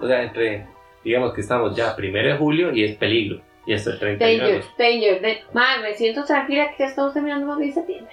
O 0.00 0.06
sea, 0.06 0.22
entre, 0.22 0.66
digamos 1.04 1.34
que 1.34 1.40
estamos 1.40 1.76
ya 1.76 1.94
primero 1.96 2.28
de 2.32 2.38
julio 2.38 2.72
y 2.74 2.84
es 2.84 2.96
peligro. 2.96 3.42
Y 3.66 3.74
hasta 3.74 3.90
el 3.90 3.98
31 3.98 4.32
de 4.32 4.38
Danger, 4.38 4.54
agosto. 4.62 4.82
danger. 4.82 5.20
de- 5.20 5.40
Madre, 5.52 5.82
me 5.82 5.94
siento 5.94 6.24
tranquila 6.24 6.70
que 6.70 6.76
ya 6.82 6.86
estamos 6.86 7.12
terminando 7.12 7.46
más 7.46 7.58
de 7.58 7.70
septiembre. 7.72 8.12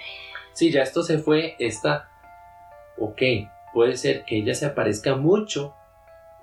Sí, 0.52 0.70
ya 0.70 0.82
esto 0.82 1.02
se 1.02 1.18
fue, 1.18 1.56
esta, 1.58 2.08
ok, 2.98 3.22
puede 3.72 3.96
ser 3.96 4.24
que 4.24 4.36
ella 4.38 4.54
se 4.54 4.66
aparezca 4.66 5.14
mucho 5.16 5.74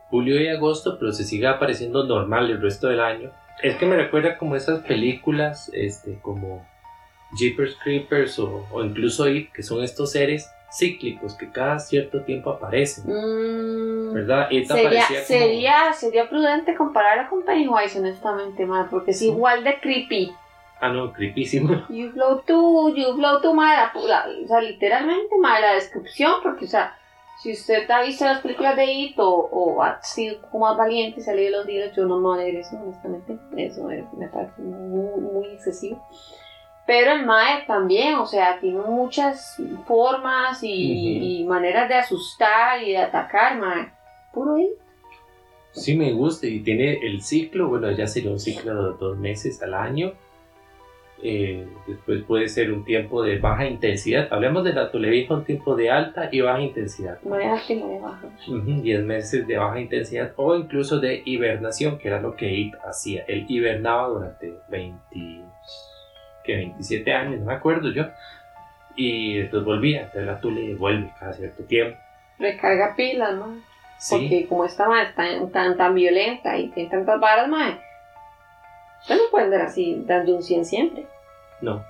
julio 0.09 0.39
y 0.41 0.47
agosto, 0.47 0.97
pero 0.99 1.11
se 1.11 1.23
siga 1.23 1.51
apareciendo 1.51 2.03
normal 2.05 2.49
el 2.49 2.61
resto 2.61 2.87
del 2.87 2.99
año. 3.01 3.31
Es 3.61 3.75
que 3.77 3.85
me 3.85 3.95
recuerda 3.95 4.37
como 4.37 4.55
esas 4.55 4.81
películas, 4.81 5.69
este, 5.73 6.19
como 6.21 6.65
Jeepers 7.37 7.75
Creepers 7.83 8.37
o, 8.39 8.65
o 8.71 8.83
incluso 8.83 9.27
It, 9.27 9.51
que 9.51 9.63
son 9.63 9.83
estos 9.83 10.11
seres 10.11 10.49
cíclicos 10.71 11.35
que 11.35 11.49
cada 11.49 11.79
cierto 11.79 12.21
tiempo 12.23 12.49
aparecen, 12.51 13.05
Mm, 13.05 14.13
¿verdad? 14.13 14.51
It 14.51 14.67
sería, 14.67 15.05
como- 15.07 15.21
sería, 15.25 15.93
sería 15.93 16.29
prudente 16.29 16.75
compararla 16.75 17.29
con 17.29 17.43
Pennywise, 17.43 17.99
honestamente, 17.99 18.65
madre, 18.65 18.87
porque 18.91 19.11
es 19.11 19.21
igual 19.21 19.63
de 19.63 19.79
creepy. 19.79 20.33
Ah, 20.81 20.89
no, 20.89 21.13
creepísimo. 21.13 21.85
You 21.89 22.11
flow 22.11 22.41
too, 22.45 22.93
you 22.95 23.15
flow 23.15 23.41
too, 23.41 23.53
madre, 23.53 23.89
la 24.07 24.25
o 24.43 24.47
sea, 24.47 24.59
literalmente, 24.61 25.37
madre, 25.39 25.61
la 25.61 25.73
descripción, 25.75 26.33
porque, 26.43 26.65
o 26.65 26.67
sea, 26.67 26.97
si 27.45 27.51
usted 27.51 27.89
ha 27.91 28.01
visto 28.01 28.25
las 28.25 28.41
películas 28.41 28.75
de 28.75 28.85
It 28.91 29.19
o, 29.19 29.29
o 29.51 29.83
ha 29.83 30.01
sido 30.01 30.41
poco 30.41 30.57
más 30.59 30.75
valiente 30.75 31.19
y 31.19 31.23
se 31.23 31.29
ha 31.29 31.35
leído 31.35 31.59
los 31.59 31.67
libros, 31.67 31.95
yo 31.95 32.05
no 32.05 32.17
me 32.17 32.23
voy 32.23 32.39
a 32.39 32.43
leer 32.43 32.55
eso, 32.55 32.75
honestamente, 32.81 33.37
eso 33.55 33.91
es- 33.91 34.11
me 34.17 34.27
parece 34.29 34.61
muy, 34.63 35.21
muy 35.21 35.47
excesivo. 35.49 36.03
Pero 36.87 37.11
el 37.13 37.25
Mae 37.25 37.65
también, 37.67 38.15
o 38.15 38.25
sea, 38.25 38.59
tiene 38.59 38.79
muchas 38.79 39.55
formas 39.85 40.59
y 40.63 41.43
maneras 41.47 41.87
de 41.87 41.95
asustar 41.95 42.81
y 42.81 42.91
de 42.91 42.97
atacar, 42.97 43.57
Mae. 43.59 43.91
Puro 44.33 44.57
It. 44.57 44.71
Sí 45.71 45.95
me 45.95 46.13
gusta 46.13 46.47
y 46.47 46.61
tiene 46.61 46.93
el 47.05 47.21
ciclo, 47.21 47.67
bueno, 47.69 47.91
ya 47.91 48.07
sería 48.07 48.31
un 48.31 48.39
ciclo 48.39 48.91
de 48.93 48.97
dos 48.97 49.17
meses 49.17 49.61
al 49.61 49.73
año. 49.75 50.13
Eh, 51.23 51.67
después 51.87 52.23
puede 52.23 52.49
ser 52.49 52.71
un 52.71 52.83
tiempo 52.83 53.23
de 53.23 53.39
baja 53.39 53.65
intensidad. 53.65 54.27
Hablemos 54.31 54.63
de 54.63 54.73
la 54.73 54.91
tolevieja, 54.91 55.33
un 55.33 55.45
tiempo 55.45 55.75
de 55.75 55.89
alta 55.89 56.29
y 56.31 56.41
baja 56.41 56.61
intensidad. 56.61 57.19
Marea 57.23 57.53
alta 57.53 57.73
y 57.73 57.75
marea 57.77 58.01
baja. 58.01 58.27
Ujú, 58.47 58.81
10 58.81 59.03
meses 59.03 59.47
de 59.47 59.57
baja 59.57 59.79
intensidad 59.79 60.33
o 60.35 60.55
incluso 60.55 60.99
de 60.99 61.21
hibernación, 61.25 61.97
que 61.97 62.09
era 62.09 62.21
lo 62.21 62.35
que 62.35 62.51
It 62.53 62.75
hacía. 62.85 63.23
Él 63.27 63.45
hibernaba 63.47 64.09
durante 64.09 64.53
20, 64.69 65.41
que 66.43 66.55
27 66.55 67.13
años, 67.13 67.39
no 67.39 67.45
me 67.45 67.53
acuerdo 67.53 67.91
yo. 67.91 68.05
Y 68.95 69.37
después 69.37 69.63
volvía, 69.63 70.01
entonces 70.01 70.25
la 70.25 70.39
tule 70.39 70.75
vuelve 70.75 71.11
cada 71.19 71.33
cierto 71.33 71.63
tiempo. 71.63 71.97
Recarga 72.37 72.93
pilas, 72.95 73.35
Mae. 73.35 73.59
Sí, 73.97 74.15
Porque 74.15 74.47
como 74.47 74.65
esta 74.65 74.87
madre 74.87 75.09
es 75.09 75.15
tan, 75.15 75.51
tan, 75.51 75.77
tan 75.77 75.95
violenta 75.95 76.57
y 76.57 76.67
tiene 76.69 76.89
tantas 76.89 77.19
varas, 77.19 77.47
madre, 77.47 77.77
usted 79.05 79.15
no 79.17 79.29
puede 79.31 79.45
andar 79.45 79.61
así 79.61 80.03
dando 80.05 80.35
un 80.35 80.41
100 80.43 80.65
siempre. 80.65 81.05
No, 81.61 81.83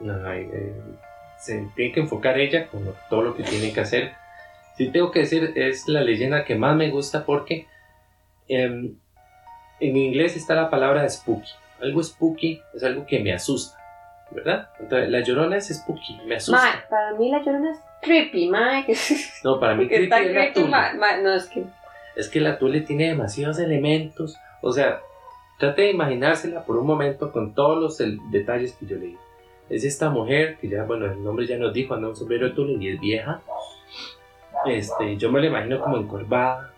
no, 0.00 0.14
no, 0.16 0.28
hay, 0.28 0.42
eh, 0.52 0.74
se 1.38 1.68
tiene 1.76 1.92
que 1.92 2.00
enfocar 2.00 2.38
ella 2.38 2.66
con 2.68 2.84
lo- 2.84 2.94
todo 3.10 3.22
lo 3.22 3.36
que 3.36 3.42
tiene 3.42 3.72
que 3.72 3.80
hacer. 3.80 4.12
Sí 4.76 4.88
tengo 4.90 5.10
que 5.10 5.20
decir, 5.20 5.52
es 5.56 5.86
la 5.88 6.00
leyenda 6.00 6.44
que 6.44 6.54
más 6.56 6.74
me 6.74 6.90
gusta 6.90 7.24
porque 7.24 7.66
em, 8.48 8.96
en 9.80 9.96
inglés 9.96 10.36
está 10.36 10.54
la 10.54 10.68
palabra 10.70 11.08
spooky. 11.08 11.50
Algo 11.80 12.02
spooky 12.02 12.60
es 12.74 12.82
algo 12.82 13.06
que 13.06 13.20
me 13.20 13.32
asusta, 13.32 13.78
¿verdad? 14.30 14.68
Entonces, 14.80 15.10
la 15.10 15.20
llorona 15.20 15.56
es 15.58 15.68
spooky, 15.68 16.20
me 16.26 16.36
asusta. 16.36 16.60
Madre, 16.62 16.80
para 16.90 17.12
mí 17.12 17.30
la 17.30 17.38
llorona 17.42 17.70
es 17.72 17.78
creepy, 18.02 18.50
que, 18.86 18.96
No, 19.44 19.60
para 19.60 19.74
mí 19.74 19.86
creepy 19.86 20.04
está 20.04 20.20
es 20.20 20.26
la 20.26 20.32
creepy, 20.32 20.54
tule. 20.54 20.68
ma- 20.70 20.94
ma- 20.94 21.16
no 21.18 21.34
es 21.34 21.46
que... 21.46 21.64
Es 22.16 22.28
que 22.28 22.40
la 22.40 22.58
tule 22.58 22.80
tiene 22.80 23.08
demasiados 23.08 23.58
elementos. 23.58 24.36
O 24.60 24.72
sea, 24.72 25.00
trate 25.58 25.82
de 25.82 25.90
imaginársela 25.90 26.64
por 26.64 26.76
un 26.76 26.86
momento 26.86 27.32
con 27.32 27.54
todos 27.54 27.78
los 27.78 28.30
detalles 28.30 28.74
que 28.74 28.86
yo 28.86 28.96
leí. 28.96 29.16
Es 29.68 29.84
esta 29.84 30.10
mujer 30.10 30.58
que 30.58 30.68
ya, 30.68 30.84
bueno, 30.84 31.06
el 31.06 31.22
nombre 31.22 31.46
ya 31.46 31.56
nos 31.56 31.72
dijo, 31.72 31.94
anda 31.94 32.08
un 32.08 32.16
sombrero 32.16 32.50
de 32.50 32.72
y 32.80 32.88
es 32.88 33.00
vieja. 33.00 33.40
Este, 34.66 35.16
yo 35.16 35.30
me 35.30 35.40
la 35.40 35.46
imagino 35.46 35.80
como 35.80 35.96
encorvada. 35.96 36.70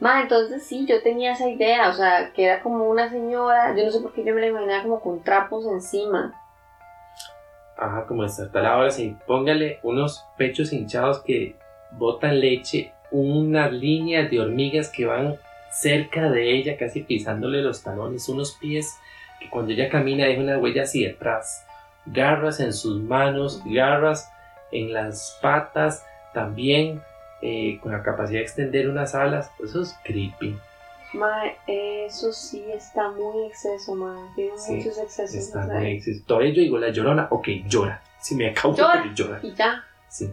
Madre, 0.00 0.22
entonces 0.22 0.64
sí, 0.64 0.86
yo 0.86 1.02
tenía 1.02 1.32
esa 1.32 1.48
idea, 1.48 1.88
o 1.88 1.92
sea, 1.92 2.32
que 2.32 2.44
era 2.44 2.62
como 2.62 2.88
una 2.88 3.08
señora, 3.08 3.76
yo 3.76 3.84
no 3.84 3.90
sé 3.90 4.00
por 4.00 4.12
qué 4.12 4.24
yo 4.24 4.34
me 4.34 4.40
la 4.40 4.48
imaginaba 4.48 4.82
como 4.82 5.00
con 5.00 5.22
trapos 5.22 5.66
encima. 5.66 6.34
Ajá, 7.76 8.06
como 8.06 8.22
destartalada. 8.22 8.74
Ahora 8.74 8.90
sí, 8.90 9.16
póngale 9.26 9.78
unos 9.82 10.24
pechos 10.36 10.72
hinchados 10.72 11.20
que 11.20 11.56
botan 11.92 12.40
leche, 12.40 12.92
unas 13.10 13.72
líneas 13.72 14.30
de 14.30 14.40
hormigas 14.40 14.88
que 14.90 15.06
van 15.06 15.36
cerca 15.80 16.30
de 16.30 16.52
ella, 16.54 16.76
casi 16.78 17.02
pisándole 17.02 17.62
los 17.62 17.82
talones, 17.82 18.28
unos 18.28 18.52
pies 18.52 18.94
que 19.40 19.50
cuando 19.50 19.72
ella 19.72 19.88
camina 19.88 20.26
deja 20.26 20.40
una 20.40 20.58
huella 20.58 20.82
hacia 20.84 21.10
atrás, 21.10 21.64
garras 22.06 22.60
en 22.60 22.72
sus 22.72 23.00
manos, 23.02 23.62
garras 23.64 24.30
en 24.72 24.92
las 24.92 25.38
patas, 25.42 26.04
también 26.32 27.02
eh, 27.42 27.78
con 27.82 27.92
la 27.92 28.02
capacidad 28.02 28.38
de 28.38 28.44
extender 28.44 28.88
unas 28.88 29.14
alas. 29.14 29.50
Eso 29.62 29.82
es 29.82 29.96
creepy. 30.04 30.56
Mae, 31.12 31.56
eso 32.06 32.32
sí 32.32 32.64
está 32.72 33.10
muy 33.10 33.46
exceso, 33.46 33.94
mae. 33.94 34.28
Tiene 34.34 34.58
Sí, 34.58 34.72
muchos 34.74 34.98
excesos. 34.98 35.34
Está 35.36 35.66
muy 35.66 35.92
exceso. 35.92 36.22
Todavía 36.26 36.50
yo 36.52 36.60
digo 36.62 36.78
la 36.78 36.90
llorona, 36.90 37.28
ok, 37.30 37.48
llora. 37.66 38.02
Si 38.20 38.34
me 38.34 38.48
acabo 38.50 38.74
Llora. 38.74 39.04
llora. 39.14 39.38
Y 39.42 39.54
ya. 39.54 39.84
Sí. 40.08 40.32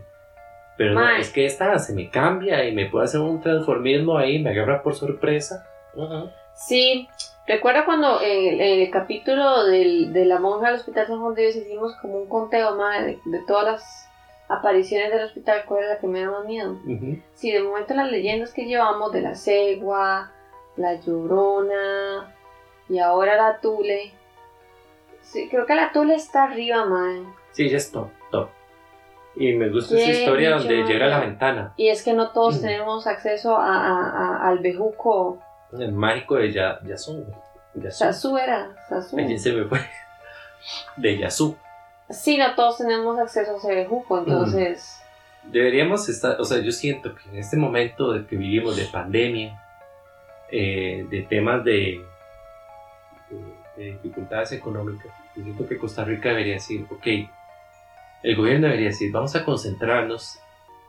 Pero 0.81 0.93
no, 0.95 1.09
es 1.11 1.29
que 1.31 1.45
esta 1.45 1.77
se 1.77 1.93
me 1.93 2.09
cambia 2.09 2.65
y 2.65 2.73
me 2.73 2.89
puede 2.89 3.05
hacer 3.05 3.21
un 3.21 3.39
transformismo 3.39 4.17
ahí, 4.17 4.39
me 4.39 4.49
agarra 4.49 4.81
por 4.81 4.95
sorpresa. 4.95 5.63
Sí, 6.55 7.07
recuerdo 7.45 7.85
cuando 7.85 8.19
en 8.21 8.53
el, 8.53 8.61
en 8.61 8.81
el 8.81 8.89
capítulo 8.89 9.65
del, 9.65 10.11
de 10.11 10.25
la 10.25 10.39
monja 10.39 10.67
del 10.67 10.75
Hospital 10.77 11.05
San 11.05 11.19
Juan 11.19 11.35
de 11.35 11.43
Dios 11.43 11.55
hicimos 11.55 11.95
como 12.01 12.17
un 12.17 12.27
conteo 12.27 12.75
mae, 12.75 13.03
de, 13.03 13.19
de 13.25 13.39
todas 13.45 13.65
las 13.65 14.09
apariciones 14.47 15.11
del 15.11 15.25
hospital, 15.25 15.63
cuál 15.67 15.83
era 15.83 15.93
la 15.93 15.99
que 15.99 16.07
me 16.07 16.21
da 16.21 16.31
más 16.31 16.45
miedo. 16.45 16.77
Sí, 17.35 17.51
de 17.51 17.61
momento 17.61 17.93
las 17.93 18.09
leyendas 18.11 18.51
que 18.51 18.65
llevamos 18.65 19.11
de 19.11 19.21
la 19.21 19.35
cegua, 19.35 20.31
la 20.77 20.99
llorona 20.99 22.33
y 22.89 22.97
ahora 22.97 23.35
la 23.37 23.59
tule. 23.59 24.13
Sí, 25.21 25.47
creo 25.47 25.67
que 25.67 25.75
la 25.75 25.91
tule 25.91 26.15
está 26.15 26.45
arriba, 26.45 26.85
mae. 26.85 27.21
Sí, 27.51 27.69
ya 27.69 27.77
es 27.77 27.91
top, 27.91 28.09
top. 28.09 28.20
Y 29.35 29.53
me 29.53 29.69
gusta 29.69 29.97
esa 29.97 30.11
historia 30.11 30.57
donde 30.57 30.83
llega 30.83 31.05
a 31.05 31.09
la 31.09 31.19
ventana. 31.21 31.73
Y 31.77 31.87
es 31.87 32.03
que 32.03 32.13
no 32.13 32.31
todos 32.31 32.57
Mm. 32.57 32.61
tenemos 32.61 33.07
acceso 33.07 33.55
a, 33.57 33.75
a- 33.75 34.09
a- 34.43 34.49
al 34.49 34.59
bejuco. 34.59 35.39
El 35.77 35.93
mágico 35.93 36.35
de 36.35 36.51
ya, 36.51 36.79
Yasu. 36.83 37.25
Yasu. 37.75 37.97
Sasu 37.97 38.37
era, 38.37 38.75
Sasu. 38.89 39.17
Allí 39.17 39.37
se 39.39 39.53
me 39.53 39.63
fue. 39.65 39.79
De 40.97 41.17
Yasu. 41.17 41.55
Sí, 42.09 42.37
no 42.37 42.53
todos 42.55 42.77
tenemos 42.79 43.17
acceso 43.19 43.53
a 43.53 43.57
ese 43.57 43.73
bejuco, 43.73 44.19
entonces... 44.19 44.97
Deberíamos 45.43 46.07
estar, 46.09 46.39
o 46.39 46.43
sea, 46.43 46.59
yo 46.59 46.71
siento 46.71 47.15
que 47.15 47.29
en 47.29 47.37
este 47.37 47.55
momento 47.57 48.11
de 48.11 48.27
que 48.27 48.35
vivimos 48.35 48.75
de 48.75 48.83
pandemia, 48.85 49.59
eh, 50.51 51.05
de 51.09 51.21
temas 51.23 51.63
de, 51.63 52.05
de, 53.29 53.37
de 53.77 53.91
dificultades 53.93 54.51
económicas, 54.51 55.07
yo 55.35 55.43
siento 55.43 55.65
que 55.67 55.77
Costa 55.79 56.03
Rica 56.03 56.29
debería 56.29 56.55
decir, 56.55 56.85
ok, 56.91 57.07
el 58.23 58.35
gobierno 58.35 58.67
debería 58.67 58.87
decir, 58.89 59.11
vamos 59.11 59.35
a 59.35 59.43
concentrarnos 59.45 60.39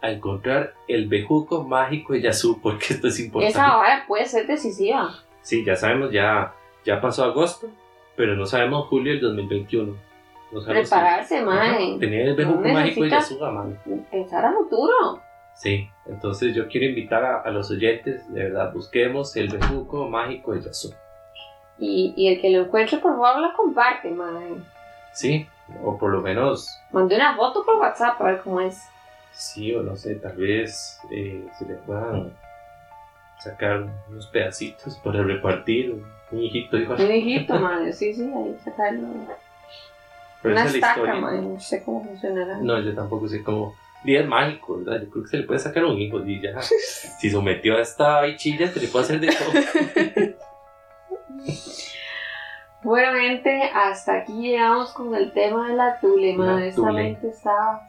a 0.01 0.11
encontrar 0.11 0.75
el 0.89 1.09
bejuco 1.09 1.63
mágico 1.65 2.13
de 2.13 2.23
Yasu, 2.23 2.61
porque 2.63 2.87
esto 2.95 3.09
es 3.09 3.21
importante. 3.21 3.57
Esa 3.59 3.77
vara 3.77 4.05
puede 4.07 4.27
ser 4.27 4.47
decisiva. 4.47 5.15
Sí, 5.43 5.65
ya 5.65 5.77
sabemos, 5.77 6.11
ya, 6.13 6.53
ya 6.85 7.01
pasó 7.01 7.25
agosto, 7.25 7.69
pero 8.17 8.35
no 8.37 8.47
sabemos 8.47 8.87
julio 8.89 9.13
del 9.13 9.21
2021. 9.23 9.95
No 10.53 10.61
sabemos 10.61 10.89
si- 10.89 10.95
Prepararse, 10.95 11.37
Ajá, 11.39 11.45
mae. 11.47 11.99
Tener 11.99 12.29
el 12.29 12.35
bejuco 12.37 12.61
No 12.61 12.73
mágico 12.75 13.05
de 13.05 13.11
Yasu 13.11 13.45
a 13.45 13.51
mano. 13.51 13.77
Pensar 14.11 14.45
a 14.45 14.53
futuro. 14.53 15.21
Sí, 15.55 15.89
entonces 16.07 16.55
yo 16.55 16.67
quiero 16.69 16.87
invitar 16.87 17.25
a, 17.25 17.41
a 17.43 17.51
los 17.51 17.71
oyentes, 17.71 18.33
de 18.33 18.45
verdad, 18.45 18.73
busquemos 18.73 19.37
el 19.37 19.49
bejuco 19.49 20.09
mágico 20.09 20.53
de 20.53 20.63
Yasu. 20.63 20.93
Y, 21.79 22.13
y 22.17 22.29
el 22.29 22.41
que 22.41 22.51
lo 22.51 22.65
encuentre, 22.65 22.99
por 22.99 23.13
favor, 23.13 23.41
la 23.41 23.53
comparte, 23.55 24.11
mae. 24.11 24.55
Sí, 25.13 25.47
o 25.83 25.99
por 25.99 26.13
lo 26.13 26.21
menos, 26.21 26.69
Mandé 26.93 27.17
una 27.17 27.37
foto 27.37 27.65
por 27.65 27.77
WhatsApp 27.77 28.21
a 28.21 28.25
ver 28.25 28.41
cómo 28.43 28.61
es. 28.61 28.83
sí, 29.33 29.75
o 29.75 29.83
no 29.83 29.97
sé, 29.97 30.15
tal 30.17 30.37
vez 30.37 30.99
eh, 31.11 31.47
se 31.59 31.65
le 31.67 31.75
puedan 31.75 32.33
sacar 33.39 33.87
unos 34.09 34.27
pedacitos 34.29 34.97
para 34.99 35.23
repartir, 35.23 35.93
un, 36.31 36.41
hijito 36.43 36.79
igual. 36.79 37.01
Un 37.01 37.11
hijito, 37.13 37.59
mae. 37.59 37.93
Sí, 37.93 38.15
sí, 38.15 38.23
ahí 38.23 38.57
sacarlo. 38.65 39.09
Pero 40.43 40.55
Una 40.55 40.65
esa 40.65 40.77
es 40.77 40.81
la 40.81 40.89
estaca, 40.89 41.01
historia. 41.01 41.21
mae. 41.21 41.43
No 41.43 41.61
sé 41.61 41.83
cómo 41.83 42.05
funcionará. 42.05 42.59
No, 42.59 42.81
yo 42.81 42.95
tampoco 42.95 43.29
sé 43.29 43.43
cómo. 43.43 43.75
Día 44.05 44.21
es 44.21 44.27
mágico, 44.27 44.79
¿verdad? 44.79 45.03
Yo 45.03 45.11
creo 45.11 45.25
que 45.25 45.31
se 45.31 45.37
le 45.39 45.45
puede 45.45 45.61
sacar 45.61 45.85
un 45.85 45.99
hijo 46.01 46.25
y 46.25 46.41
ya. 46.41 46.61
Si 46.63 47.31
sometió 47.31 47.77
a 47.77 47.81
esta 47.83 48.23
bichilla, 48.23 48.69
se 48.69 48.81
le 48.81 48.89
puede 48.89 49.05
hacer 49.05 49.21
de 49.21 49.29
todo. 49.29 49.53
Bueno, 52.83 53.13
gente, 53.15 53.71
hasta 53.75 54.15
aquí 54.19 54.33
llegamos 54.33 54.93
con 54.93 55.15
el 55.15 55.33
tema 55.33 55.69
de 55.69 55.77
la 55.77 56.01
tule, 56.01 56.37
La 56.37 56.45
mae. 56.45 56.69
Esta 56.69 56.81
tule. 56.81 56.93
mente 56.93 57.29
está 57.29 57.89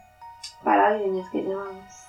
para 0.64 0.98
líneas 0.98 1.28
que 1.32 1.42
llamamos. 1.42 2.06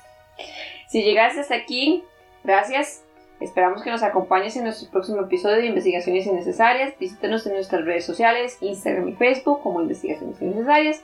Si 0.89 1.03
llegaste 1.03 1.41
hasta 1.41 1.55
aquí, 1.55 2.05
gracias. 2.43 3.03
Esperamos 3.41 3.83
que 3.83 3.91
nos 3.91 4.03
acompañes 4.03 4.57
en 4.57 4.65
nuestro 4.65 4.91
próximo 4.91 5.23
episodio 5.23 5.57
de 5.57 5.67
Investigaciones 5.67 6.27
Innecesarias. 6.27 6.95
Visítanos 6.99 7.47
en 7.47 7.55
nuestras 7.55 7.85
redes 7.85 8.05
sociales, 8.05 8.59
Instagram 8.61 9.09
y 9.09 9.15
Facebook 9.15 9.63
como 9.63 9.81
Investigaciones 9.81 10.41
Innecesarias. 10.41 11.03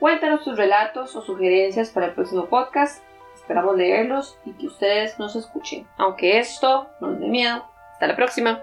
Cuéntanos 0.00 0.42
tus 0.42 0.56
relatos 0.56 1.14
o 1.14 1.22
sugerencias 1.22 1.90
para 1.90 2.06
el 2.06 2.12
próximo 2.12 2.46
podcast. 2.46 3.02
Esperamos 3.34 3.76
leerlos 3.76 4.38
y 4.44 4.52
que 4.52 4.66
ustedes 4.66 5.18
nos 5.18 5.36
escuchen. 5.36 5.86
Aunque 5.98 6.38
esto 6.38 6.88
nos 7.00 7.20
dé 7.20 7.28
miedo. 7.28 7.64
Hasta 7.92 8.08
la 8.08 8.16
próxima. 8.16 8.60